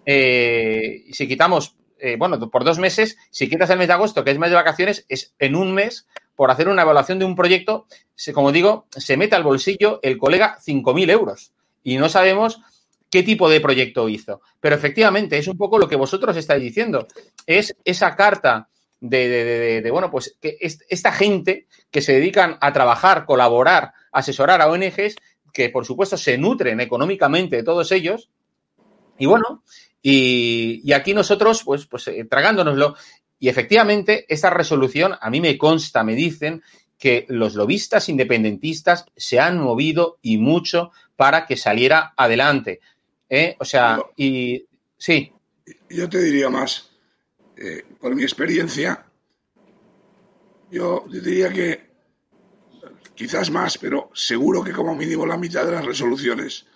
Eh, 0.06 1.06
si 1.12 1.28
quitamos 1.28 1.76
eh, 2.02 2.16
bueno, 2.18 2.50
por 2.50 2.64
dos 2.64 2.80
meses, 2.80 3.18
si 3.30 3.50
quitas 3.50 3.70
el 3.70 3.78
mes 3.78 3.88
de 3.88 3.94
agosto, 3.94 4.24
que 4.24 4.32
es 4.32 4.40
mes 4.40 4.50
de 4.50 4.56
vacaciones, 4.56 5.06
es 5.08 5.34
en 5.40 5.56
un 5.56 5.74
mes, 5.74 6.08
por 6.36 6.50
hacer 6.50 6.68
una 6.68 6.82
evaluación 6.82 7.20
de 7.20 7.26
un 7.26 7.36
proyecto, 7.36 7.86
como 8.34 8.52
digo, 8.52 8.88
se 8.90 9.18
mete 9.18 9.36
al 9.36 9.44
bolsillo 9.44 10.00
el 10.02 10.18
colega 10.18 10.58
5.000 10.66 11.12
euros. 11.12 11.54
Y 11.84 11.98
no 11.98 12.10
sabemos 12.10 12.62
qué 13.12 13.22
tipo 13.22 13.50
de 13.50 13.62
proyecto 13.62 14.10
hizo. 14.10 14.42
Pero 14.60 14.76
efectivamente, 14.76 15.38
es 15.38 15.48
un 15.48 15.58
poco 15.58 15.78
lo 15.78 15.88
que 15.88 15.96
vosotros 15.96 16.36
estáis 16.38 16.64
diciendo. 16.64 17.08
Es 17.46 17.76
esa 17.84 18.16
carta 18.16 18.70
de, 19.00 19.82
de, 19.82 19.92
bueno, 19.92 20.10
pues 20.10 20.38
que 20.40 20.58
es, 20.60 20.80
esta 20.90 21.12
gente 21.12 21.68
que 21.92 22.02
se 22.02 22.14
dedican 22.14 22.58
a 22.62 22.72
trabajar, 22.72 23.26
colaborar, 23.26 23.94
asesorar 24.12 24.62
a 24.62 24.68
ONGs, 24.68 25.16
que 25.52 25.70
por 25.70 25.86
supuesto 25.86 26.18
se 26.18 26.38
nutren 26.38 26.80
económicamente 26.80 27.58
de 27.58 27.64
todos 27.64 27.92
ellos. 27.92 28.30
Y 29.18 29.26
bueno, 29.26 29.64
y, 30.02 30.82
y 30.84 30.94
aquí 30.94 31.14
nosotros, 31.14 31.64
pues, 31.64 31.86
pues 31.86 32.08
eh, 32.08 32.26
tragándonoslo. 32.30 32.96
Y 33.40 33.50
efectivamente, 33.50 34.26
esta 34.30 34.50
resolución, 34.50 35.16
a 35.20 35.30
mí 35.30 35.42
me 35.42 35.58
consta, 35.58 36.04
me 36.04 36.16
dicen 36.16 36.64
que 36.98 37.26
los 37.30 37.56
lobistas 37.56 38.10
independentistas 38.10 39.06
se 39.16 39.40
han 39.40 39.60
movido 39.60 40.20
y 40.22 40.38
mucho 40.38 40.92
para 41.16 41.48
que 41.48 41.58
saliera 41.58 42.14
adelante. 42.16 42.80
¿eh? 43.28 43.56
O 43.60 43.66
sea, 43.66 44.00
y 44.16 44.66
sí. 44.98 45.32
Yo 45.90 46.08
te 46.08 46.22
diría 46.22 46.50
más, 46.50 46.92
eh, 47.58 47.84
por 48.00 48.14
mi 48.14 48.22
experiencia, 48.22 49.06
yo 50.70 51.04
diría 51.10 51.50
que 51.52 51.90
quizás 53.16 53.50
más, 53.50 53.78
pero 53.80 54.12
seguro 54.14 54.64
que 54.64 54.72
como 54.72 54.96
mínimo 54.96 55.26
la 55.26 55.38
mitad 55.38 55.66
de 55.66 55.72
las 55.72 55.86
resoluciones 55.86 56.68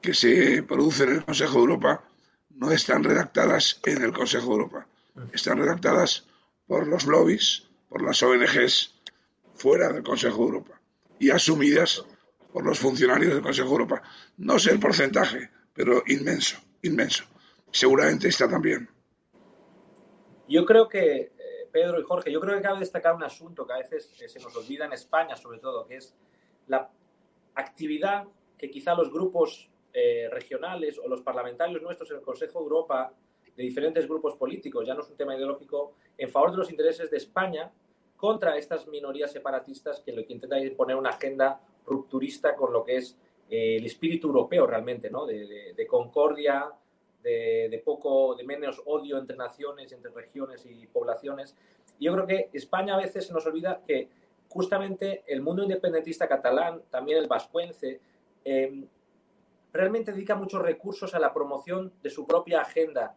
que 0.00 0.14
se 0.14 0.64
producen 0.64 1.10
en 1.10 1.14
el 1.16 1.24
Consejo 1.24 1.54
de 1.54 1.60
Europa 1.60 2.04
no 2.58 2.72
están 2.72 3.04
redactadas 3.04 3.80
en 3.84 4.02
el 4.02 4.12
Consejo 4.12 4.48
de 4.48 4.62
Europa. 4.62 4.86
Están 5.32 5.58
redactadas 5.58 6.26
por 6.66 6.88
los 6.88 7.06
lobbies, 7.06 7.68
por 7.88 8.02
las 8.02 8.22
ONGs 8.22 8.94
fuera 9.54 9.92
del 9.92 10.02
Consejo 10.02 10.38
de 10.38 10.42
Europa 10.42 10.80
y 11.20 11.30
asumidas 11.30 12.04
por 12.52 12.64
los 12.64 12.78
funcionarios 12.78 13.34
del 13.34 13.42
Consejo 13.42 13.68
de 13.68 13.74
Europa. 13.74 14.02
No 14.38 14.58
sé 14.58 14.72
el 14.72 14.80
porcentaje, 14.80 15.50
pero 15.72 16.02
inmenso, 16.06 16.58
inmenso. 16.82 17.24
Seguramente 17.70 18.28
está 18.28 18.48
también. 18.48 18.88
Yo 20.48 20.64
creo 20.64 20.88
que, 20.88 21.16
eh, 21.16 21.30
Pedro 21.70 22.00
y 22.00 22.02
Jorge, 22.02 22.32
yo 22.32 22.40
creo 22.40 22.56
que 22.56 22.62
cabe 22.62 22.80
destacar 22.80 23.14
un 23.14 23.22
asunto 23.22 23.66
que 23.66 23.74
a 23.74 23.78
veces 23.78 24.10
eh, 24.20 24.28
se 24.28 24.40
nos 24.40 24.56
olvida 24.56 24.86
en 24.86 24.94
España, 24.94 25.36
sobre 25.36 25.60
todo, 25.60 25.86
que 25.86 25.96
es 25.96 26.14
la 26.66 26.90
actividad 27.54 28.24
que 28.56 28.68
quizá 28.68 28.94
los 28.94 29.12
grupos 29.12 29.70
eh, 29.92 30.28
regionales 30.30 30.98
o 30.98 31.08
los 31.08 31.22
parlamentarios 31.22 31.82
nuestros 31.82 32.10
en 32.10 32.16
el 32.16 32.22
Consejo 32.22 32.58
de 32.58 32.64
Europa, 32.64 33.12
de 33.56 33.62
diferentes 33.62 34.06
grupos 34.06 34.36
políticos, 34.36 34.86
ya 34.86 34.94
no 34.94 35.00
es 35.00 35.08
un 35.08 35.16
tema 35.16 35.34
ideológico, 35.34 35.94
en 36.16 36.28
favor 36.28 36.52
de 36.52 36.58
los 36.58 36.70
intereses 36.70 37.10
de 37.10 37.16
España 37.16 37.72
contra 38.16 38.56
estas 38.56 38.86
minorías 38.88 39.32
separatistas 39.32 40.00
que 40.00 40.12
lo 40.12 40.24
que 40.26 40.32
intentan 40.32 40.60
es 40.60 40.72
poner 40.72 40.96
una 40.96 41.10
agenda 41.10 41.60
rupturista 41.86 42.54
con 42.54 42.72
lo 42.72 42.84
que 42.84 42.96
es 42.96 43.16
eh, 43.48 43.76
el 43.76 43.86
espíritu 43.86 44.26
europeo 44.26 44.66
realmente, 44.66 45.08
¿no? 45.10 45.24
de, 45.24 45.86
concordia, 45.88 46.70
de, 47.22 47.82
poco, 47.84 48.34
de 48.34 48.44
menos 48.44 48.82
odio 48.86 49.18
entre 49.18 49.36
naciones, 49.36 49.92
entre 49.92 50.10
regiones 50.10 50.66
y 50.66 50.86
poblaciones. 50.86 51.56
Y 51.98 52.06
yo 52.06 52.12
creo 52.12 52.26
que 52.26 52.50
España 52.52 52.94
a 52.94 52.98
veces 52.98 53.26
se 53.26 53.32
nos 53.32 53.46
olvida 53.46 53.82
que 53.86 54.08
justamente 54.48 55.22
el 55.26 55.40
mundo 55.40 55.62
independentista 55.62 56.28
catalán, 56.28 56.82
también 56.90 57.18
el 57.18 57.26
vascuence, 57.26 58.00
em, 58.44 58.86
realmente 59.72 60.12
dedica 60.12 60.34
muchos 60.34 60.62
recursos 60.62 61.14
a 61.14 61.18
la 61.18 61.32
promoción 61.32 61.92
de 62.02 62.10
su 62.10 62.26
propia 62.26 62.62
agenda. 62.62 63.16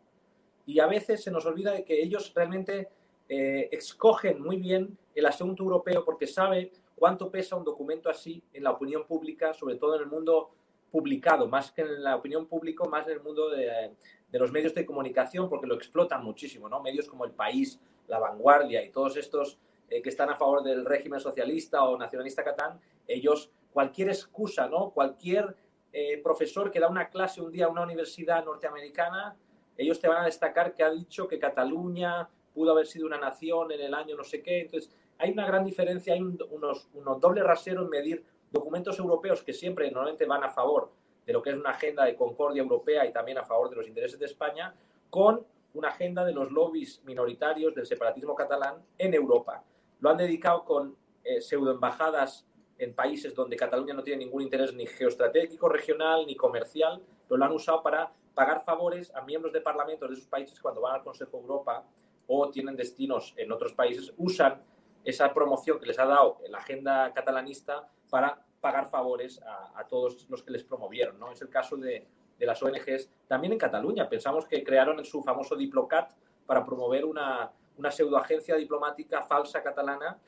Y 0.65 0.79
a 0.79 0.87
veces 0.87 1.23
se 1.23 1.31
nos 1.31 1.45
olvida 1.45 1.71
de 1.71 1.83
que 1.83 2.01
ellos 2.01 2.31
realmente 2.35 2.89
eh, 3.29 3.69
escogen 3.71 4.41
muy 4.41 4.57
bien 4.57 4.97
el 5.15 5.25
asunto 5.25 5.63
europeo 5.63 6.03
porque 6.03 6.27
sabe 6.27 6.71
cuánto 6.95 7.31
pesa 7.31 7.55
un 7.55 7.63
documento 7.63 8.09
así 8.09 8.43
en 8.53 8.63
la 8.63 8.71
opinión 8.71 9.05
pública, 9.05 9.53
sobre 9.53 9.75
todo 9.75 9.95
en 9.95 10.01
el 10.01 10.07
mundo 10.07 10.51
publicado, 10.91 11.47
más 11.47 11.71
que 11.71 11.81
en 11.81 12.03
la 12.03 12.15
opinión 12.15 12.45
pública, 12.45 12.83
más 12.85 13.07
en 13.07 13.13
el 13.13 13.21
mundo 13.21 13.49
de, 13.49 13.91
los 14.33 14.51
medios 14.51 14.75
de 14.75 14.85
comunicación, 14.85 15.49
porque 15.49 15.65
lo 15.65 15.75
explotan 15.75 16.23
muchísimo, 16.23 16.67
¿no? 16.69 16.81
Medios 16.81 17.07
como 17.07 17.25
El 17.25 17.31
País, 17.31 17.79
La 18.07 18.19
Vanguardia 18.19 18.83
y 18.83 18.89
todos 18.89 19.17
estos 19.17 19.57
eh, 19.89 20.01
que 20.01 20.09
están 20.09 20.29
a 20.29 20.35
favor 20.35 20.61
del 20.61 20.85
régimen 20.85 21.19
socialista 21.19 21.83
o 21.85 21.97
nacionalista 21.97 22.43
catán, 22.43 22.79
ellos, 23.07 23.49
cualquier 23.73 24.09
excusa, 24.09 24.67
¿no? 24.67 24.91
Cualquier 24.91 25.55
eh, 25.91 26.21
profesor 26.23 26.71
que 26.71 26.79
da 26.79 26.87
una 26.87 27.09
clase 27.09 27.41
un 27.41 27.51
día 27.51 27.65
a 27.65 27.69
una 27.69 27.83
universidad 27.83 28.43
norteamericana, 28.45 29.35
ellos 29.77 29.99
te 29.99 30.07
van 30.07 30.21
a 30.21 30.25
destacar 30.25 30.73
que 30.73 30.83
ha 30.83 30.91
dicho 30.91 31.27
que 31.27 31.39
Cataluña 31.39 32.29
pudo 32.53 32.71
haber 32.71 32.85
sido 32.85 33.07
una 33.07 33.17
nación 33.17 33.71
en 33.71 33.81
el 33.81 33.93
año 33.93 34.15
no 34.15 34.23
sé 34.23 34.41
qué. 34.41 34.61
Entonces, 34.61 34.91
hay 35.17 35.31
una 35.31 35.45
gran 35.45 35.63
diferencia, 35.63 36.13
hay 36.13 36.21
unos, 36.21 36.89
unos 36.93 37.19
doble 37.19 37.43
rasero 37.43 37.83
en 37.83 37.89
medir 37.89 38.23
documentos 38.51 38.99
europeos 38.99 39.43
que 39.43 39.53
siempre 39.53 39.89
normalmente 39.89 40.25
van 40.25 40.43
a 40.43 40.49
favor 40.49 40.91
de 41.25 41.33
lo 41.33 41.41
que 41.41 41.51
es 41.51 41.55
una 41.55 41.71
agenda 41.71 42.05
de 42.05 42.15
concordia 42.15 42.61
europea 42.61 43.05
y 43.05 43.13
también 43.13 43.37
a 43.37 43.43
favor 43.43 43.69
de 43.69 43.75
los 43.75 43.87
intereses 43.87 44.19
de 44.19 44.25
España, 44.25 44.73
con 45.09 45.45
una 45.73 45.89
agenda 45.89 46.25
de 46.25 46.33
los 46.33 46.51
lobbies 46.51 47.01
minoritarios 47.05 47.73
del 47.75 47.85
separatismo 47.85 48.35
catalán 48.35 48.83
en 48.97 49.13
Europa. 49.13 49.63
Lo 49.99 50.09
han 50.09 50.17
dedicado 50.17 50.65
con 50.65 50.97
eh, 51.23 51.39
pseudoembajadas 51.39 52.45
en 52.81 52.95
países 52.95 53.35
donde 53.35 53.55
Cataluña 53.55 53.93
no 53.93 54.03
tiene 54.03 54.25
ningún 54.25 54.41
interés 54.41 54.73
ni 54.73 54.87
geoestratégico, 54.87 55.69
regional, 55.69 56.25
ni 56.25 56.35
comercial, 56.35 57.01
lo 57.29 57.45
han 57.45 57.51
usado 57.51 57.83
para 57.83 58.11
pagar 58.33 58.63
favores 58.63 59.13
a 59.15 59.21
miembros 59.21 59.53
de 59.53 59.61
parlamentos 59.61 60.09
de 60.09 60.15
esos 60.15 60.27
países 60.27 60.59
cuando 60.59 60.81
van 60.81 60.95
al 60.95 61.03
Consejo 61.03 61.37
de 61.37 61.43
Europa 61.43 61.85
o 62.27 62.49
tienen 62.49 62.75
destinos 62.75 63.33
en 63.37 63.51
otros 63.51 63.73
países, 63.73 64.11
usan 64.17 64.63
esa 65.03 65.33
promoción 65.33 65.79
que 65.79 65.85
les 65.85 65.99
ha 65.99 66.05
dado 66.05 66.39
la 66.49 66.57
agenda 66.57 67.13
catalanista 67.13 67.87
para 68.09 68.43
pagar 68.59 68.89
favores 68.89 69.41
a, 69.75 69.85
todos 69.87 70.27
los 70.29 70.43
que 70.43 70.51
les 70.51 70.63
promovieron. 70.63 71.19
¿no? 71.19 71.31
Es 71.31 71.41
el 71.41 71.49
caso 71.49 71.77
de, 71.77 72.07
las 72.39 72.63
ONGs 72.63 73.09
también 73.27 73.53
en 73.53 73.59
Cataluña. 73.59 74.09
Pensamos 74.09 74.47
que 74.47 74.63
crearon 74.63 75.03
su 75.05 75.21
famoso 75.21 75.55
Diplocat 75.55 76.13
para 76.47 76.65
promover 76.65 77.05
una, 77.05 77.51
una 77.77 77.91
pseudoagencia 77.91 78.55
diplomática 78.55 79.21
falsa 79.21 79.61
catalana. 79.61 80.19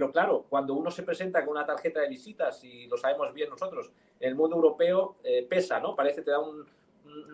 Pero 0.00 0.12
claro, 0.12 0.46
cuando 0.48 0.72
uno 0.72 0.90
se 0.90 1.02
presenta 1.02 1.44
con 1.44 1.50
una 1.50 1.66
tarjeta 1.66 2.00
de 2.00 2.08
visitas, 2.08 2.64
y 2.64 2.86
lo 2.86 2.96
sabemos 2.96 3.34
bien 3.34 3.50
nosotros, 3.50 3.92
en 4.18 4.30
el 4.30 4.34
mundo 4.34 4.56
europeo 4.56 5.16
eh, 5.22 5.46
pesa, 5.46 5.78
¿no? 5.78 5.94
Parece 5.94 6.20
que 6.20 6.22
te 6.22 6.30
da 6.30 6.38
un, 6.38 6.64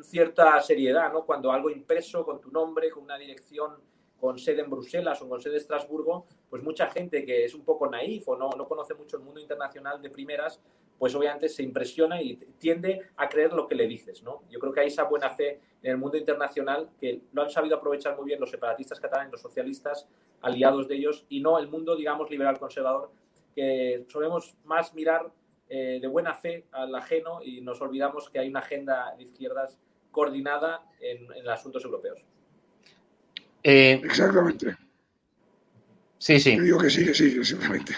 cierta 0.03 0.61
seriedad, 0.61 1.12
¿no? 1.12 1.25
Cuando 1.25 1.53
algo 1.53 1.71
impreso 1.71 2.25
con 2.25 2.41
tu 2.41 2.51
nombre, 2.51 2.91
con 2.91 3.05
una 3.05 3.17
dirección 3.19 3.77
con 4.21 4.39
sede 4.39 4.62
en 4.62 4.71
Bruselas 4.71 5.21
o 5.23 5.29
con 5.29 5.41
sede 5.41 5.55
en 5.55 5.61
Estrasburgo, 5.61 6.27
pues 6.49 6.62
mucha 6.62 6.89
gente 6.89 7.25
que 7.25 7.45
es 7.45 7.55
un 7.55 7.64
poco 7.64 7.89
naif 7.89 8.29
o 8.29 8.37
no, 8.37 8.51
no 8.51 8.67
conoce 8.67 8.95
mucho 8.95 9.17
el 9.17 9.23
mundo 9.23 9.41
internacional 9.41 10.01
de 10.01 10.11
primeras, 10.11 10.61
pues 10.99 11.14
obviamente 11.14 11.49
se 11.49 11.62
impresiona 11.62 12.23
y 12.23 12.37
tiende 12.59 13.03
a 13.17 13.29
creer 13.29 13.53
lo 13.53 13.67
que 13.67 13.75
le 13.75 13.87
dices, 13.87 14.23
¿no? 14.23 14.43
Yo 14.49 14.59
creo 14.59 14.73
que 14.73 14.81
hay 14.81 14.87
esa 14.87 15.05
buena 15.05 15.31
fe 15.31 15.61
en 15.83 15.91
el 15.91 15.99
mundo 15.99 16.17
internacional 16.17 16.89
que 16.99 17.21
lo 17.33 17.43
han 17.43 17.51
sabido 17.51 17.77
aprovechar 17.77 18.17
muy 18.17 18.27
bien 18.27 18.41
los 18.41 18.51
separatistas 18.51 18.99
catalanes, 18.99 19.33
los 19.33 19.43
socialistas, 19.43 20.09
aliados 20.41 20.89
de 20.89 20.97
ellos, 20.97 21.27
y 21.29 21.41
no 21.41 21.59
el 21.59 21.69
mundo, 21.69 21.97
digamos, 21.97 22.31
liberal 22.31 22.59
conservador, 22.59 23.11
que 23.55 24.05
solemos 24.09 24.55
más 24.64 24.95
mirar 24.95 25.31
eh, 25.69 25.99
de 26.01 26.07
buena 26.07 26.33
fe 26.35 26.67
al 26.73 26.95
ajeno 26.95 27.41
y 27.43 27.61
nos 27.61 27.81
olvidamos 27.81 28.31
que 28.31 28.39
hay 28.39 28.49
una 28.49 28.61
agenda 28.61 29.14
de 29.17 29.25
izquierdas 29.25 29.79
coordinada 30.11 30.87
en, 31.01 31.31
en 31.33 31.49
asuntos 31.49 31.85
europeos. 31.85 32.25
Eh, 33.69 34.01
exactamente. 34.05 34.77
Sí, 36.19 36.39
sí. 36.39 36.57
Yo 36.57 36.62
digo 36.62 36.79
que 36.79 36.89
sí, 36.89 37.05
que 37.05 37.12
sí, 37.12 37.37
exactamente. 37.37 37.97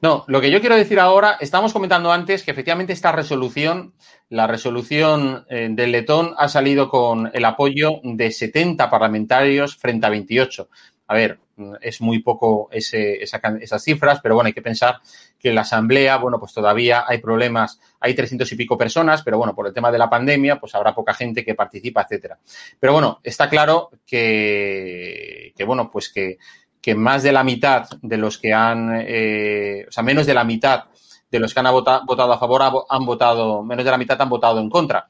No, 0.00 0.24
lo 0.28 0.40
que 0.40 0.50
yo 0.50 0.60
quiero 0.60 0.76
decir 0.76 0.98
ahora, 0.98 1.36
estamos 1.40 1.74
comentando 1.74 2.10
antes 2.10 2.42
que 2.42 2.50
efectivamente 2.50 2.94
esta 2.94 3.12
resolución, 3.12 3.92
la 4.30 4.46
resolución 4.46 5.44
eh, 5.50 5.68
del 5.70 5.92
Letón, 5.92 6.32
ha 6.38 6.48
salido 6.48 6.88
con 6.88 7.30
el 7.34 7.44
apoyo 7.44 8.00
de 8.02 8.30
70 8.30 8.88
parlamentarios 8.88 9.76
frente 9.76 10.06
a 10.06 10.10
28. 10.10 10.70
A 11.08 11.14
ver, 11.14 11.38
es 11.80 12.00
muy 12.00 12.20
poco 12.20 12.68
esas 12.70 13.82
cifras, 13.82 14.20
pero 14.22 14.34
bueno, 14.34 14.48
hay 14.48 14.52
que 14.52 14.62
pensar 14.62 15.00
que 15.38 15.48
en 15.50 15.54
la 15.54 15.62
Asamblea, 15.62 16.16
bueno, 16.16 16.38
pues 16.38 16.52
todavía 16.52 17.04
hay 17.06 17.18
problemas, 17.18 17.80
hay 18.00 18.14
300 18.14 18.50
y 18.52 18.56
pico 18.56 18.76
personas, 18.76 19.22
pero 19.22 19.38
bueno, 19.38 19.54
por 19.54 19.66
el 19.66 19.74
tema 19.74 19.90
de 19.90 19.98
la 19.98 20.10
pandemia, 20.10 20.60
pues 20.60 20.74
habrá 20.74 20.94
poca 20.94 21.14
gente 21.14 21.44
que 21.44 21.54
participa, 21.54 22.02
etcétera. 22.02 22.38
Pero 22.78 22.92
bueno, 22.92 23.20
está 23.22 23.48
claro 23.48 23.90
que, 24.06 25.52
que 25.56 25.64
bueno, 25.64 25.90
pues 25.90 26.10
que, 26.10 26.38
que 26.80 26.94
más 26.94 27.22
de 27.22 27.32
la 27.32 27.44
mitad 27.44 27.88
de 28.02 28.16
los 28.16 28.38
que 28.38 28.52
han, 28.52 29.02
eh, 29.06 29.86
o 29.88 29.92
sea, 29.92 30.02
menos 30.02 30.26
de 30.26 30.34
la 30.34 30.44
mitad 30.44 30.84
de 31.30 31.38
los 31.38 31.54
que 31.54 31.60
han 31.60 31.72
votado 31.72 32.32
a 32.32 32.38
favor 32.38 32.62
han 32.88 33.06
votado, 33.06 33.62
menos 33.62 33.84
de 33.84 33.90
la 33.90 33.98
mitad 33.98 34.20
han 34.20 34.28
votado 34.28 34.60
en 34.60 34.68
contra. 34.68 35.08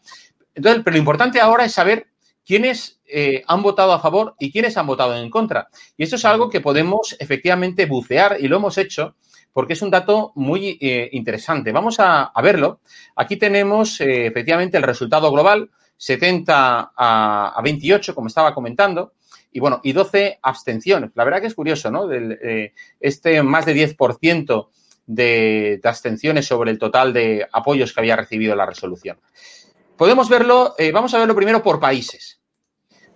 Entonces, 0.54 0.82
pero 0.84 0.94
lo 0.94 0.98
importante 0.98 1.40
ahora 1.40 1.64
es 1.64 1.72
saber 1.72 2.08
quiénes 2.50 3.00
eh, 3.06 3.44
han 3.46 3.62
votado 3.62 3.92
a 3.92 4.00
favor 4.00 4.34
y 4.40 4.50
quiénes 4.50 4.76
han 4.76 4.88
votado 4.88 5.14
en 5.16 5.30
contra. 5.30 5.68
Y 5.96 6.02
esto 6.02 6.16
es 6.16 6.24
algo 6.24 6.50
que 6.50 6.60
podemos 6.60 7.14
efectivamente 7.20 7.86
bucear 7.86 8.38
y 8.40 8.48
lo 8.48 8.56
hemos 8.56 8.76
hecho 8.76 9.14
porque 9.52 9.74
es 9.74 9.82
un 9.82 9.90
dato 9.92 10.32
muy 10.34 10.76
eh, 10.80 11.08
interesante. 11.12 11.70
Vamos 11.70 12.00
a, 12.00 12.32
verlo. 12.42 12.80
Aquí 13.14 13.36
tenemos 13.36 14.00
eh, 14.00 14.26
efectivamente 14.26 14.76
el 14.76 14.82
resultado 14.82 15.30
global, 15.30 15.70
70 15.96 16.92
a, 16.96 17.60
28, 17.62 18.16
como 18.16 18.26
estaba 18.26 18.52
comentando, 18.52 19.12
y 19.52 19.60
bueno, 19.60 19.80
y 19.84 19.92
12 19.92 20.40
abstenciones. 20.42 21.12
La 21.14 21.22
verdad 21.22 21.40
que 21.40 21.46
es 21.46 21.54
curioso, 21.54 21.88
¿no? 21.92 22.08
Del, 22.08 22.72
este 22.98 23.44
más 23.44 23.64
de 23.64 23.96
10% 23.96 24.68
de, 25.06 25.78
de 25.80 25.88
abstenciones 25.88 26.46
sobre 26.46 26.72
el 26.72 26.80
total 26.80 27.12
de 27.12 27.46
apoyos 27.52 27.92
que 27.92 28.00
había 28.00 28.16
recibido 28.16 28.56
la 28.56 28.66
resolución. 28.66 29.20
Podemos 29.96 30.28
verlo, 30.28 30.74
vamos 30.92 31.14
a 31.14 31.18
verlo 31.18 31.36
primero 31.36 31.62
por 31.62 31.78
países. 31.78 32.39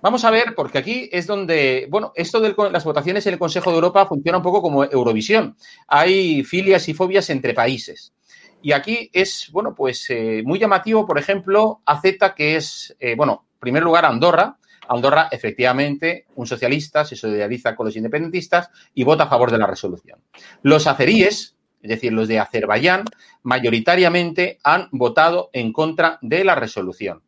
Vamos 0.04 0.22
a 0.26 0.30
ver, 0.30 0.54
porque 0.54 0.76
aquí 0.76 1.08
es 1.10 1.26
donde, 1.26 1.86
bueno, 1.88 2.12
esto 2.14 2.38
de 2.38 2.54
las 2.70 2.84
votaciones 2.84 3.26
en 3.26 3.32
el 3.32 3.38
Consejo 3.38 3.70
de 3.70 3.76
Europa 3.76 4.04
funciona 4.04 4.36
un 4.36 4.44
poco 4.44 4.60
como 4.60 4.84
Eurovisión. 4.84 5.56
Hay 5.88 6.44
filias 6.44 6.86
y 6.90 6.92
fobias 6.92 7.30
entre 7.30 7.54
países. 7.54 8.12
Y 8.60 8.72
aquí 8.72 9.08
es, 9.14 9.48
bueno, 9.50 9.74
pues 9.74 10.04
eh, 10.10 10.42
muy 10.44 10.58
llamativo, 10.58 11.06
por 11.06 11.18
ejemplo, 11.18 11.80
AZ, 11.86 12.02
que 12.36 12.56
es, 12.56 12.94
eh, 13.00 13.14
bueno, 13.16 13.46
en 13.54 13.60
primer 13.60 13.82
lugar 13.82 14.04
Andorra. 14.04 14.58
Andorra, 14.90 15.28
efectivamente, 15.30 16.26
un 16.34 16.46
socialista 16.46 17.06
se 17.06 17.16
solidariza 17.16 17.74
con 17.74 17.86
los 17.86 17.96
independentistas 17.96 18.68
y 18.92 19.04
vota 19.04 19.24
a 19.24 19.28
favor 19.30 19.50
de 19.50 19.56
la 19.56 19.66
resolución. 19.66 20.20
Los 20.60 20.86
azeríes, 20.86 21.56
es 21.80 21.88
decir, 21.88 22.12
los 22.12 22.28
de 22.28 22.40
Azerbaiyán, 22.40 23.04
mayoritariamente 23.42 24.58
han 24.64 24.88
votado 24.92 25.48
en 25.54 25.72
contra 25.72 26.18
de 26.20 26.44
la 26.44 26.56
resolución. 26.56 27.22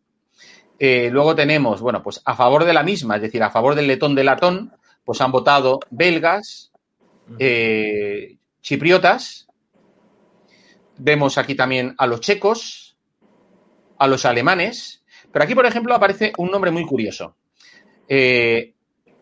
Eh, 0.78 1.08
luego 1.10 1.34
tenemos, 1.34 1.80
bueno, 1.80 2.02
pues 2.02 2.20
a 2.24 2.34
favor 2.34 2.64
de 2.64 2.74
la 2.74 2.82
misma, 2.82 3.16
es 3.16 3.22
decir, 3.22 3.42
a 3.42 3.50
favor 3.50 3.74
del 3.74 3.86
letón 3.86 4.14
de 4.14 4.24
latón, 4.24 4.72
pues 5.04 5.20
han 5.20 5.32
votado 5.32 5.80
belgas, 5.90 6.72
eh, 7.38 8.36
chipriotas, 8.60 9.46
vemos 10.98 11.38
aquí 11.38 11.54
también 11.54 11.94
a 11.96 12.06
los 12.06 12.20
checos, 12.20 12.96
a 13.98 14.06
los 14.06 14.24
alemanes, 14.26 15.02
pero 15.32 15.44
aquí, 15.44 15.54
por 15.54 15.66
ejemplo, 15.66 15.94
aparece 15.94 16.32
un 16.38 16.50
nombre 16.50 16.70
muy 16.70 16.84
curioso. 16.84 17.36
Eh, 18.08 18.74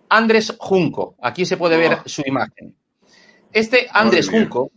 Andrés 0.08 0.54
Junco, 0.58 1.16
aquí 1.22 1.44
se 1.44 1.56
puede 1.56 1.76
ver 1.76 1.98
su 2.06 2.22
imagen. 2.26 2.74
Este 3.52 3.86
Andrés 3.92 4.28
Junco 4.28 4.70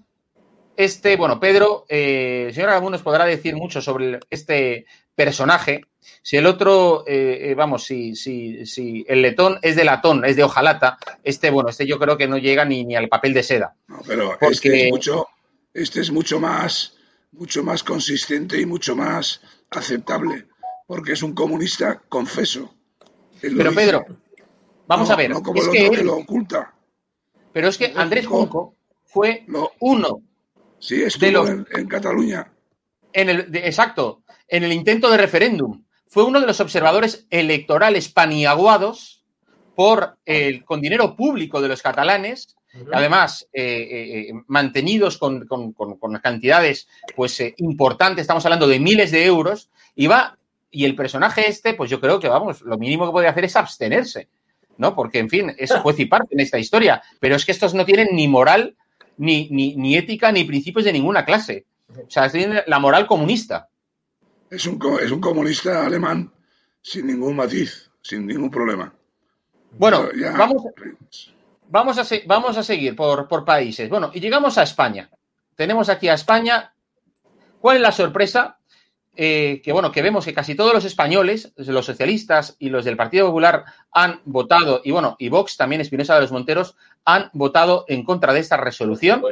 este, 0.77 1.15
bueno, 1.17 1.39
Pedro, 1.39 1.85
eh, 1.89 2.45
el 2.49 2.53
señor 2.53 2.69
Agún 2.69 2.91
nos 2.91 3.01
podrá 3.01 3.25
decir 3.25 3.55
mucho 3.55 3.81
sobre 3.81 4.19
este 4.29 4.85
personaje. 5.17 5.81
Si 6.21 6.37
el 6.37 6.45
otro, 6.45 7.03
eh, 7.07 7.49
eh, 7.49 7.55
vamos, 7.55 7.83
si, 7.83 8.15
si, 8.15 8.65
si 8.65 9.03
el 9.09 9.21
letón 9.21 9.57
es 9.63 9.75
de 9.75 9.83
latón, 9.83 10.23
es 10.23 10.35
de 10.35 10.43
hojalata, 10.43 10.97
este, 11.23 11.49
bueno, 11.49 11.69
este 11.69 11.87
yo 11.87 11.97
creo 11.97 12.17
que 12.17 12.27
no 12.27 12.37
llega 12.37 12.63
ni, 12.63 12.85
ni 12.85 12.95
al 12.95 13.09
papel 13.09 13.33
de 13.33 13.43
seda. 13.43 13.75
No, 13.87 14.01
pero 14.05 14.37
este 14.39 14.85
es 14.85 14.91
mucho, 14.91 15.27
este 15.73 16.01
es 16.01 16.11
mucho 16.11 16.39
más, 16.39 16.95
mucho 17.31 17.63
más 17.63 17.83
consistente 17.83 18.61
y 18.61 18.65
mucho 18.65 18.95
más 18.95 19.41
aceptable, 19.71 20.45
porque 20.85 21.13
es 21.13 21.23
un 21.23 21.33
comunista 21.33 22.01
confeso. 22.07 22.75
Pero 23.41 23.73
Pedro, 23.73 24.05
vamos 24.85 25.09
a 25.09 25.15
ver. 25.15 25.31
No 25.31 25.41
como 25.41 25.61
el 25.61 25.69
otro 25.69 25.91
que, 25.91 26.03
lo 26.03 26.17
oculta. 26.17 26.73
Pero 27.51 27.69
es 27.69 27.77
que 27.77 27.91
Andrés 27.95 28.27
Junco 28.27 28.75
fue 29.05 29.45
uno 29.79 30.21
Sí, 30.79 31.01
estuvo 31.01 31.47
en, 31.47 31.87
Cataluña. 31.87 32.51
En 33.13 33.29
el, 33.29 33.55
exacto, 33.55 34.21
en 34.47 34.63
el 34.63 34.73
intento 34.73 35.09
de 35.09 35.17
referéndum. 35.17 35.83
Fue 36.07 36.23
uno 36.23 36.39
de 36.39 36.47
los 36.47 36.59
observadores 36.59 37.27
electorales 37.29 38.09
paniaguados 38.09 39.23
por 39.75 40.17
el, 40.25 40.63
con 40.65 40.81
dinero 40.81 41.15
público 41.15 41.61
de 41.61 41.67
los 41.67 41.81
catalanes 41.81 42.57
además 42.91 43.47
eh, 43.53 44.31
mantenidos 44.47 45.17
con, 45.17 45.47
cantidades 46.21 46.87
pues 47.15 47.41
importantes, 47.57 48.21
estamos 48.21 48.45
hablando 48.45 48.67
de 48.67 48.79
miles 48.79 49.11
de 49.11 49.25
euros, 49.25 49.69
y 49.95 50.07
va, 50.07 50.37
y 50.69 50.85
el 50.85 50.95
personaje 50.95 51.47
este, 51.47 51.73
pues 51.73 51.89
yo 51.89 51.99
creo 51.99 52.19
que 52.19 52.29
vamos, 52.29 52.61
lo 52.61 52.77
mínimo 52.77 53.05
que 53.05 53.11
puede 53.11 53.27
hacer 53.27 53.45
es 53.45 53.55
abstenerse, 53.55 54.29
¿no? 54.77 54.95
Porque, 54.95 55.19
en 55.19 55.29
fin, 55.29 55.53
es 55.57 55.71
juez 55.81 55.99
y 55.99 56.05
parte 56.05 56.35
en 56.35 56.39
esta 56.39 56.59
historia, 56.59 57.01
pero 57.19 57.35
es 57.35 57.45
que 57.45 57.51
estos 57.51 57.73
no 57.73 57.85
tienen 57.85 58.09
ni 58.11 58.27
moral, 58.27 58.75
ni, 59.17 59.49
ni, 59.49 59.75
ni 59.75 59.97
ética, 59.97 60.31
ni 60.31 60.43
principios 60.43 60.85
de 60.85 60.93
ninguna 60.93 61.25
clase. 61.25 61.65
O 61.89 62.09
sea, 62.09 62.29
tienen 62.29 62.61
la 62.67 62.79
moral 62.79 63.07
comunista. 63.07 63.69
Es 64.49 64.65
un, 64.65 64.79
es 65.01 65.11
un 65.11 65.19
comunista 65.19 65.85
alemán 65.85 66.31
sin 66.81 67.07
ningún 67.07 67.35
matiz, 67.35 67.89
sin 68.01 68.25
ningún 68.25 68.49
problema. 68.49 68.93
Bueno, 69.71 70.09
vamos, 70.37 70.63
vamos, 71.67 71.97
a, 71.97 72.15
vamos 72.25 72.57
a 72.57 72.63
seguir 72.63 72.95
por, 72.95 73.27
por 73.27 73.43
países. 73.43 73.89
Bueno, 73.89 74.11
y 74.13 74.19
llegamos 74.19 74.57
a 74.57 74.63
España. 74.63 75.09
Tenemos 75.55 75.89
aquí 75.89 76.07
a 76.07 76.13
España. 76.13 76.73
¿Cuál 77.59 77.77
es 77.77 77.81
la 77.81 77.91
sorpresa? 77.91 78.57
Eh, 79.19 79.61
que 79.63 79.73
bueno, 79.73 79.91
que 79.91 80.03
vemos 80.03 80.25
que 80.25 80.33
casi 80.33 80.53
todos 80.53 80.75
los 80.75 80.85
españoles, 80.85 81.51
los 81.55 81.87
socialistas 81.87 82.55
y 82.59 82.69
los 82.69 82.85
del 82.85 82.95
Partido 82.95 83.25
Popular 83.25 83.65
han 83.91 84.21
votado, 84.25 84.81
y 84.83 84.91
bueno, 84.91 85.15
y 85.17 85.29
Vox 85.29 85.57
también, 85.57 85.81
Espinosa 85.81 86.13
de 86.13 86.21
los 86.21 86.31
Monteros, 86.31 86.75
han 87.03 87.31
votado 87.33 87.83
en 87.87 88.05
contra 88.05 88.31
de 88.31 88.41
esta 88.41 88.57
resolución. 88.57 89.23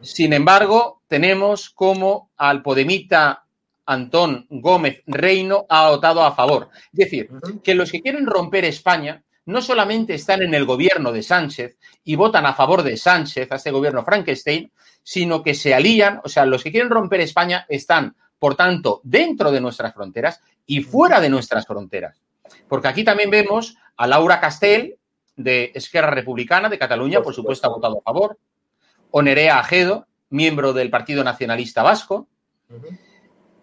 Sin 0.00 0.32
embargo, 0.32 1.02
tenemos 1.08 1.70
como 1.70 2.30
al 2.36 2.62
Podemita 2.62 3.45
Antón 3.86 4.46
Gómez 4.50 5.02
Reino 5.06 5.66
ha 5.68 5.90
votado 5.90 6.22
a 6.22 6.34
favor. 6.34 6.68
Es 6.92 6.98
decir, 6.98 7.30
que 7.62 7.74
los 7.74 7.90
que 7.90 8.02
quieren 8.02 8.26
romper 8.26 8.64
España 8.64 9.22
no 9.46 9.62
solamente 9.62 10.14
están 10.14 10.42
en 10.42 10.54
el 10.54 10.64
gobierno 10.64 11.12
de 11.12 11.22
Sánchez 11.22 11.78
y 12.04 12.16
votan 12.16 12.46
a 12.46 12.54
favor 12.54 12.82
de 12.82 12.96
Sánchez, 12.96 13.50
a 13.50 13.56
este 13.56 13.70
gobierno 13.70 14.04
Frankenstein, 14.04 14.72
sino 15.02 15.42
que 15.42 15.54
se 15.54 15.72
alían, 15.72 16.20
o 16.24 16.28
sea, 16.28 16.44
los 16.44 16.64
que 16.64 16.72
quieren 16.72 16.90
romper 16.90 17.20
España 17.20 17.64
están, 17.68 18.16
por 18.38 18.56
tanto, 18.56 19.00
dentro 19.04 19.52
de 19.52 19.60
nuestras 19.60 19.94
fronteras 19.94 20.40
y 20.66 20.82
fuera 20.82 21.20
de 21.20 21.30
nuestras 21.30 21.64
fronteras. 21.64 22.20
Porque 22.68 22.88
aquí 22.88 23.04
también 23.04 23.30
vemos 23.30 23.76
a 23.96 24.06
Laura 24.08 24.40
Castel, 24.40 24.98
de 25.36 25.70
Esquerra 25.74 26.10
Republicana 26.10 26.68
de 26.68 26.78
Cataluña, 26.78 27.22
por, 27.22 27.34
supuesto, 27.34 27.66
ha 27.66 27.70
votado 27.70 27.98
a 27.98 28.02
favor, 28.02 28.38
o 29.10 29.22
Nerea 29.22 29.58
Ajedo, 29.58 30.06
miembro 30.30 30.72
del 30.72 30.90
Partido 30.90 31.22
Nacionalista 31.22 31.82
Vasco, 31.82 32.26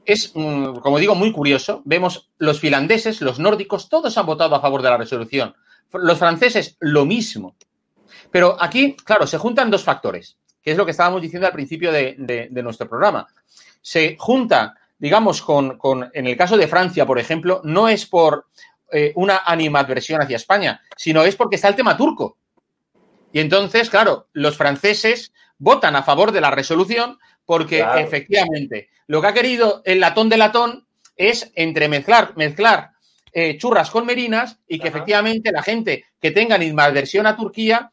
es, 0.06 0.32
mm, 0.34 0.76
como 0.78 1.00
digo, 1.00 1.16
muy 1.16 1.32
curioso. 1.32 1.82
Vemos 1.86 2.30
los 2.38 2.60
finlandeses, 2.60 3.22
los 3.22 3.40
nórdicos, 3.40 3.90
todos 3.90 4.18
han 4.18 4.26
votado 4.26 4.56
a 4.56 4.62
favor 4.62 4.82
de 4.82 4.90
la 4.90 4.98
resolución. 4.98 5.56
Los 5.92 6.18
franceses, 6.18 6.78
lo 6.80 7.06
mismo. 7.06 7.56
Pero 8.32 8.58
aquí, 8.60 8.96
claro, 8.96 9.28
se 9.28 9.38
juntan 9.38 9.70
dos 9.70 9.84
factores, 9.84 10.38
que 10.62 10.72
es 10.72 10.78
lo 10.78 10.86
que 10.86 10.92
estábamos 10.92 11.22
diciendo 11.22 11.48
al 11.48 11.54
principio 11.54 11.92
de, 11.92 12.50
nuestro 12.64 12.90
programa. 12.90 13.28
Se 13.82 14.16
junta, 14.18 14.76
digamos, 14.98 15.42
con, 15.42 16.10
en 16.14 16.28
el 16.28 16.38
caso 16.38 16.58
de 16.58 16.68
Francia, 16.68 17.06
por 17.06 17.20
ejemplo, 17.20 17.62
no 17.64 17.88
es 17.88 18.06
por 18.06 18.48
eh, 18.92 19.12
una 19.16 19.42
animadversión 19.46 20.22
hacia 20.22 20.38
España, 20.38 20.82
sino 20.98 21.24
es 21.24 21.36
porque 21.36 21.58
está 21.58 21.68
el 21.68 21.76
tema 21.76 21.98
turco. 21.98 22.38
Y 23.32 23.40
entonces, 23.40 23.90
claro, 23.90 24.28
los 24.34 24.58
franceses 24.58 25.34
votan 25.58 25.96
a 25.96 26.04
favor 26.04 26.32
de 26.32 26.42
la 26.42 26.52
resolución 26.52 27.18
porque 27.46 27.86
efectivamente 27.98 28.90
lo 29.08 29.22
que 29.22 29.28
ha 29.28 29.34
querido 29.34 29.82
el 29.86 30.00
latón 30.00 30.30
de 30.30 30.38
latón 30.38 30.88
es 31.16 31.52
entremezclar 31.56 32.36
mezclar 32.36 32.92
eh, 33.36 33.58
churras 33.58 33.90
con 33.90 34.06
merinas 34.06 34.60
y 34.68 34.78
que 34.78 34.90
efectivamente 34.90 35.52
la 35.52 35.64
gente 35.64 36.06
que 36.22 36.30
tenga 36.30 36.56
animadversión 36.56 37.26
a 37.26 37.36
Turquía 37.36 37.92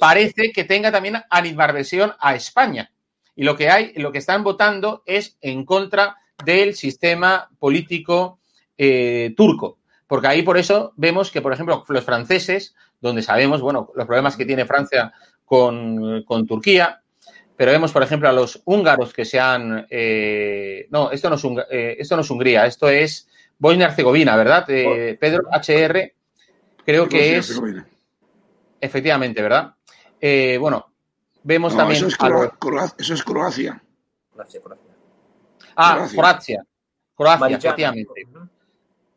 parece 0.00 0.50
que 0.52 0.64
tenga 0.64 0.90
también 0.90 1.22
animadversión 1.30 2.12
a 2.18 2.34
España. 2.34 2.90
Y 3.36 3.44
lo 3.44 3.56
que 3.56 3.70
hay, 3.70 3.92
lo 3.94 4.10
que 4.10 4.18
están 4.18 4.42
votando 4.42 5.04
es 5.06 5.38
en 5.40 5.64
contra 5.64 6.16
del 6.44 6.74
sistema 6.74 7.48
político 7.60 8.40
eh, 8.76 9.32
turco. 9.36 9.78
Porque 10.08 10.26
ahí 10.26 10.42
por 10.42 10.58
eso 10.58 10.92
vemos 10.96 11.30
que, 11.30 11.40
por 11.40 11.52
ejemplo, 11.52 11.84
los 11.88 12.04
franceses, 12.04 12.74
donde 13.00 13.22
sabemos, 13.22 13.62
bueno, 13.62 13.90
los 13.94 14.06
problemas 14.06 14.36
que 14.36 14.44
tiene 14.44 14.66
Francia 14.66 15.12
con, 15.44 16.24
con 16.24 16.46
Turquía, 16.46 17.01
pero 17.56 17.72
vemos, 17.72 17.92
por 17.92 18.02
ejemplo, 18.02 18.28
a 18.28 18.32
los 18.32 18.60
húngaros 18.64 19.12
que 19.12 19.24
se 19.24 19.38
han... 19.38 19.86
Eh, 19.90 20.86
no, 20.90 21.10
esto 21.10 21.28
no, 21.28 21.36
es 21.36 21.44
eh, 21.70 21.96
esto 21.98 22.16
no 22.16 22.22
es 22.22 22.30
Hungría, 22.30 22.66
esto 22.66 22.88
es 22.88 23.28
Bosnia-Herzegovina, 23.58 24.36
¿verdad? 24.36 24.64
Eh, 24.68 25.16
Pedro 25.20 25.44
HR, 25.52 26.12
creo 26.84 27.08
que 27.08 27.36
es... 27.36 27.60
Efectivamente, 28.80 29.42
¿verdad? 29.42 29.74
bueno, 30.58 30.92
vemos 31.42 31.76
también... 31.76 31.98
Eso 31.98 32.08
es, 32.08 32.16
Croacia. 32.16 32.94
Eso 32.98 33.14
es 33.14 33.22
Croacia. 33.22 33.80
Ah, 35.76 36.08
Croacia. 36.10 36.64
Croacia, 37.14 37.56
efectivamente. 37.56 38.26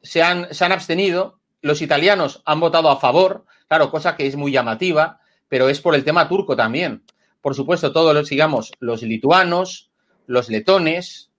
Se 0.02 0.22
han, 0.22 0.54
se 0.54 0.66
han 0.66 0.72
abstenido. 0.72 1.40
Los 1.62 1.82
italianos 1.82 2.44
han 2.46 2.60
votado 2.60 2.92
a 2.92 3.00
favor, 3.00 3.46
claro, 3.68 3.90
cosa 3.90 4.16
que 4.16 4.28
es 4.28 4.36
muy 4.36 4.52
llamativa, 4.52 5.20
pero 5.48 5.68
es 5.68 5.82
por 5.82 5.96
el 5.96 6.04
tema 6.04 6.28
turco 6.28 6.56
también 6.56 7.04
por 7.46 7.54
supuesto, 7.54 7.92
todos 7.92 8.12
los, 8.16 8.28
digamos, 8.28 8.72
los 8.80 9.04
lituanos, 9.04 9.92
los 10.26 10.50
letones, 10.50 11.30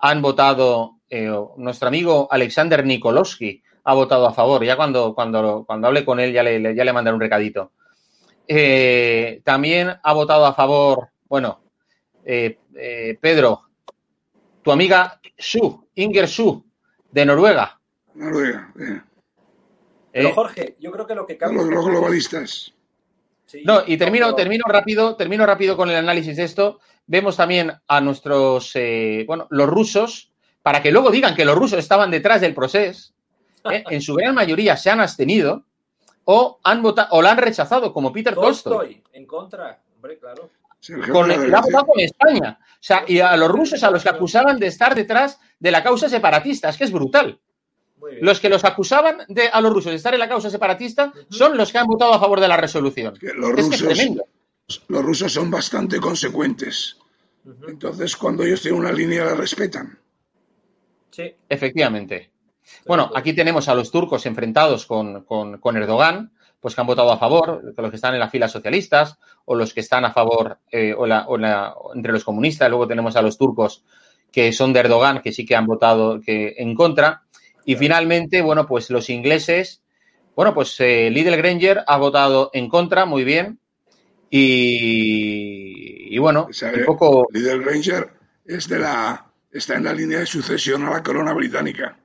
han 0.00 0.20
votado, 0.20 0.96
eh, 1.08 1.32
nuestro 1.58 1.86
amigo 1.86 2.26
Alexander 2.28 2.84
Nikolowski 2.84 3.62
ha 3.84 3.94
votado 3.94 4.26
a 4.26 4.34
favor. 4.34 4.64
Ya 4.64 4.74
cuando, 4.74 5.14
cuando, 5.14 5.62
cuando 5.64 5.86
hable 5.86 6.04
con 6.04 6.18
él 6.18 6.32
ya 6.32 6.42
le, 6.42 6.74
ya 6.74 6.84
le 6.84 6.92
mandaré 6.92 7.14
un 7.14 7.20
recadito. 7.20 7.70
Eh, 8.48 9.40
también 9.44 9.92
ha 10.02 10.12
votado 10.12 10.44
a 10.44 10.54
favor, 10.54 11.10
bueno, 11.28 11.62
eh, 12.24 12.58
Pedro, 13.20 13.62
tu 14.60 14.72
amiga 14.72 15.20
Su, 15.38 15.86
Inger 15.94 16.26
Su, 16.26 16.66
de 17.12 17.24
Noruega. 17.24 17.80
Noruega, 18.14 18.74
Pero 20.10 20.34
Jorge, 20.34 20.74
yo 20.80 20.90
creo 20.90 21.06
que 21.06 21.14
lo 21.14 21.24
que 21.24 21.38
cambia. 21.38 21.62
Los 21.62 21.86
globalistas 21.86 22.74
no, 23.64 23.82
y 23.86 23.96
termino, 23.96 24.34
termino 24.34 24.64
rápido, 24.66 25.16
termino 25.16 25.46
rápido 25.46 25.76
con 25.76 25.90
el 25.90 25.96
análisis 25.96 26.36
de 26.36 26.44
esto. 26.44 26.80
Vemos 27.06 27.36
también 27.36 27.72
a 27.86 28.00
nuestros, 28.00 28.72
eh, 28.74 29.24
bueno, 29.26 29.46
los 29.50 29.68
rusos, 29.68 30.30
para 30.62 30.82
que 30.82 30.92
luego 30.92 31.10
digan 31.10 31.34
que 31.34 31.44
los 31.44 31.56
rusos 31.56 31.78
estaban 31.78 32.10
detrás 32.10 32.40
del 32.40 32.54
proceso, 32.54 33.12
¿eh? 33.70 33.84
en 33.90 34.02
su 34.02 34.14
gran 34.14 34.34
mayoría 34.34 34.76
se 34.76 34.90
han 34.90 35.00
abstenido 35.00 35.64
o 36.24 36.58
han 36.62 36.82
votado 36.82 37.08
o 37.12 37.22
la 37.22 37.30
han 37.30 37.38
rechazado, 37.38 37.92
como 37.92 38.12
Peter 38.12 38.34
Tolstoy. 38.34 39.02
en 39.12 39.26
contra, 39.26 39.80
hombre, 39.94 40.18
claro. 40.18 40.50
Con, 41.10 41.28
con 41.32 42.00
España. 42.00 42.58
O 42.60 42.76
sea, 42.78 43.04
y 43.08 43.18
a 43.18 43.36
los 43.36 43.50
rusos 43.50 43.82
a 43.82 43.90
los 43.90 44.02
que 44.02 44.10
acusaban 44.10 44.60
de 44.60 44.68
estar 44.68 44.94
detrás 44.94 45.40
de 45.58 45.72
la 45.72 45.82
causa 45.82 46.08
separatista. 46.08 46.68
Es 46.68 46.76
que 46.76 46.84
es 46.84 46.92
brutal. 46.92 47.40
Los 48.20 48.40
que 48.40 48.48
los 48.48 48.64
acusaban 48.64 49.18
de, 49.28 49.48
a 49.48 49.60
los 49.60 49.72
rusos 49.72 49.90
de 49.90 49.96
estar 49.96 50.14
en 50.14 50.20
la 50.20 50.28
causa 50.28 50.50
separatista 50.50 51.12
son 51.30 51.56
los 51.56 51.72
que 51.72 51.78
han 51.78 51.86
votado 51.86 52.14
a 52.14 52.20
favor 52.20 52.40
de 52.40 52.48
la 52.48 52.56
resolución. 52.56 53.14
los, 53.20 53.50
rusos, 53.50 53.82
los 54.88 55.04
rusos 55.04 55.32
son 55.32 55.50
bastante 55.50 55.98
consecuentes. 55.98 56.96
Entonces, 57.66 58.16
cuando 58.16 58.44
ellos 58.44 58.62
tienen 58.62 58.80
una 58.80 58.92
línea, 58.92 59.24
la 59.24 59.34
respetan. 59.34 59.98
Sí. 61.10 61.34
Efectivamente. 61.48 62.30
Bueno, 62.86 63.10
aquí 63.14 63.32
tenemos 63.32 63.68
a 63.68 63.74
los 63.74 63.90
turcos 63.90 64.26
enfrentados 64.26 64.86
con, 64.86 65.24
Erdogan, 65.76 66.32
pues 66.60 66.74
que 66.74 66.80
han 66.80 66.86
votado 66.86 67.12
a 67.12 67.18
favor, 67.18 67.62
los 67.76 67.90
que 67.90 67.96
están 67.96 68.14
en 68.14 68.20
las 68.20 68.30
filas 68.30 68.52
socialistas, 68.52 69.18
o 69.44 69.54
los 69.54 69.72
que 69.72 69.80
están 69.80 70.04
a 70.04 70.12
favor, 70.12 70.58
eh, 70.70 70.94
o, 70.96 71.06
entre 71.94 72.12
los 72.12 72.24
comunistas. 72.24 72.68
Luego 72.68 72.86
tenemos 72.86 73.16
a 73.16 73.22
los 73.22 73.38
turcos 73.38 73.84
que 74.30 74.52
son 74.52 74.72
de 74.72 74.80
Erdogan, 74.80 75.22
que 75.22 75.32
sí 75.32 75.46
que 75.46 75.56
han 75.56 75.66
votado 75.66 76.20
que, 76.20 76.54
en 76.58 76.74
contra. 76.74 77.22
Y 77.68 77.76
finalmente, 77.76 78.40
bueno, 78.40 78.66
pues 78.66 78.88
los 78.88 79.10
ingleses, 79.10 79.82
bueno, 80.34 80.54
pues 80.54 80.74
eh, 80.80 81.10
Lidl 81.10 81.36
Granger 81.36 81.84
ha 81.86 81.98
votado 81.98 82.48
en 82.54 82.66
contra, 82.70 83.04
muy 83.04 83.24
bien. 83.24 83.58
Y, 84.30 86.16
bueno, 86.16 86.48
un 86.48 86.84
poco... 86.86 87.28
Lidl 87.30 87.62
Granger 87.62 88.08
es 88.46 88.70
de 88.70 88.78
la, 88.78 89.30
está 89.52 89.74
en 89.74 89.84
la 89.84 89.92
línea 89.92 90.20
de 90.20 90.24
sucesión 90.24 90.86
a 90.86 90.92
la 90.92 91.02
corona 91.02 91.34
británica. 91.34 91.98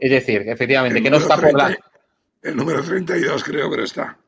Es 0.00 0.10
decir, 0.10 0.42
efectivamente, 0.44 1.00
que 1.00 1.10
no 1.10 1.18
está 1.18 1.36
por 1.36 1.54
la... 1.56 1.78
El 2.42 2.56
número 2.56 2.82
32 2.82 3.44
creo 3.44 3.70
que 3.70 3.84
está. 3.84 4.18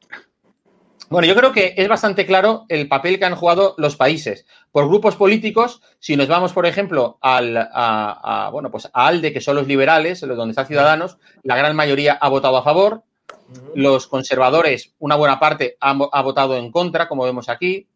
Bueno, 1.12 1.28
yo 1.28 1.34
creo 1.36 1.52
que 1.52 1.74
es 1.76 1.88
bastante 1.88 2.24
claro 2.24 2.64
el 2.70 2.88
papel 2.88 3.18
que 3.18 3.26
han 3.26 3.34
jugado 3.34 3.74
los 3.76 3.96
países. 3.96 4.46
Por 4.70 4.88
grupos 4.88 5.14
políticos, 5.14 5.82
si 5.98 6.16
nos 6.16 6.26
vamos, 6.26 6.54
por 6.54 6.64
ejemplo, 6.64 7.18
al, 7.20 7.54
a, 7.54 8.48
bueno, 8.50 8.70
pues 8.70 8.88
a 8.90 9.08
ALDE, 9.08 9.30
que 9.30 9.42
son 9.42 9.56
los 9.56 9.66
liberales, 9.66 10.22
donde 10.22 10.52
están 10.52 10.66
Ciudadanos, 10.66 11.18
la 11.42 11.58
gran 11.58 11.76
mayoría 11.76 12.14
ha 12.14 12.30
votado 12.30 12.56
a 12.56 12.64
favor. 12.64 13.02
Los 13.74 14.06
conservadores, 14.06 14.94
una 15.00 15.16
buena 15.16 15.38
parte, 15.38 15.76
ha, 15.80 16.22
votado 16.22 16.56
en 16.56 16.72
contra, 16.72 17.08
como 17.08 17.24
vemos 17.24 17.50
aquí. 17.50 17.86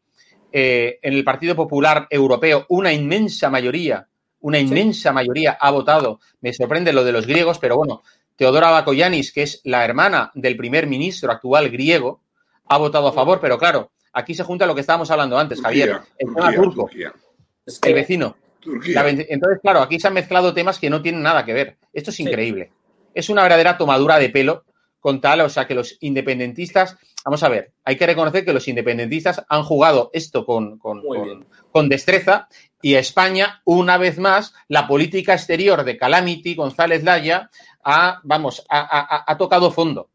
Eh, 0.52 0.98
en 1.00 1.14
el 1.14 1.24
Partido 1.24 1.56
Popular 1.56 2.06
Europeo, 2.10 2.66
una 2.68 2.92
inmensa 2.92 3.48
mayoría, 3.48 4.08
una 4.40 4.58
inmensa 4.58 5.14
mayoría 5.14 5.56
ha 5.58 5.70
votado. 5.70 6.20
Me 6.42 6.52
sorprende 6.52 6.92
lo 6.92 7.02
de 7.02 7.12
los 7.12 7.26
griegos, 7.26 7.58
pero 7.60 7.78
bueno, 7.78 8.02
Teodora 8.36 8.70
Bakoyanis, 8.72 9.32
que 9.32 9.44
es 9.44 9.62
la 9.64 9.86
hermana 9.86 10.32
del 10.34 10.58
primer 10.58 10.86
ministro 10.86 11.32
actual 11.32 11.70
griego, 11.70 12.20
ha 12.68 12.78
votado 12.78 13.08
a 13.08 13.12
favor, 13.12 13.40
pero 13.40 13.58
claro, 13.58 13.90
aquí 14.12 14.34
se 14.34 14.44
junta 14.44 14.66
lo 14.66 14.74
que 14.74 14.80
estábamos 14.80 15.10
hablando 15.10 15.38
antes, 15.38 15.60
Javier, 15.60 16.00
el 16.18 16.34
tema 16.34 16.54
turco, 16.54 16.90
el 16.92 17.94
vecino. 17.94 18.36
entonces, 18.64 19.60
claro, 19.62 19.80
aquí 19.80 20.00
se 20.00 20.08
han 20.08 20.14
mezclado 20.14 20.54
temas 20.54 20.78
que 20.78 20.90
no 20.90 21.02
tienen 21.02 21.22
nada 21.22 21.44
que 21.44 21.52
ver. 21.52 21.76
Esto 21.92 22.10
es 22.10 22.20
increíble. 22.20 22.72
Es 23.14 23.28
una 23.28 23.42
verdadera 23.42 23.78
tomadura 23.78 24.18
de 24.18 24.30
pelo 24.30 24.64
con 25.06 25.20
tal, 25.20 25.40
o 25.42 25.48
sea, 25.48 25.68
que 25.68 25.74
los 25.74 25.98
independentistas, 26.00 26.96
vamos 27.24 27.42
a 27.44 27.48
ver, 27.48 27.72
hay 27.84 27.96
que 27.96 28.06
reconocer 28.06 28.44
que 28.44 28.52
los 28.52 28.66
independentistas 28.66 29.40
han 29.48 29.62
jugado 29.62 30.10
esto 30.12 30.44
con, 30.44 30.78
con, 30.78 31.88
destreza 31.88 32.48
y 32.82 32.96
a 32.96 32.98
España, 32.98 33.62
una 33.64 33.98
vez 33.98 34.18
más, 34.18 34.52
la 34.66 34.88
política 34.88 35.34
exterior 35.34 35.84
de 35.84 35.96
Calamity, 35.96 36.56
González 36.56 37.04
Laya, 37.04 37.50
ha, 37.84 38.20
vamos, 38.24 38.66
ha, 38.68 39.36
tocado 39.38 39.70
fondo. 39.70 40.08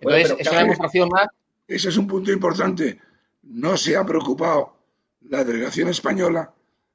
Entonces, 0.00 0.36
es 0.38 0.50
una 0.50 0.60
demostración 0.60 1.10
más. 1.10 1.28
Ese 1.68 1.90
es 1.90 1.96
un 1.98 2.06
punto 2.06 2.32
importante. 2.32 2.98
No 3.42 3.76
se 3.76 3.94
ha 3.94 4.04
preocupado 4.04 4.78
la 5.20 5.44
delegación 5.44 5.88
española, 5.88 6.52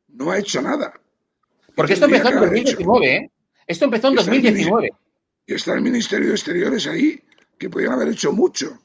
no 0.10 0.32
ha 0.32 0.40
hecho 0.40 0.62
nada. 0.62 1.00
Porque 1.76 1.94
esto 1.94 2.06
empezó 2.06 2.30
en 2.30 2.40
2019, 2.40 3.16
¿eh? 3.16 3.32
Esto 3.68 3.86
empezó 3.86 4.08
en 4.10 4.16
2019. 4.16 4.90
Y 5.46 5.54
está 5.54 5.74
el 5.74 5.82
Ministerio 5.82 6.30
de 6.30 6.34
Exteriores 6.34 6.88
ahí, 6.88 7.22
que 7.58 7.70
podían 7.70 7.94
haber 7.94 8.10
hecho 8.10 8.34
mucho. 8.34 8.80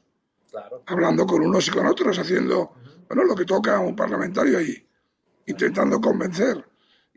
Hablando 0.87 1.27
con 1.27 1.43
unos 1.43 1.67
y 1.69 1.71
con 1.71 1.87
otros, 1.87 2.19
haciendo, 2.19 2.75
bueno, 3.09 3.25
lo 3.25 3.35
que 3.35 3.45
toca 3.45 3.77
a 3.77 3.81
un 3.81 3.97
parlamentario 3.97 4.59
ahí, 4.59 4.87
intentando 5.47 6.01
convencer. 6.01 6.65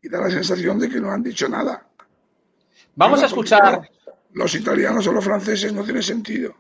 Y 0.02 0.10
da 0.10 0.22
la 0.22 0.32
sensación 0.32 0.80
de 0.80 0.90
que 0.90 1.00
no 1.00 1.12
han 1.12 1.24
dicho 1.24 1.48
nada. 1.50 1.88
Vamos 2.96 3.22
a 3.22 3.26
escuchar. 3.26 3.90
Los 4.34 4.56
italianos 4.56 5.06
o 5.08 5.12
los 5.12 5.24
franceses 5.24 5.74
no 5.74 5.84
tiene 5.84 6.02
sentido. 6.02 6.56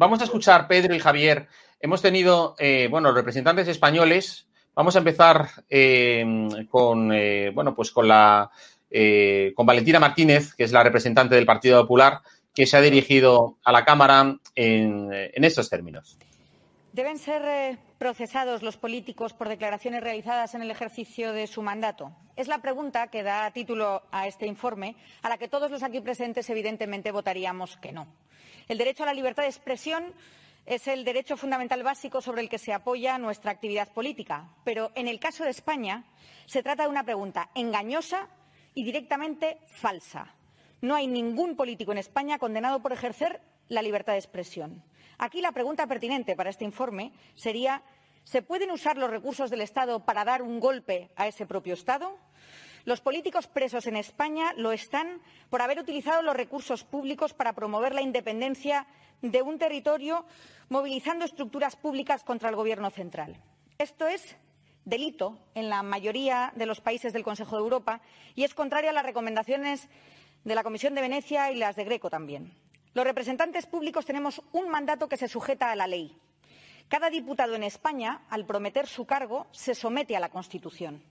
Vamos 0.00 0.22
a 0.22 0.24
escuchar, 0.24 0.66
Pedro 0.66 0.94
y 0.94 0.98
Javier. 0.98 1.46
Hemos 1.78 2.00
tenido, 2.00 2.54
eh, 2.58 2.88
bueno, 2.90 3.12
representantes 3.12 3.68
españoles. 3.68 4.46
Vamos 4.74 4.96
a 4.96 5.00
empezar 5.00 5.50
eh, 5.68 6.24
con, 6.70 7.12
eh, 7.12 7.50
bueno, 7.54 7.74
pues 7.74 7.90
con 7.90 8.08
la 8.08 8.50
eh, 8.90 9.52
con 9.54 9.66
Valentina 9.66 10.00
Martínez, 10.00 10.54
que 10.54 10.64
es 10.64 10.72
la 10.72 10.82
representante 10.82 11.34
del 11.34 11.44
Partido 11.44 11.82
Popular, 11.82 12.22
que 12.54 12.64
se 12.64 12.78
ha 12.78 12.80
dirigido 12.80 13.58
a 13.62 13.72
la 13.72 13.84
Cámara 13.84 14.38
en, 14.54 15.44
estos 15.44 15.68
términos. 15.68 16.16
¿Deben 16.94 17.18
ser 17.18 17.78
procesados 17.98 18.62
los 18.62 18.78
políticos 18.78 19.34
por 19.34 19.50
declaraciones 19.50 20.02
realizadas 20.02 20.54
en 20.54 20.62
el 20.62 20.70
ejercicio 20.70 21.34
de 21.34 21.46
su 21.46 21.60
mandato? 21.60 22.10
Es 22.36 22.48
la 22.48 22.62
pregunta 22.62 23.08
que 23.08 23.22
da 23.22 23.50
título 23.50 24.02
a 24.10 24.26
este 24.26 24.46
informe, 24.46 24.96
a 25.20 25.28
la 25.28 25.36
que 25.36 25.48
todos 25.48 25.70
los 25.70 25.82
aquí 25.82 26.00
presentes 26.00 26.48
evidentemente 26.48 27.12
votaríamos 27.12 27.76
que 27.76 27.92
no. 27.92 28.08
El 28.70 28.78
derecho 28.78 29.02
a 29.02 29.06
la 29.06 29.14
libertad 29.14 29.42
de 29.42 29.48
expresión 29.48 30.14
es 30.64 30.86
el 30.86 31.04
derecho 31.04 31.36
fundamental 31.36 31.82
básico 31.82 32.20
sobre 32.20 32.40
el 32.40 32.48
que 32.48 32.56
se 32.56 32.72
apoya 32.72 33.18
nuestra 33.18 33.50
actividad 33.50 33.92
política. 33.92 34.48
Pero 34.62 34.92
en 34.94 35.08
el 35.08 35.18
caso 35.18 35.42
de 35.42 35.50
España 35.50 36.04
se 36.46 36.62
trata 36.62 36.84
de 36.84 36.88
una 36.88 37.02
pregunta 37.02 37.50
engañosa 37.56 38.28
y 38.72 38.84
directamente 38.84 39.58
falsa. 39.66 40.32
No 40.82 40.94
hay 40.94 41.08
ningún 41.08 41.56
político 41.56 41.90
en 41.90 41.98
España 41.98 42.38
condenado 42.38 42.80
por 42.80 42.92
ejercer 42.92 43.40
la 43.66 43.82
libertad 43.82 44.12
de 44.12 44.20
expresión. 44.20 44.84
Aquí 45.18 45.40
la 45.40 45.50
pregunta 45.50 45.88
pertinente 45.88 46.36
para 46.36 46.50
este 46.50 46.64
informe 46.64 47.10
sería 47.34 47.82
¿se 48.22 48.40
pueden 48.40 48.70
usar 48.70 48.96
los 48.96 49.10
recursos 49.10 49.50
del 49.50 49.62
Estado 49.62 50.04
para 50.04 50.24
dar 50.24 50.42
un 50.42 50.60
golpe 50.60 51.10
a 51.16 51.26
ese 51.26 51.44
propio 51.44 51.74
Estado? 51.74 52.16
Los 52.84 53.00
políticos 53.00 53.46
presos 53.46 53.86
en 53.86 53.96
España 53.96 54.52
lo 54.56 54.72
están 54.72 55.20
por 55.50 55.62
haber 55.62 55.78
utilizado 55.78 56.22
los 56.22 56.36
recursos 56.36 56.84
públicos 56.84 57.34
para 57.34 57.52
promover 57.52 57.94
la 57.94 58.00
independencia 58.00 58.86
de 59.22 59.42
un 59.42 59.58
territorio, 59.58 60.24
movilizando 60.68 61.24
estructuras 61.24 61.76
públicas 61.76 62.24
contra 62.24 62.48
el 62.48 62.56
Gobierno 62.56 62.90
central. 62.90 63.36
Esto 63.78 64.08
es 64.08 64.36
delito 64.84 65.38
en 65.54 65.68
la 65.68 65.82
mayoría 65.82 66.52
de 66.56 66.66
los 66.66 66.80
países 66.80 67.12
del 67.12 67.22
Consejo 67.22 67.56
de 67.56 67.62
Europa 67.62 68.00
y 68.34 68.44
es 68.44 68.54
contraria 68.54 68.90
a 68.90 68.94
las 68.94 69.04
recomendaciones 69.04 69.88
de 70.44 70.54
la 70.54 70.62
Comisión 70.62 70.94
de 70.94 71.02
Venecia 71.02 71.52
y 71.52 71.56
las 71.56 71.76
de 71.76 71.84
Greco 71.84 72.08
también. 72.08 72.54
Los 72.94 73.04
representantes 73.04 73.66
públicos 73.66 74.06
tenemos 74.06 74.42
un 74.52 74.68
mandato 74.68 75.08
que 75.08 75.18
se 75.18 75.28
sujeta 75.28 75.70
a 75.70 75.76
la 75.76 75.86
ley. 75.86 76.16
Cada 76.88 77.08
diputado 77.08 77.54
en 77.54 77.62
España, 77.62 78.22
al 78.30 78.46
prometer 78.46 78.88
su 78.88 79.06
cargo, 79.06 79.46
se 79.52 79.74
somete 79.76 80.16
a 80.16 80.20
la 80.20 80.30
Constitución. 80.30 81.04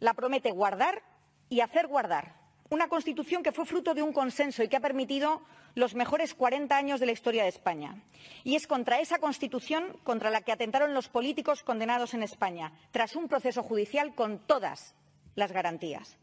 La 0.00 0.14
promete 0.14 0.50
guardar 0.50 1.02
y 1.48 1.60
hacer 1.60 1.86
guardar. 1.86 2.36
Una 2.70 2.88
Constitución 2.88 3.42
que 3.42 3.52
fue 3.52 3.64
fruto 3.64 3.94
de 3.94 4.02
un 4.02 4.12
consenso 4.12 4.62
y 4.62 4.68
que 4.68 4.76
ha 4.76 4.80
permitido 4.80 5.42
los 5.74 5.94
mejores 5.94 6.34
40 6.34 6.76
años 6.76 7.00
de 7.00 7.06
la 7.06 7.12
historia 7.12 7.42
de 7.42 7.48
España. 7.48 8.02
Y 8.44 8.56
es 8.56 8.66
contra 8.66 9.00
esa 9.00 9.18
Constitución 9.18 9.96
contra 10.04 10.30
la 10.30 10.42
que 10.42 10.52
atentaron 10.52 10.92
los 10.92 11.08
políticos 11.08 11.62
condenados 11.62 12.14
en 12.14 12.22
España, 12.22 12.72
tras 12.90 13.16
un 13.16 13.28
proceso 13.28 13.62
judicial 13.62 14.14
con 14.14 14.38
todas 14.38 14.94
las 15.34 15.52
garantías. 15.52 16.18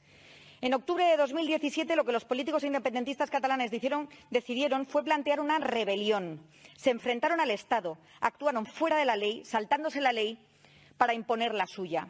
En 0.61 0.73
octubre 0.73 1.05
de 1.05 1.17
2017, 1.17 1.95
lo 1.95 2.05
que 2.05 2.11
los 2.11 2.25
políticos 2.25 2.63
independentistas 2.63 3.29
catalanes 3.29 3.71
decidieron, 3.71 4.09
decidieron, 4.29 4.85
fue 4.85 5.03
plantear 5.03 5.39
una 5.39 5.59
rebelión. 5.59 6.41
Se 6.75 6.91
enfrentaron 6.91 7.39
al 7.39 7.51
Estado, 7.51 7.97
actuaron 8.21 8.65
fuera 8.65 8.97
de 8.97 9.05
la 9.05 9.15
ley, 9.15 9.43
saltándose 9.45 10.01
la 10.01 10.13
ley 10.13 10.39
para 10.97 11.13
imponer 11.13 11.53
la 11.53 11.67
suya. 11.67 12.07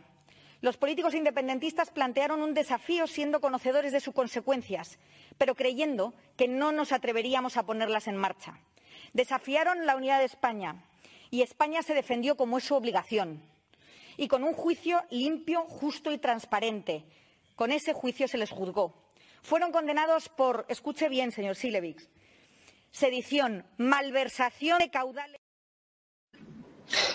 Los 0.66 0.78
políticos 0.78 1.14
independentistas 1.14 1.92
plantearon 1.92 2.42
un 2.42 2.56
desafío 2.56 3.06
siendo 3.06 3.40
conocedores 3.40 3.92
de 3.92 4.00
sus 4.00 4.16
consecuencias, 4.16 4.98
pero 5.38 5.54
creyendo 5.54 6.16
que 6.38 6.48
no 6.48 6.72
nos 6.72 6.92
atreveríamos 6.92 7.56
a 7.56 7.68
ponerlas 7.68 8.08
en 8.08 8.18
marcha. 8.18 8.58
Desafiaron 9.14 9.86
la 9.86 9.96
unidad 9.96 10.18
de 10.18 10.26
España 10.26 10.84
y 11.30 11.44
España 11.44 11.84
se 11.84 11.94
defendió 11.94 12.36
como 12.36 12.58
es 12.58 12.64
su 12.64 12.74
obligación 12.74 13.44
y 14.18 14.28
con 14.28 14.44
un 14.44 14.54
juicio 14.54 15.04
limpio, 15.12 15.66
justo 15.68 16.12
y 16.12 16.18
transparente. 16.18 17.04
Con 17.56 17.72
ese 17.72 17.94
juicio 17.94 18.28
se 18.28 18.40
les 18.40 18.50
juzgó. 18.50 18.92
Fueron 19.44 19.72
condenados 19.72 20.30
por, 20.30 20.66
escuche 20.68 21.10
bien, 21.10 21.32
señor 21.32 21.58
Silevix, 21.58 22.10
sedición, 22.90 23.68
malversación 23.78 24.80
de 24.80 24.90
caudales. 24.90 25.40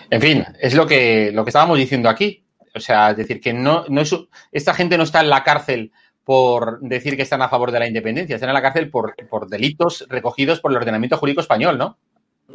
En 0.09 0.21
fin, 0.21 0.45
es 0.61 0.73
lo 0.75 0.87
que, 0.87 1.33
lo 1.33 1.45
que 1.45 1.51
estábamos 1.51 1.79
diciendo 1.79 2.09
aquí. 2.09 2.47
O 2.75 2.81
sea, 2.81 3.11
es 3.11 3.17
decir, 3.17 3.41
que 3.41 3.53
no, 3.53 3.85
no 3.89 4.01
es, 4.01 4.15
esta 4.53 4.75
gente 4.75 4.97
no 4.97 5.05
está 5.05 5.21
en 5.21 5.31
la 5.31 5.43
cárcel 5.43 5.93
por 6.25 6.81
decir 6.81 7.17
que 7.17 7.23
están 7.23 7.43
a 7.43 7.49
favor 7.49 7.73
de 7.73 7.79
la 7.81 7.89
independencia, 7.89 8.37
están 8.37 8.51
en 8.51 8.55
la 8.55 8.63
cárcel 8.63 8.91
por, 8.91 9.15
por 9.29 9.49
delitos 9.49 10.07
recogidos 10.09 10.61
por 10.61 10.71
el 10.71 10.77
ordenamiento 10.77 11.17
jurídico 11.17 11.41
español, 11.41 11.79
¿no? 11.79 11.99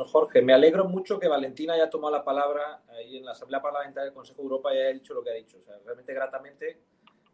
Jorge, 0.03 0.41
me 0.41 0.53
alegro 0.53 0.85
mucho 0.85 1.19
que 1.19 1.27
Valentina 1.27 1.73
haya 1.73 1.89
tomado 1.89 2.13
la 2.13 2.23
palabra 2.23 2.81
ahí 2.89 3.17
en 3.17 3.25
la 3.25 3.31
Asamblea 3.31 3.61
Parlamentaria 3.61 4.05
del 4.05 4.13
Consejo 4.13 4.41
de 4.41 4.43
Europa 4.43 4.73
y 4.73 4.77
haya 4.77 4.93
dicho 4.93 5.13
lo 5.13 5.23
que 5.23 5.29
ha 5.29 5.33
dicho. 5.33 5.57
O 5.57 5.63
sea, 5.63 5.75
realmente 5.85 6.13
gratamente, 6.13 6.79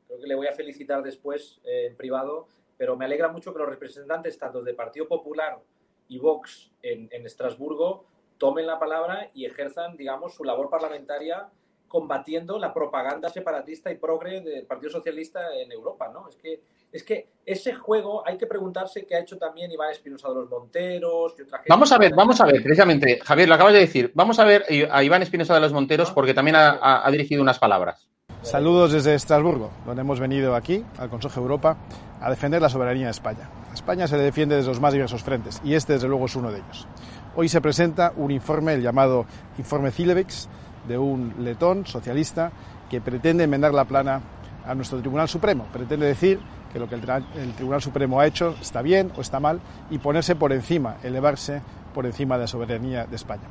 creo 0.08 0.20
que 0.20 0.28
le 0.28 0.36
voy 0.36 0.48
a 0.48 0.52
felicitar 0.52 1.02
después 1.02 1.60
eh, 1.64 1.88
en 1.88 1.98
privado, 1.98 2.48
pero 2.78 2.96
me 2.96 3.06
alegra 3.06 3.30
mucho 3.30 3.52
que 3.52 3.60
los 3.60 3.70
representantes 3.70 4.38
tanto 4.38 4.62
del 4.62 4.76
Partido 4.76 5.08
Popular 5.08 5.60
y 6.08 6.20
Vox 6.20 6.72
en, 6.82 7.10
en 7.12 7.26
Estrasburgo 7.26 8.06
tomen 8.38 8.68
la 8.68 8.80
palabra 8.80 9.30
y 9.34 9.46
ejerzan, 9.46 9.98
digamos, 9.98 10.36
su 10.36 10.44
labor 10.44 10.70
parlamentaria 10.70 11.50
combatiendo 11.92 12.58
la 12.58 12.74
propaganda 12.74 13.28
separatista 13.28 13.92
y 13.92 13.98
progre 13.98 14.40
del 14.40 14.66
Partido 14.66 14.94
Socialista 14.94 15.42
en 15.54 15.74
Europa, 15.74 16.10
¿no? 16.14 16.30
Es 16.30 16.38
que, 16.38 16.62
es 16.90 17.04
que 17.04 17.28
ese 17.46 17.74
juego 17.74 18.26
hay 18.26 18.38
que 18.38 18.48
preguntarse 18.48 19.06
qué 19.06 19.16
ha 19.16 19.20
hecho 19.20 19.38
también 19.38 19.70
Iván 19.70 19.92
Espinosa 19.92 20.30
de 20.30 20.36
los 20.36 20.50
Monteros 20.50 21.36
y 21.38 21.42
otra 21.42 21.58
gente. 21.58 21.68
Vamos 21.70 21.92
a 21.92 21.98
ver, 21.98 22.14
vamos 22.16 22.40
a 22.40 22.46
ver, 22.46 22.64
precisamente, 22.64 23.20
Javier, 23.22 23.50
lo 23.50 23.56
acabas 23.56 23.74
de 23.74 23.80
decir, 23.80 24.10
vamos 24.16 24.40
a 24.40 24.46
ver 24.46 24.64
a 24.90 25.04
Iván 25.04 25.22
Espinosa 25.22 25.54
de 25.54 25.60
los 25.60 25.74
Monteros 25.74 26.12
ah. 26.12 26.14
porque 26.16 26.34
también 26.34 26.56
ha, 26.56 27.06
dirigido 27.12 27.42
unas 27.42 27.60
palabras. 27.60 28.08
Saludos 28.42 28.94
desde 28.94 29.14
Estrasburgo, 29.14 29.70
donde 29.86 30.00
hemos 30.00 30.22
venido 30.22 30.56
aquí, 30.56 30.86
al 30.98 31.10
Consejo 31.10 31.36
de 31.36 31.42
Europa, 31.42 31.78
a 32.22 32.30
defender 32.30 32.62
la 32.62 32.70
soberanía 32.70 33.08
de 33.08 33.12
España. 33.12 33.50
España 33.74 34.08
se 34.08 34.16
le 34.16 34.24
defiende 34.24 34.56
desde 34.56 34.70
los 34.70 34.80
más 34.80 34.94
diversos 34.94 35.24
frentes 35.24 35.60
y 35.66 35.74
este, 35.74 35.94
desde 35.94 36.08
luego, 36.08 36.26
es 36.26 36.36
uno 36.38 36.54
de 36.54 36.60
ellos. 36.60 36.88
Hoy 37.36 37.50
se 37.50 37.60
presenta 37.60 38.14
un 38.16 38.32
informe, 38.32 38.76
el 38.76 38.82
llamado 38.82 39.26
Informe 39.58 39.92
Cilevex, 39.92 40.48
de 40.88 40.98
un 40.98 41.36
letón 41.40 41.86
socialista 41.86 42.52
que 42.90 43.02
pretende 43.02 43.44
enmendar 43.44 43.74
la 43.74 43.86
plana 43.86 44.22
a 44.66 44.76
nuestro 44.76 45.00
Tribunal 45.00 45.28
Supremo. 45.28 45.66
Pretende 45.72 46.06
decir 46.06 46.40
que 46.72 46.80
lo 46.80 46.88
que 46.88 46.96
el, 46.96 47.54
Tribunal 47.56 47.82
Supremo 47.82 48.20
ha 48.20 48.28
hecho 48.28 48.56
está 48.62 48.82
bien 48.82 49.12
o 49.16 49.22
está 49.22 49.40
mal 49.40 49.60
y 49.90 49.98
ponerse 49.98 50.36
por 50.36 50.54
encima, 50.54 50.98
elevarse 51.04 51.62
por 51.94 52.06
encima 52.06 52.36
de 52.36 52.42
la 52.42 52.48
soberanía 52.48 53.06
de 53.06 53.16
España. 53.16 53.44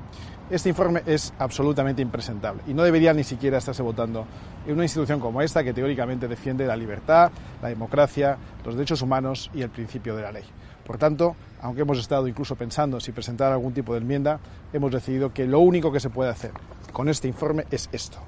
Este 0.49 0.69
informe 0.69 1.03
es 1.07 1.33
absolutamente 1.39 2.03
impresentable 2.03 2.63
y 2.67 2.75
no 2.75 2.83
debería 2.83 3.13
ni 3.13 3.23
siquiera 3.23 3.59
estarse 3.59 3.83
votando 3.83 4.27
en 4.67 4.75
una 4.75 4.83
institución 4.83 5.21
como 5.21 5.43
esta 5.43 5.63
que 5.63 5.73
teóricamente 5.73 6.27
defiende 6.27 6.67
la 6.67 6.77
libertad, 6.77 7.31
la 7.63 7.69
democracia, 7.69 8.37
los 8.65 8.75
derechos 8.75 9.03
humanos 9.03 9.51
y 9.55 9.63
el 9.63 9.71
principio 9.71 10.17
de 10.17 10.23
la 10.23 10.33
ley. 10.33 10.45
Por 10.85 10.99
tanto, 10.99 11.37
aunque 11.63 11.83
hemos 11.83 11.99
estado 11.99 12.27
incluso 12.27 12.57
pensando 12.57 12.99
si 12.99 13.13
presentar 13.13 13.53
algún 13.53 13.73
tipo 13.73 13.93
de 13.93 14.01
enmienda, 14.01 14.41
hemos 14.73 14.91
decidido 14.91 15.33
que 15.33 15.47
lo 15.47 15.61
único 15.61 15.93
que 15.93 16.01
se 16.01 16.11
puede 16.11 16.31
hacer 16.31 16.51
con 16.93 17.09
este 17.09 17.29
informe 17.29 17.65
es 17.71 17.89
esto. 17.93 18.19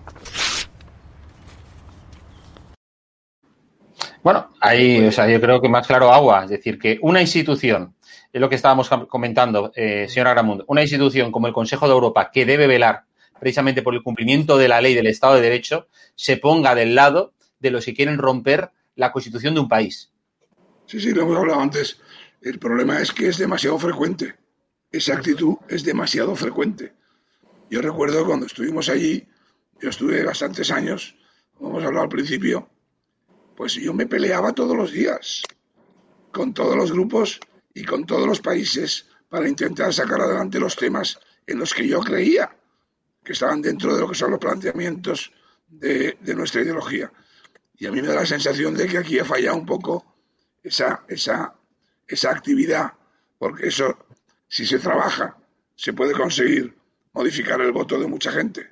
Bueno, 4.22 4.50
ahí, 4.60 5.04
o 5.04 5.12
sea, 5.12 5.28
yo 5.28 5.40
creo 5.40 5.60
que 5.60 5.68
más 5.68 5.86
claro 5.86 6.12
agua, 6.12 6.44
es 6.44 6.50
decir, 6.50 6.78
que 6.78 6.98
una 7.02 7.20
institución 7.20 7.96
es 8.32 8.40
lo 8.40 8.48
que 8.48 8.54
estábamos 8.54 8.88
comentando, 9.08 9.72
eh, 9.74 10.06
señora 10.08 10.32
Gramund, 10.32 10.62
una 10.68 10.82
institución 10.82 11.32
como 11.32 11.48
el 11.48 11.52
Consejo 11.52 11.86
de 11.86 11.92
Europa 11.92 12.30
que 12.32 12.46
debe 12.46 12.66
velar 12.66 13.04
precisamente 13.40 13.82
por 13.82 13.94
el 13.94 14.02
cumplimiento 14.04 14.56
de 14.56 14.68
la 14.68 14.80
ley 14.80 14.94
del 14.94 15.08
Estado 15.08 15.34
de 15.34 15.40
Derecho, 15.40 15.88
se 16.14 16.36
ponga 16.36 16.76
del 16.76 16.94
lado 16.94 17.32
de 17.58 17.72
los 17.72 17.84
que 17.84 17.94
quieren 17.94 18.18
romper 18.18 18.70
la 18.94 19.10
constitución 19.10 19.54
de 19.54 19.60
un 19.60 19.68
país. 19.68 20.12
Sí, 20.86 21.00
sí, 21.00 21.12
lo 21.12 21.22
hemos 21.22 21.36
hablado 21.36 21.60
antes. 21.60 22.00
El 22.40 22.60
problema 22.60 23.00
es 23.00 23.12
que 23.12 23.28
es 23.28 23.38
demasiado 23.38 23.78
frecuente. 23.80 24.36
Esa 24.92 25.14
actitud 25.14 25.56
es 25.68 25.84
demasiado 25.84 26.36
frecuente. 26.36 26.92
Yo 27.72 27.80
recuerdo 27.80 28.26
cuando 28.26 28.44
estuvimos 28.44 28.90
allí, 28.90 29.26
yo 29.80 29.88
estuve 29.88 30.22
bastantes 30.22 30.70
años, 30.70 31.16
como 31.56 31.70
hemos 31.70 31.84
hablado 31.84 32.02
al 32.02 32.10
principio, 32.10 32.68
pues 33.56 33.72
yo 33.76 33.94
me 33.94 34.04
peleaba 34.04 34.52
todos 34.52 34.76
los 34.76 34.92
días 34.92 35.40
con 36.32 36.52
todos 36.52 36.76
los 36.76 36.92
grupos 36.92 37.40
y 37.72 37.82
con 37.86 38.04
todos 38.04 38.26
los 38.26 38.40
países 38.40 39.08
para 39.30 39.48
intentar 39.48 39.90
sacar 39.94 40.20
adelante 40.20 40.60
los 40.60 40.76
temas 40.76 41.18
en 41.46 41.60
los 41.60 41.72
que 41.72 41.88
yo 41.88 42.00
creía 42.00 42.54
que 43.24 43.32
estaban 43.32 43.62
dentro 43.62 43.94
de 43.94 44.02
lo 44.02 44.08
que 44.10 44.16
son 44.16 44.32
los 44.32 44.38
planteamientos 44.38 45.32
de, 45.66 46.18
nuestra 46.36 46.60
ideología. 46.60 47.10
Y 47.78 47.86
a 47.86 47.90
mí 47.90 48.02
me 48.02 48.08
da 48.08 48.16
la 48.16 48.26
sensación 48.26 48.74
de 48.74 48.86
que 48.86 48.98
aquí 48.98 49.18
ha 49.18 49.24
fallado 49.24 49.56
un 49.56 49.64
poco 49.64 50.14
esa, 50.62 51.06
esa, 51.08 51.54
esa 52.06 52.32
actividad, 52.32 52.92
porque 53.38 53.68
eso, 53.68 53.96
si 54.46 54.66
se 54.66 54.78
trabaja, 54.78 55.38
se 55.74 55.94
puede 55.94 56.12
conseguir 56.12 56.81
modificar 57.12 57.60
el 57.60 57.72
voto 57.72 57.98
de 57.98 58.06
mucha 58.06 58.32
gente. 58.32 58.70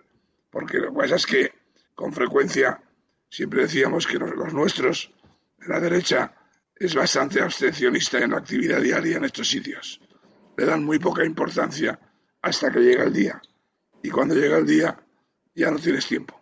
Porque 0.50 0.78
lo 0.78 0.92
que 0.92 0.98
pasa 0.98 1.16
es 1.16 1.26
que 1.26 1.52
con 1.94 2.12
frecuencia 2.12 2.80
siempre 3.28 3.62
decíamos 3.62 4.06
que 4.06 4.18
los 4.18 4.52
nuestros, 4.52 5.12
de 5.58 5.68
la 5.68 5.80
derecha, 5.80 6.34
es 6.74 6.94
bastante 6.94 7.40
abstencionista 7.40 8.18
en 8.18 8.30
la 8.30 8.38
actividad 8.38 8.80
diaria 8.80 9.18
en 9.18 9.24
estos 9.24 9.48
sitios. 9.48 10.00
Le 10.56 10.64
dan 10.64 10.84
muy 10.84 10.98
poca 10.98 11.24
importancia 11.24 11.98
hasta 12.42 12.70
que 12.70 12.80
llega 12.80 13.04
el 13.04 13.12
día. 13.12 13.40
Y 14.02 14.10
cuando 14.10 14.34
llega 14.34 14.56
el 14.56 14.66
día, 14.66 14.98
ya 15.54 15.70
no 15.70 15.78
tienes 15.78 16.06
tiempo. 16.06 16.40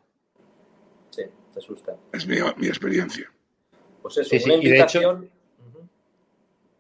Sí, 1.11 1.23
te 1.53 1.59
asusta. 1.59 1.97
Es 2.13 2.27
mi, 2.27 2.39
experiencia. 2.69 3.31
Pues 4.01 4.19
eso, 4.19 4.37
una 4.45 4.55
invitación. 4.55 5.29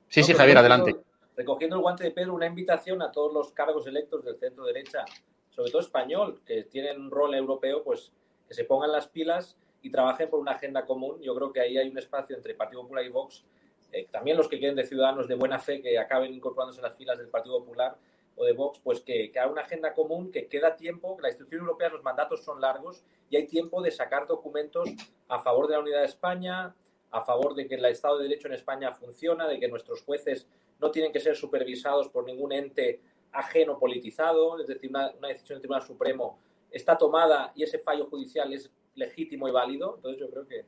Sí, 0.08 0.22
sí, 0.22 0.32
Javier, 0.32 0.58
adelante. 0.58 0.96
Recogiendo 1.38 1.76
el 1.76 1.82
guante 1.82 2.02
de 2.02 2.10
Pedro, 2.10 2.34
una 2.34 2.46
invitación 2.46 3.00
a 3.00 3.12
todos 3.12 3.32
los 3.32 3.52
cargos 3.52 3.86
electos 3.86 4.24
del 4.24 4.36
centro 4.40 4.64
derecha, 4.64 5.04
sobre 5.50 5.70
todo 5.70 5.80
español, 5.80 6.42
que 6.44 6.64
tienen 6.64 7.00
un 7.00 7.12
rol 7.12 7.32
europeo, 7.32 7.84
pues 7.84 8.10
que 8.48 8.54
se 8.54 8.64
pongan 8.64 8.90
las 8.90 9.06
pilas 9.06 9.56
y 9.80 9.88
trabajen 9.88 10.28
por 10.28 10.40
una 10.40 10.50
agenda 10.50 10.84
común. 10.84 11.22
Yo 11.22 11.36
creo 11.36 11.52
que 11.52 11.60
ahí 11.60 11.78
hay 11.78 11.88
un 11.88 11.96
espacio 11.96 12.34
entre 12.34 12.56
Partido 12.56 12.82
Popular 12.82 13.04
y 13.04 13.10
Vox. 13.10 13.44
Eh, 13.92 14.08
también 14.10 14.36
los 14.36 14.48
que 14.48 14.58
queden 14.58 14.74
de 14.74 14.84
ciudadanos 14.84 15.28
de 15.28 15.36
buena 15.36 15.60
fe 15.60 15.80
que 15.80 15.96
acaben 15.96 16.34
incorporándose 16.34 16.80
en 16.80 16.86
las 16.86 16.96
filas 16.96 17.18
del 17.18 17.28
Partido 17.28 17.60
Popular 17.60 17.96
o 18.34 18.44
de 18.44 18.52
Vox, 18.52 18.80
pues 18.82 19.00
que, 19.02 19.30
que 19.30 19.38
haga 19.38 19.52
una 19.52 19.62
agenda 19.62 19.94
común, 19.94 20.32
que 20.32 20.48
queda 20.48 20.74
tiempo, 20.74 21.14
que 21.14 21.22
la 21.22 21.28
institución 21.28 21.60
europea, 21.60 21.88
los 21.88 22.02
mandatos 22.02 22.42
son 22.42 22.60
largos 22.60 23.04
y 23.30 23.36
hay 23.36 23.46
tiempo 23.46 23.80
de 23.80 23.92
sacar 23.92 24.26
documentos 24.26 24.90
a 25.28 25.38
favor 25.38 25.68
de 25.68 25.74
la 25.74 25.80
unidad 25.82 26.00
de 26.00 26.06
España, 26.06 26.74
a 27.12 27.20
favor 27.22 27.54
de 27.54 27.68
que 27.68 27.76
el 27.76 27.84
Estado 27.84 28.18
de 28.18 28.24
Derecho 28.24 28.48
en 28.48 28.54
España 28.54 28.92
funciona, 28.92 29.46
de 29.46 29.60
que 29.60 29.68
nuestros 29.68 30.02
jueces 30.02 30.48
no 30.80 30.90
tienen 30.90 31.12
que 31.12 31.20
ser 31.20 31.36
supervisados 31.36 32.08
por 32.08 32.24
ningún 32.24 32.52
ente 32.52 33.00
ajeno 33.32 33.78
politizado, 33.78 34.60
es 34.60 34.66
decir, 34.66 34.90
una, 34.90 35.10
una 35.12 35.28
decisión 35.28 35.56
del 35.56 35.62
Tribunal 35.62 35.86
Supremo 35.86 36.38
está 36.70 36.96
tomada 36.96 37.52
y 37.54 37.62
ese 37.62 37.78
fallo 37.78 38.06
judicial 38.06 38.52
es 38.52 38.70
legítimo 38.94 39.48
y 39.48 39.52
válido. 39.52 39.96
Entonces 39.96 40.20
yo 40.20 40.30
creo 40.30 40.46
que... 40.46 40.64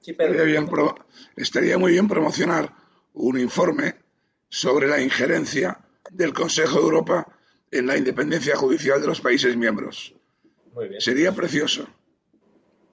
Sí, 0.00 0.12
estaría, 1.36 1.76
muy 1.76 1.92
bien 1.92 2.06
promocionar 2.06 2.72
un 3.14 3.38
informe 3.38 3.96
sobre 4.48 4.86
la 4.86 5.00
injerencia 5.00 5.80
del 6.10 6.32
Consejo 6.32 6.78
de 6.78 6.84
Europa 6.84 7.36
en 7.70 7.86
la 7.86 7.96
independencia 7.96 8.56
judicial 8.56 9.00
de 9.00 9.08
los 9.08 9.20
países 9.20 9.56
miembros. 9.56 10.14
Muy 10.72 10.88
bien. 10.88 11.00
Sería 11.00 11.32
precioso. 11.32 11.88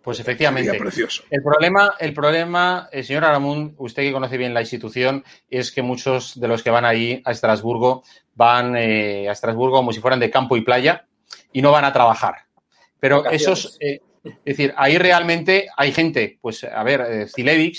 Pues 0.05 0.19
efectivamente. 0.19 0.77
Precioso. 0.77 1.23
El 1.31 1.41
problema, 1.41 1.95
el 1.99 2.13
problema, 2.13 2.87
eh, 2.91 3.01
señor 3.01 3.25
Aramún, 3.25 3.73
usted 3.79 4.03
que 4.03 4.13
conoce 4.13 4.37
bien 4.37 4.53
la 4.53 4.61
institución, 4.61 5.23
es 5.49 5.71
que 5.71 5.81
muchos 5.81 6.39
de 6.39 6.47
los 6.47 6.61
que 6.61 6.69
van 6.69 6.85
ahí 6.85 7.23
a 7.25 7.31
Estrasburgo 7.31 8.03
van 8.35 8.75
eh, 8.77 9.27
a 9.27 9.31
Estrasburgo 9.31 9.77
como 9.77 9.91
si 9.91 10.01
fueran 10.01 10.19
de 10.19 10.29
campo 10.29 10.57
y 10.57 10.61
playa 10.61 11.07
y 11.51 11.63
no 11.63 11.71
van 11.71 11.85
a 11.85 11.91
trabajar. 11.91 12.35
Pero 12.99 13.25
esos, 13.25 13.77
eh, 13.79 13.99
es 14.23 14.33
decir, 14.45 14.75
ahí 14.77 14.99
realmente 14.99 15.69
hay 15.75 15.91
gente, 15.91 16.37
pues 16.39 16.63
a 16.63 16.83
ver, 16.83 17.01
eh, 17.35 17.71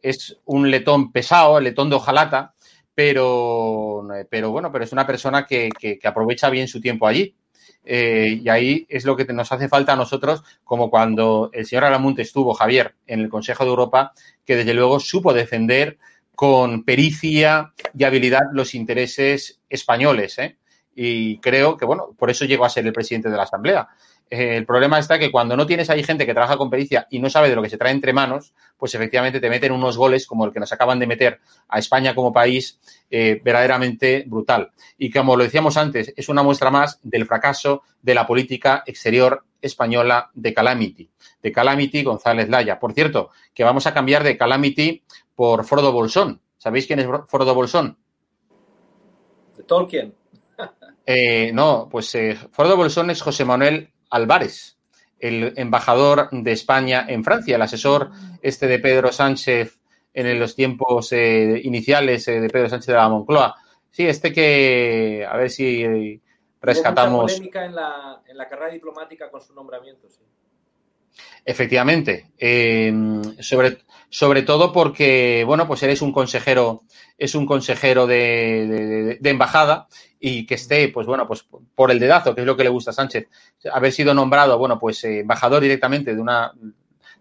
es 0.00 0.38
un 0.46 0.70
letón 0.70 1.12
pesado, 1.12 1.58
el 1.58 1.64
letón 1.64 1.90
de 1.90 1.96
hojalata, 1.96 2.54
pero, 2.94 4.06
pero 4.30 4.50
bueno, 4.52 4.72
pero 4.72 4.84
es 4.84 4.92
una 4.92 5.06
persona 5.06 5.46
que, 5.46 5.68
aprovecha 6.02 6.48
bien 6.48 6.66
su 6.66 6.80
tiempo 6.80 7.06
allí. 7.06 7.36
Eh, 7.84 8.40
y 8.42 8.48
ahí 8.48 8.86
es 8.88 9.04
lo 9.04 9.16
que 9.16 9.24
nos 9.26 9.52
hace 9.52 9.68
falta 9.68 9.92
a 9.92 9.96
nosotros, 9.96 10.42
como 10.64 10.90
cuando 10.90 11.50
el 11.52 11.66
señor 11.66 11.84
Alamunte 11.84 12.22
estuvo, 12.22 12.54
Javier, 12.54 12.94
en 13.06 13.20
el 13.20 13.28
Consejo 13.28 13.64
de 13.64 13.70
Europa, 13.70 14.12
que 14.44 14.56
desde 14.56 14.74
luego 14.74 15.00
supo 15.00 15.32
defender 15.32 15.98
con 16.34 16.84
pericia 16.84 17.72
y 17.96 18.04
habilidad 18.04 18.42
los 18.52 18.74
intereses 18.74 19.60
españoles. 19.68 20.38
¿eh? 20.38 20.56
Y 20.94 21.38
creo 21.38 21.76
que, 21.76 21.84
bueno, 21.84 22.14
por 22.18 22.30
eso 22.30 22.44
llegó 22.44 22.64
a 22.64 22.70
ser 22.70 22.86
el 22.86 22.92
presidente 22.92 23.30
de 23.30 23.36
la 23.36 23.44
Asamblea. 23.44 23.88
Eh, 24.30 24.56
el 24.56 24.66
problema 24.66 24.98
está 24.98 25.18
que 25.18 25.30
cuando 25.30 25.56
no 25.56 25.66
tienes 25.66 25.90
ahí 25.90 26.02
gente 26.02 26.26
que 26.26 26.32
trabaja 26.32 26.56
con 26.56 26.70
pericia 26.70 27.06
y 27.10 27.18
no 27.18 27.28
sabe 27.28 27.50
de 27.50 27.56
lo 27.56 27.62
que 27.62 27.68
se 27.68 27.76
trae 27.76 27.92
entre 27.92 28.12
manos, 28.12 28.54
pues 28.76 28.94
efectivamente 28.94 29.40
te 29.40 29.50
meten 29.50 29.72
unos 29.72 29.96
goles 29.96 30.26
como 30.26 30.44
el 30.44 30.52
que 30.52 30.60
nos 30.60 30.72
acaban 30.72 30.98
de 30.98 31.06
meter 31.06 31.40
a 31.68 31.78
España 31.78 32.14
como 32.14 32.32
país 32.32 32.80
eh, 33.10 33.40
verdaderamente 33.44 34.24
brutal. 34.26 34.72
Y 34.98 35.10
como 35.10 35.36
lo 35.36 35.44
decíamos 35.44 35.76
antes, 35.76 36.12
es 36.16 36.28
una 36.28 36.42
muestra 36.42 36.70
más 36.70 36.98
del 37.02 37.26
fracaso 37.26 37.82
de 38.02 38.14
la 38.14 38.26
política 38.26 38.82
exterior 38.86 39.44
española 39.60 40.30
de 40.34 40.52
Calamity, 40.52 41.10
de 41.42 41.52
Calamity 41.52 42.02
González 42.02 42.48
Laya. 42.48 42.78
Por 42.78 42.92
cierto, 42.92 43.30
que 43.52 43.64
vamos 43.64 43.86
a 43.86 43.94
cambiar 43.94 44.24
de 44.24 44.36
Calamity 44.36 45.04
por 45.34 45.64
Frodo 45.64 45.92
Bolsón. 45.92 46.40
¿Sabéis 46.56 46.86
quién 46.86 46.98
es 46.98 47.06
Frodo 47.28 47.54
Bolsón? 47.54 47.98
De 49.56 49.62
Tolkien. 49.62 50.14
Eh, 51.06 51.52
no, 51.52 51.88
pues 51.90 52.16
Frodo 52.52 52.76
Bolsón 52.76 53.10
es 53.10 53.20
José 53.20 53.44
Manuel 53.44 53.93
Álvarez, 54.14 54.78
el 55.18 55.52
embajador 55.56 56.28
de 56.30 56.52
España 56.52 57.04
en 57.08 57.24
Francia, 57.24 57.56
el 57.56 57.62
asesor 57.62 58.10
este 58.42 58.66
de 58.66 58.78
Pedro 58.78 59.10
Sánchez 59.10 59.78
en 60.12 60.38
los 60.38 60.54
tiempos 60.54 61.12
eh, 61.12 61.60
iniciales 61.64 62.28
eh, 62.28 62.40
de 62.40 62.48
Pedro 62.48 62.68
Sánchez 62.68 62.86
de 62.86 62.94
la 62.94 63.08
Moncloa. 63.08 63.56
Sí, 63.90 64.06
este 64.06 64.32
que, 64.32 65.26
a 65.28 65.36
ver 65.36 65.50
si 65.50 66.20
rescatamos. 66.60 67.32
Hubo 67.32 67.36
polémica 67.36 67.64
en 67.64 67.74
la, 67.74 68.22
en 68.26 68.36
la 68.36 68.48
carrera 68.48 68.72
diplomática 68.72 69.30
con 69.30 69.40
su 69.40 69.52
nombramiento, 69.54 70.08
sí. 70.08 70.22
Efectivamente. 71.44 72.30
Em, 72.38 73.22
sobre, 73.40 73.78
sobre 74.08 74.42
todo 74.42 74.72
porque, 74.72 75.44
bueno, 75.46 75.66
pues 75.66 75.82
eres 75.82 76.02
un 76.02 76.12
consejero, 76.12 76.82
es 77.18 77.34
un 77.34 77.46
consejero 77.46 78.06
de, 78.06 79.18
de, 79.20 79.30
embajada 79.30 79.88
y 80.26 80.46
que 80.46 80.54
esté, 80.54 80.88
pues 80.88 81.06
bueno, 81.06 81.26
pues 81.26 81.46
por 81.74 81.90
el 81.90 81.98
dedazo, 81.98 82.34
que 82.34 82.40
es 82.40 82.46
lo 82.46 82.56
que 82.56 82.64
le 82.64 82.70
gusta 82.70 82.92
a 82.92 82.94
Sánchez, 82.94 83.28
haber 83.70 83.92
sido 83.92 84.14
nombrado, 84.14 84.56
bueno, 84.56 84.78
pues 84.78 85.04
eh, 85.04 85.20
embajador 85.20 85.60
directamente 85.60 86.14
de 86.14 86.20
una, 86.22 86.50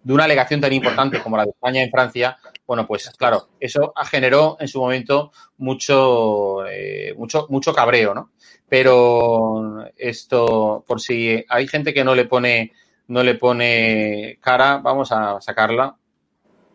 de 0.01 0.13
una 0.13 0.23
alegación 0.23 0.61
tan 0.61 0.71
importante 0.71 1.21
como 1.21 1.35
la 1.35 1.43
de 1.43 1.49
España 1.49 1.83
en 1.83 1.91
Francia, 1.91 2.37
bueno, 2.65 2.87
pues 2.87 3.09
claro, 3.17 3.49
eso 3.59 3.93
generó 4.05 4.55
en 4.57 4.69
su 4.69 4.79
momento 4.79 5.33
mucho, 5.57 6.65
eh, 6.65 7.13
mucho, 7.17 7.45
mucho 7.49 7.73
cabreo, 7.73 8.13
¿no? 8.13 8.31
Pero 8.69 9.85
esto, 9.97 10.85
por 10.87 11.01
si 11.01 11.43
hay 11.49 11.67
gente 11.67 11.93
que 11.93 12.05
no 12.05 12.15
le 12.15 12.23
pone 12.23 12.71
no 13.09 13.21
le 13.21 13.35
pone 13.35 14.37
cara. 14.39 14.77
Vamos 14.77 15.11
a 15.11 15.41
sacarla. 15.41 15.97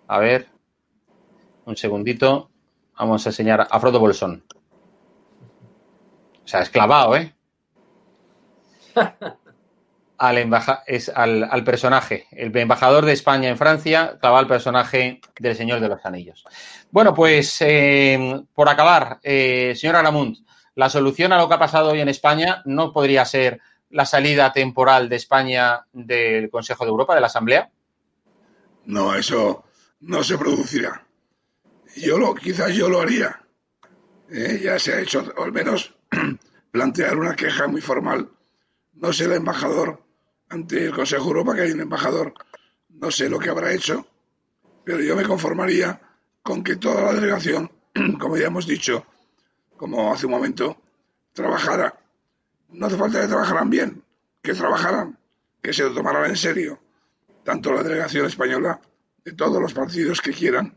A 0.06 0.18
ver. 0.18 0.46
Un 1.64 1.74
segundito. 1.74 2.50
Vamos 2.98 3.24
a 3.24 3.30
enseñar 3.30 3.66
a 3.70 3.80
Frodo 3.80 3.98
Bolsón. 3.98 4.44
O 6.48 6.50
sea, 6.50 6.62
esclavado, 6.62 7.14
¿eh? 7.14 7.34
al, 10.16 10.50
es 10.86 11.10
al, 11.10 11.62
personaje. 11.62 12.26
El 12.30 12.56
embajador 12.56 13.04
de 13.04 13.12
España 13.12 13.50
en 13.50 13.58
Francia 13.58 14.16
clavaba 14.18 14.38
al 14.38 14.46
personaje 14.46 15.20
del 15.38 15.54
Señor 15.54 15.80
de 15.80 15.88
los 15.88 16.02
Anillos. 16.06 16.46
Bueno, 16.90 17.12
pues 17.12 17.54
eh, 17.60 18.40
por 18.54 18.70
acabar, 18.70 19.18
eh, 19.22 19.74
señor 19.76 19.96
Aramund, 19.96 20.38
la 20.74 20.88
solución 20.88 21.34
a 21.34 21.36
lo 21.36 21.50
que 21.50 21.54
ha 21.56 21.58
pasado 21.58 21.90
hoy 21.90 22.00
en 22.00 22.08
España 22.08 22.62
no 22.64 22.94
podría 22.94 23.26
ser 23.26 23.60
la 23.90 24.06
salida 24.06 24.50
temporal 24.50 25.10
de 25.10 25.16
España 25.16 25.84
del 25.92 26.48
Consejo 26.48 26.86
de 26.86 26.90
Europa, 26.92 27.14
de 27.14 27.20
la 27.20 27.26
Asamblea? 27.26 27.70
No, 28.86 29.14
eso 29.14 29.64
no 30.00 30.24
se 30.24 30.38
producirá. 30.38 31.06
Yo 31.94 32.16
lo, 32.16 32.34
quizás 32.34 32.72
yo 32.74 32.88
lo 32.88 33.02
haría. 33.02 33.38
¿Eh? 34.30 34.60
Ya 34.62 34.78
se 34.78 34.94
ha 34.94 35.00
hecho, 35.00 35.32
al 35.36 35.52
menos 35.52 35.94
plantear 36.70 37.16
una 37.16 37.34
queja 37.36 37.66
muy 37.66 37.80
formal. 37.80 38.30
No 38.94 39.12
sé 39.12 39.24
el 39.24 39.32
embajador 39.32 40.02
ante 40.48 40.86
el 40.86 40.92
Consejo 40.92 41.28
Europa, 41.28 41.54
que 41.54 41.62
hay 41.62 41.72
un 41.72 41.80
embajador, 41.80 42.34
no 42.88 43.10
sé 43.10 43.28
lo 43.28 43.38
que 43.38 43.50
habrá 43.50 43.72
hecho, 43.72 44.06
pero 44.84 45.00
yo 45.00 45.14
me 45.16 45.24
conformaría 45.24 46.00
con 46.42 46.64
que 46.64 46.76
toda 46.76 47.02
la 47.02 47.12
delegación, 47.12 47.70
como 48.18 48.36
ya 48.36 48.46
hemos 48.46 48.66
dicho, 48.66 49.06
como 49.76 50.12
hace 50.12 50.26
un 50.26 50.32
momento, 50.32 50.80
trabajara. 51.32 51.98
No 52.70 52.86
hace 52.86 52.96
falta 52.96 53.20
que 53.20 53.28
trabajaran 53.28 53.70
bien, 53.70 54.02
que 54.42 54.54
trabajaran, 54.54 55.18
que 55.62 55.72
se 55.72 55.84
lo 55.84 55.92
tomaran 55.92 56.30
en 56.30 56.36
serio, 56.36 56.80
tanto 57.44 57.72
la 57.72 57.82
delegación 57.82 58.26
española 58.26 58.80
de 59.24 59.32
todos 59.32 59.60
los 59.60 59.72
partidos 59.72 60.20
que 60.20 60.32
quieran 60.32 60.76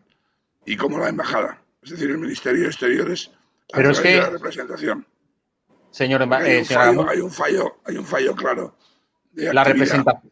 y 0.66 0.78
como 0.78 1.00
la 1.00 1.10
embajada, 1.10 1.62
es 1.82 1.92
decir, 1.92 2.12
el 2.12 2.18
Ministerio 2.18 2.62
de 2.62 2.68
Exteriores, 2.68 3.32
Pero 3.74 3.92
es 3.92 4.00
que... 4.00 4.18
la 4.18 4.30
representación. 4.30 5.08
Señor, 5.90 6.22
hay, 6.22 6.58
un 6.58 6.66
fallo, 6.66 7.10
hay, 7.10 7.20
un 7.20 7.32
fallo, 7.32 7.78
hay 7.86 7.98
un 7.98 8.06
fallo 8.06 8.36
claro. 8.36 8.76
De 9.32 9.54
la 9.54 9.64
representación 9.64 10.32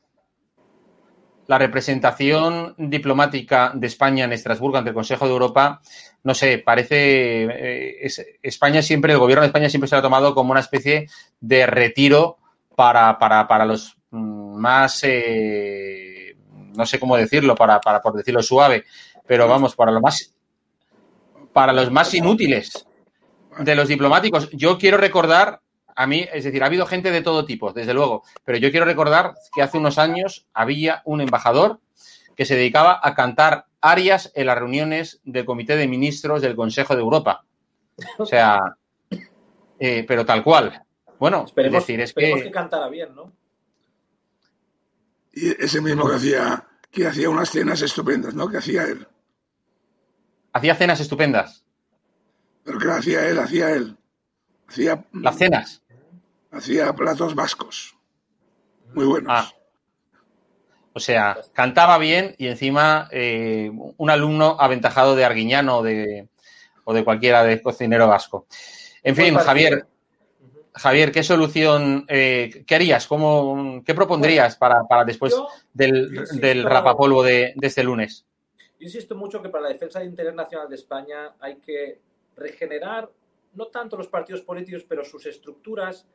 la 1.50 1.58
representación 1.58 2.76
diplomática 2.78 3.72
de 3.74 3.88
España 3.88 4.26
en 4.26 4.34
Estrasburgo 4.34 4.78
ante 4.78 4.92
el 4.92 4.94
Consejo 4.94 5.26
de 5.26 5.32
Europa, 5.32 5.82
no 6.24 6.36
sé, 6.36 6.60
parece 6.60 7.46
eh, 7.46 8.08
España 8.44 8.84
siempre, 8.84 9.14
el 9.14 9.20
gobierno 9.20 9.42
de 9.42 9.48
España 9.48 9.68
siempre 9.68 9.88
se 9.88 9.96
ha 9.96 10.02
tomado 10.04 10.36
como 10.36 10.52
una 10.52 10.60
especie 10.60 11.08
de 11.40 11.66
retiro 11.66 12.38
para, 12.76 13.18
para, 13.18 13.66
los 13.66 13.98
mm, 14.12 14.58
más, 14.58 15.00
eh, 15.02 16.38
no 16.76 16.86
sé 16.86 17.00
cómo 17.00 17.18
decirlo, 17.18 17.56
para, 17.56 17.82
para, 17.82 18.00
por 18.00 18.14
decirlo 18.14 18.44
suave, 18.44 18.86
pero 19.26 19.48
vamos, 19.48 19.76
para 19.76 19.92
los 19.92 20.04
más, 20.04 20.36
para 21.52 21.74
los 21.74 21.90
más 21.90 22.14
inútiles 22.14 22.86
de 23.60 23.76
los 23.76 23.88
diplomáticos. 23.88 24.50
Yo 24.52 24.78
quiero 24.78 24.98
recordar 24.98 25.62
a 25.96 26.08
mí, 26.08 26.26
es 26.32 26.46
decir, 26.46 26.64
ha 26.64 26.68
habido 26.68 26.86
gente 26.86 27.12
de 27.12 27.22
todo 27.22 27.46
tipo, 27.46 27.74
desde 27.74 27.94
luego, 27.94 28.24
pero 28.46 28.58
yo 28.58 28.72
quiero 28.72 28.86
recordar 28.86 29.34
que 29.54 29.62
hace 29.62 29.78
unos 29.78 29.98
años 29.98 30.48
había 30.54 31.02
un 31.04 31.20
embajador 31.20 31.82
que 32.36 32.46
se 32.46 32.56
dedicaba 32.56 33.02
a 33.04 33.16
cantar 33.16 33.66
arias 33.82 34.32
en 34.34 34.46
las 34.48 34.58
reuniones 34.58 35.20
del 35.26 35.44
Comité 35.44 35.76
de 35.76 35.88
Ministros 35.88 36.42
del 36.42 36.56
Consejo 36.56 36.96
de 36.96 37.02
Europa. 37.02 37.44
O 38.18 38.26
sea, 38.26 38.60
eh, 39.78 40.06
pero 40.08 40.26
tal 40.26 40.42
cual. 40.42 40.86
Bueno, 41.20 41.46
es 41.54 41.72
decir, 41.72 42.00
es 42.00 42.14
que... 42.14 42.44
que 42.44 42.52
cantara 42.52 42.88
bien, 42.88 43.14
¿no? 43.14 43.34
Y 45.34 45.62
ese 45.62 45.82
mismo 45.82 46.08
que 46.08 46.16
hacía, 46.16 46.66
que 46.90 47.08
hacía 47.08 47.30
unas 47.30 47.50
cenas 47.50 47.82
estupendas, 47.82 48.34
¿no? 48.34 48.48
Que 48.48 48.58
hacía 48.58 48.84
él. 48.84 49.06
Hacía 50.54 50.76
cenas 50.76 51.02
estupendas. 51.02 51.66
Pero 52.70 52.80
que 52.80 52.92
hacía 52.92 53.28
él, 53.28 53.40
hacía 53.40 53.72
él. 53.72 53.98
Hacía... 54.68 55.04
Las 55.12 55.38
cenas 55.38 55.82
hacía 56.52 56.94
platos 56.94 57.36
vascos. 57.36 57.96
Muy 58.94 59.06
buenos. 59.06 59.32
Ah. 59.32 59.52
O 60.94 61.00
sea, 61.00 61.38
cantaba 61.54 61.98
bien 61.98 62.36
y 62.38 62.48
encima 62.48 63.08
eh, 63.12 63.72
un 63.98 64.10
alumno 64.10 64.58
aventajado 64.60 65.16
de 65.16 65.24
Arguiñano 65.24 65.78
o 65.78 65.84
de, 65.84 66.28
o 66.84 66.94
de 66.94 67.04
cualquiera 67.04 67.44
de 67.44 67.62
cocinero 67.62 68.08
vasco. 68.08 68.48
En 69.04 69.16
fin, 69.16 69.36
Javier, 69.36 69.86
Javier, 70.74 71.12
¿qué 71.12 71.24
solución, 71.24 72.06
eh, 72.10 72.64
qué 72.66 72.76
harías? 72.76 73.08
Cómo, 73.08 73.82
¿Qué 73.86 73.94
propondrías 73.94 74.58
para, 74.58 74.84
después 75.06 75.36
del, 75.74 76.26
del, 76.34 76.64
rapapolvo 76.64 77.24
de, 77.24 77.54
de, 77.56 77.68
este 77.68 77.84
lunes? 77.84 78.26
Yo 78.80 78.86
insisto 78.86 79.16
mucho 79.16 79.42
que 79.42 79.50
para 79.50 79.66
la 79.66 79.70
defensa 79.70 80.00
del 80.00 80.10
interés 80.10 80.34
nacional 80.34 80.68
de 80.68 80.76
España 80.76 81.34
hay 81.40 81.58
que 81.58 82.02
regenerar 82.40 83.10
no 83.54 83.68
tanto 83.68 83.98
los 83.98 84.08
partidos 84.08 84.42
políticos, 84.42 84.86
pero 84.88 85.04
sus 85.04 85.26
estructuras 85.26 86.08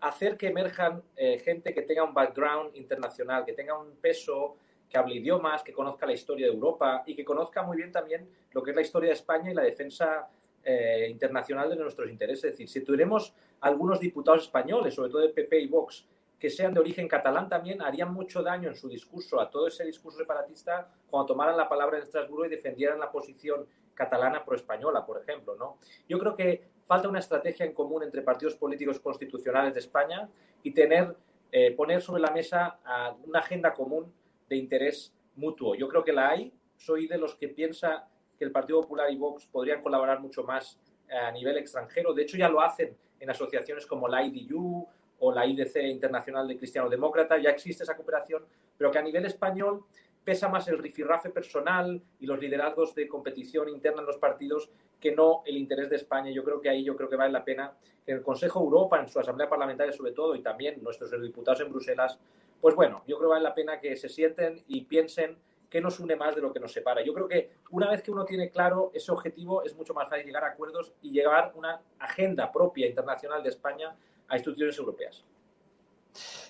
hacer 0.00 0.36
que 0.36 0.48
emerjan 0.48 1.02
eh, 1.16 1.38
gente 1.38 1.72
que 1.72 1.82
tenga 1.82 2.04
un 2.04 2.12
background 2.12 2.76
internacional, 2.76 3.44
que 3.44 3.52
tenga 3.52 3.78
un 3.78 3.96
peso, 3.96 4.56
que 4.90 4.98
hable 4.98 5.14
idiomas, 5.14 5.62
que 5.62 5.72
conozca 5.72 6.06
la 6.06 6.12
historia 6.12 6.46
de 6.46 6.52
Europa 6.52 7.02
y 7.06 7.14
que 7.14 7.24
conozca 7.24 7.62
muy 7.62 7.76
bien 7.76 7.92
también 7.92 8.28
lo 8.52 8.62
que 8.62 8.70
es 8.70 8.76
la 8.76 8.82
historia 8.82 9.08
de 9.08 9.14
España 9.14 9.50
y 9.50 9.54
la 9.54 9.62
defensa 9.62 10.28
eh, 10.64 11.06
internacional 11.08 11.70
de 11.70 11.76
nuestros 11.76 12.10
intereses. 12.10 12.44
Es 12.44 12.50
decir, 12.52 12.68
si 12.68 12.80
tuviéramos 12.82 13.32
algunos 13.60 14.00
diputados 14.00 14.42
españoles, 14.42 14.92
sobre 14.94 15.10
todo 15.10 15.22
de 15.22 15.30
PP 15.30 15.60
y 15.60 15.66
Vox, 15.68 16.04
que 16.42 16.50
sean 16.50 16.74
de 16.74 16.80
origen 16.80 17.06
catalán 17.06 17.48
también, 17.48 17.80
harían 17.82 18.12
mucho 18.12 18.42
daño 18.42 18.68
en 18.68 18.74
su 18.74 18.88
discurso, 18.88 19.40
a 19.40 19.48
todo 19.48 19.68
ese 19.68 19.84
discurso 19.84 20.18
separatista, 20.18 20.90
cuando 21.08 21.26
tomaran 21.26 21.56
la 21.56 21.68
palabra 21.68 21.98
en 21.98 22.02
Estrasburgo 22.02 22.46
y 22.46 22.48
defendieran 22.48 22.98
la 22.98 23.12
posición 23.12 23.64
catalana 23.94 24.44
pro-española, 24.44 25.06
por 25.06 25.22
ejemplo. 25.22 25.54
¿no? 25.54 25.78
Yo 26.08 26.18
creo 26.18 26.34
que 26.34 26.64
falta 26.84 27.08
una 27.08 27.20
estrategia 27.20 27.64
en 27.64 27.72
común 27.72 28.02
entre 28.02 28.22
partidos 28.22 28.56
políticos 28.56 28.98
constitucionales 28.98 29.74
de 29.74 29.78
España 29.78 30.28
y 30.64 30.72
tener, 30.72 31.14
eh, 31.52 31.70
poner 31.76 32.02
sobre 32.02 32.20
la 32.20 32.32
mesa 32.32 32.80
una 33.22 33.38
agenda 33.38 33.72
común 33.72 34.12
de 34.48 34.56
interés 34.56 35.14
mutuo. 35.36 35.76
Yo 35.76 35.86
creo 35.86 36.02
que 36.02 36.12
la 36.12 36.30
hay. 36.30 36.52
Soy 36.76 37.06
de 37.06 37.18
los 37.18 37.36
que 37.36 37.50
piensa 37.50 38.08
que 38.36 38.44
el 38.44 38.50
Partido 38.50 38.80
Popular 38.80 39.12
y 39.12 39.16
Vox 39.16 39.46
podrían 39.46 39.80
colaborar 39.80 40.18
mucho 40.18 40.42
más 40.42 40.80
eh, 41.08 41.16
a 41.16 41.30
nivel 41.30 41.56
extranjero. 41.58 42.12
De 42.12 42.22
hecho, 42.22 42.36
ya 42.36 42.48
lo 42.48 42.60
hacen 42.60 42.96
en 43.20 43.30
asociaciones 43.30 43.86
como 43.86 44.08
la 44.08 44.24
IDU 44.24 44.88
o 45.24 45.32
la 45.32 45.46
IDC 45.46 45.76
Internacional 45.84 46.48
de 46.48 46.56
Cristiano 46.56 46.88
Demócrata. 46.88 47.38
Ya 47.38 47.50
existe 47.50 47.84
esa 47.84 47.96
cooperación, 47.96 48.44
pero 48.76 48.90
que 48.90 48.98
a 48.98 49.02
nivel 49.02 49.24
español 49.24 49.84
pesa 50.24 50.48
más 50.48 50.66
el 50.66 50.78
rifirrafe 50.78 51.30
personal 51.30 52.02
y 52.18 52.26
los 52.26 52.40
liderazgos 52.40 52.94
de 52.94 53.06
competición 53.06 53.68
interna 53.68 54.00
en 54.00 54.06
los 54.06 54.16
partidos 54.16 54.70
que 55.00 55.14
no 55.14 55.42
el 55.46 55.56
interés 55.56 55.90
de 55.90 55.96
España. 55.96 56.32
Yo 56.32 56.42
creo 56.42 56.60
que 56.60 56.68
ahí 56.68 56.82
yo 56.82 56.96
creo 56.96 57.08
que 57.08 57.16
vale 57.16 57.32
la 57.32 57.44
pena 57.44 57.72
que 58.04 58.12
el 58.12 58.22
Consejo 58.22 58.60
Europa, 58.60 59.00
en 59.00 59.08
su 59.08 59.20
Asamblea 59.20 59.48
Parlamentaria 59.48 59.92
sobre 59.92 60.10
todo, 60.10 60.34
y 60.34 60.42
también 60.42 60.82
nuestros 60.82 61.10
diputados 61.22 61.60
en 61.60 61.70
Bruselas, 61.70 62.18
pues 62.60 62.74
bueno, 62.74 63.04
yo 63.06 63.16
creo 63.16 63.30
que 63.30 63.34
vale 63.34 63.44
la 63.44 63.54
pena 63.54 63.78
que 63.78 63.96
se 63.96 64.08
sienten 64.08 64.62
y 64.66 64.82
piensen 64.82 65.36
qué 65.70 65.80
nos 65.80 66.00
une 66.00 66.16
más 66.16 66.34
de 66.34 66.42
lo 66.42 66.52
que 66.52 66.58
nos 66.58 66.72
separa. 66.72 67.02
Yo 67.02 67.14
creo 67.14 67.28
que 67.28 67.50
una 67.70 67.88
vez 67.88 68.02
que 68.02 68.10
uno 68.10 68.24
tiene 68.24 68.50
claro 68.50 68.90
ese 68.92 69.10
objetivo, 69.12 69.62
es 69.62 69.74
mucho 69.76 69.94
más 69.94 70.08
fácil 70.08 70.26
llegar 70.26 70.44
a 70.44 70.48
acuerdos 70.48 70.92
y 71.00 71.12
llevar 71.12 71.52
una 71.54 71.80
agenda 72.00 72.50
propia 72.50 72.88
internacional 72.88 73.42
de 73.42 73.48
España 73.50 73.96
a 74.28 74.36
instituciones 74.36 74.76
europeas. 74.78 75.24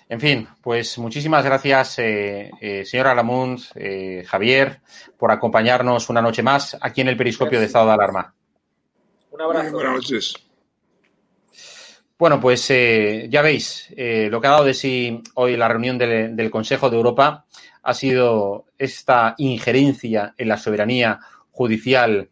En 0.09 0.19
fin, 0.19 0.47
pues 0.61 0.97
muchísimas 0.97 1.43
gracias, 1.45 1.97
eh, 1.99 2.51
eh, 2.59 2.85
señor 2.85 3.07
Aramunt, 3.07 3.61
eh, 3.75 4.23
Javier, 4.27 4.81
por 5.17 5.31
acompañarnos 5.31 6.09
una 6.09 6.21
noche 6.21 6.43
más 6.43 6.77
aquí 6.79 7.01
en 7.01 7.07
el 7.07 7.17
Periscopio 7.17 7.59
de 7.59 7.65
Estado 7.65 7.87
de 7.87 7.93
Alarma. 7.93 8.33
Un 9.31 9.41
abrazo. 9.41 9.71
buenas 9.71 9.93
noches. 9.93 10.35
Bueno, 12.19 12.39
pues 12.39 12.67
ya 12.67 13.41
veis, 13.41 13.89
lo 13.89 14.39
que 14.39 14.47
ha 14.47 14.51
dado 14.51 14.63
de 14.63 14.73
sí 14.73 15.21
hoy 15.33 15.57
la 15.57 15.67
reunión 15.67 15.97
del 15.97 16.51
Consejo 16.51 16.89
de 16.89 16.95
Europa 16.95 17.45
ha 17.81 17.93
sido 17.93 18.65
esta 18.77 19.33
injerencia 19.39 20.33
en 20.37 20.47
la 20.47 20.57
soberanía 20.57 21.19
judicial 21.51 22.29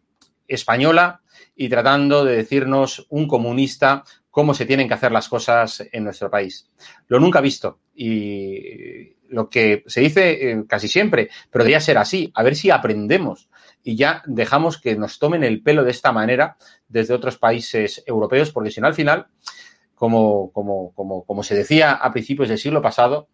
española 0.48 1.21
y 1.62 1.70
tratando 1.70 2.26
de 2.26 2.38
decirnos 2.38 3.06
un 3.10 3.28
comunista 3.28 4.04
cómo 4.32 4.56
se 4.56 4.66
tienen 4.66 4.88
que 4.88 4.96
hacer 4.96 5.12
las 5.12 5.30
cosas 5.30 5.88
en 5.92 6.04
nuestro 6.04 6.28
país. 6.32 6.72
Lo 7.08 7.20
nunca 7.20 7.40
visto 7.40 7.82
y 7.94 9.14
lo 9.30 9.48
que 9.48 9.84
se 9.86 10.02
dice 10.02 10.50
eh, 10.50 10.64
casi 10.68 10.88
siempre, 10.88 11.30
pero 11.52 11.64
debería 11.64 11.80
ser 11.80 12.00
así, 12.00 12.32
a 12.34 12.42
ver 12.42 12.56
si 12.56 12.72
aprendemos 12.72 13.48
y 13.84 13.96
ya 13.96 14.24
dejamos 14.26 14.82
que 14.82 14.96
nos 14.96 15.20
tomen 15.20 15.44
el 15.44 15.62
pelo 15.62 15.84
de 15.84 15.92
esta 15.92 16.12
manera 16.12 16.58
desde 16.88 17.14
otros 17.14 17.38
países 17.38 18.04
europeos, 18.08 18.50
porque 18.50 18.72
si 18.72 18.82
no 18.82 18.88
al 18.88 18.96
final, 18.96 19.28
como, 19.94 20.52
como, 20.54 20.96
como, 20.96 21.24
como 21.26 21.44
se 21.44 21.54
decía 21.54 21.92
a 21.92 22.12
principios 22.12 22.50
del 22.50 22.58
siglo 22.58 22.82
pasado, 22.82 23.30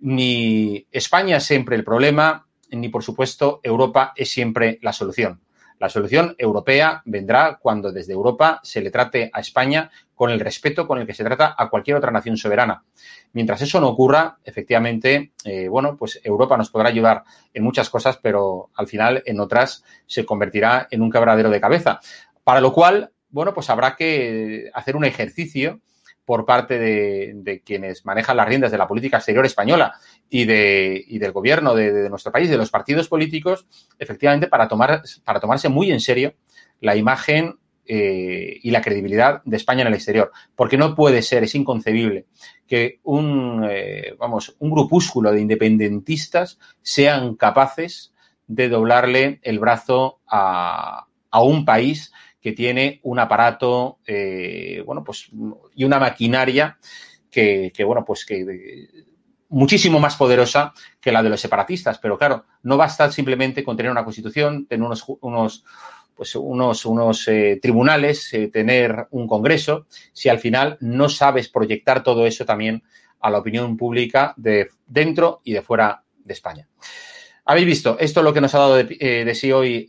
ni 0.00 0.88
España 0.90 1.36
es 1.36 1.44
siempre 1.44 1.76
el 1.76 1.84
problema, 1.84 2.48
ni 2.72 2.88
por 2.88 3.04
supuesto 3.04 3.60
Europa 3.62 4.12
es 4.16 4.28
siempre 4.28 4.80
la 4.82 4.92
solución. 4.92 5.40
La 5.78 5.88
solución 5.88 6.34
europea 6.38 7.02
vendrá 7.04 7.58
cuando 7.60 7.92
desde 7.92 8.12
Europa 8.12 8.60
se 8.62 8.80
le 8.80 8.90
trate 8.90 9.30
a 9.32 9.40
España 9.40 9.90
con 10.14 10.30
el 10.30 10.40
respeto 10.40 10.86
con 10.86 10.98
el 10.98 11.06
que 11.06 11.14
se 11.14 11.24
trata 11.24 11.54
a 11.58 11.68
cualquier 11.68 11.96
otra 11.96 12.10
nación 12.10 12.36
soberana. 12.36 12.84
Mientras 13.32 13.60
eso 13.62 13.80
no 13.80 13.88
ocurra, 13.88 14.38
efectivamente, 14.44 15.32
eh, 15.44 15.68
bueno, 15.68 15.96
pues 15.96 16.20
Europa 16.22 16.56
nos 16.56 16.70
podrá 16.70 16.88
ayudar 16.88 17.24
en 17.52 17.64
muchas 17.64 17.90
cosas, 17.90 18.18
pero 18.22 18.70
al 18.76 18.86
final 18.86 19.22
en 19.26 19.40
otras 19.40 19.84
se 20.06 20.24
convertirá 20.24 20.86
en 20.90 21.02
un 21.02 21.10
quebradero 21.10 21.50
de 21.50 21.60
cabeza. 21.60 22.00
Para 22.44 22.60
lo 22.60 22.72
cual, 22.72 23.10
bueno, 23.30 23.52
pues 23.52 23.68
habrá 23.70 23.96
que 23.96 24.70
hacer 24.72 24.96
un 24.96 25.04
ejercicio 25.04 25.80
por 26.24 26.46
parte 26.46 26.78
de, 26.78 27.62
quienes 27.64 28.04
manejan 28.04 28.36
las 28.36 28.48
riendas 28.48 28.70
de 28.70 28.78
la 28.78 28.88
política 28.88 29.18
exterior 29.18 29.44
española 29.44 29.94
y, 30.30 30.44
de, 30.44 31.04
y 31.06 31.18
del 31.18 31.32
gobierno 31.32 31.74
de, 31.74 32.08
nuestro 32.08 32.32
país, 32.32 32.48
de 32.48 32.56
los 32.56 32.70
partidos 32.70 33.08
políticos, 33.08 33.66
efectivamente, 33.98 34.46
para, 34.46 34.68
tomar, 34.68 35.02
para 35.24 35.40
tomarse 35.40 35.68
muy 35.68 35.90
en 35.90 36.00
serio 36.00 36.34
la 36.80 36.96
imagen 36.96 37.58
eh, 37.86 38.58
y 38.62 38.70
la 38.70 38.80
credibilidad 38.80 39.42
de 39.44 39.56
España 39.56 39.82
en 39.82 39.88
el 39.88 39.94
exterior. 39.94 40.32
Porque 40.54 40.78
no 40.78 40.94
puede 40.94 41.20
ser, 41.20 41.44
es 41.44 41.54
inconcebible 41.54 42.26
que 42.66 43.00
un, 43.02 43.66
eh, 43.68 44.14
vamos, 44.18 44.56
un 44.58 44.70
grupúsculo 44.70 45.32
de 45.32 45.40
independentistas 45.40 46.58
sean 46.80 47.34
capaces 47.34 48.14
de 48.46 48.68
doblarle 48.68 49.40
el 49.42 49.58
brazo 49.58 50.20
a, 50.26 51.06
a 51.30 51.42
un 51.42 51.64
país 51.64 52.12
que 52.44 52.52
tiene 52.52 53.00
un 53.04 53.18
aparato, 53.18 54.00
eh, 54.06 54.82
bueno, 54.84 55.02
pues, 55.02 55.30
y 55.74 55.82
una 55.82 55.98
maquinaria 55.98 56.76
que, 57.30 57.72
bueno, 57.86 58.04
pues 58.04 58.26
que 58.26 58.86
muchísimo 59.48 59.98
más 59.98 60.16
poderosa 60.16 60.74
que 61.00 61.10
la 61.10 61.22
de 61.22 61.30
los 61.30 61.40
separatistas. 61.40 61.98
Pero 61.98 62.18
claro, 62.18 62.44
no 62.62 62.76
basta 62.76 63.10
simplemente 63.10 63.64
con 63.64 63.78
tener 63.78 63.90
una 63.90 64.04
constitución, 64.04 64.66
tener 64.66 64.84
unos, 64.84 65.06
unos, 65.22 65.64
pues 66.14 66.36
unos, 66.36 66.84
unos 66.84 67.26
eh, 67.28 67.58
tribunales, 67.62 68.34
eh, 68.34 68.48
tener 68.48 69.06
un 69.12 69.26
congreso, 69.26 69.86
si 70.12 70.28
al 70.28 70.38
final 70.38 70.76
no 70.80 71.08
sabes 71.08 71.48
proyectar 71.48 72.02
todo 72.02 72.26
eso 72.26 72.44
también 72.44 72.82
a 73.20 73.30
la 73.30 73.38
opinión 73.38 73.78
pública 73.78 74.34
de 74.36 74.68
dentro 74.86 75.40
y 75.44 75.54
de 75.54 75.62
fuera 75.62 76.04
de 76.22 76.34
España. 76.34 76.68
Habéis 77.46 77.66
visto, 77.66 77.98
esto 77.98 78.20
es 78.20 78.24
lo 78.24 78.32
que 78.32 78.40
nos 78.40 78.54
ha 78.54 78.58
dado 78.58 78.76
de, 78.76 79.24
de 79.24 79.34
sí 79.34 79.52
hoy 79.52 79.88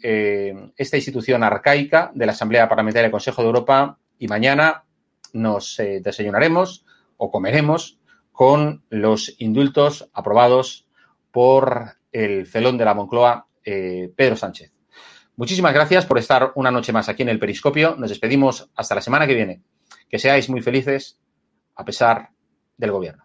esta 0.75 0.97
institución 0.97 1.43
arcaica 1.43 2.11
de 2.13 2.25
la 2.25 2.33
Asamblea 2.33 2.67
Parlamentaria 2.67 3.03
del 3.03 3.11
Consejo 3.11 3.41
de 3.41 3.47
Europa 3.47 3.97
y 4.19 4.27
mañana 4.27 4.83
nos 5.31 5.77
desayunaremos 5.77 6.85
o 7.17 7.31
comeremos 7.31 7.99
con 8.31 8.83
los 8.89 9.35
indultos 9.39 10.09
aprobados 10.13 10.87
por 11.31 11.93
el 12.11 12.45
felón 12.45 12.77
de 12.77 12.85
la 12.85 12.93
Moncloa, 12.93 13.47
Pedro 13.63 14.35
Sánchez. 14.35 14.73
Muchísimas 15.37 15.73
gracias 15.73 16.05
por 16.05 16.17
estar 16.17 16.51
una 16.55 16.71
noche 16.71 16.93
más 16.93 17.09
aquí 17.09 17.23
en 17.23 17.29
el 17.29 17.39
Periscopio. 17.39 17.95
Nos 17.97 18.09
despedimos 18.09 18.69
hasta 18.75 18.95
la 18.95 19.01
semana 19.01 19.27
que 19.27 19.33
viene. 19.33 19.63
Que 20.09 20.19
seáis 20.19 20.49
muy 20.49 20.61
felices 20.61 21.19
a 21.75 21.83
pesar 21.83 22.29
del 22.77 22.91
gobierno. 22.91 23.24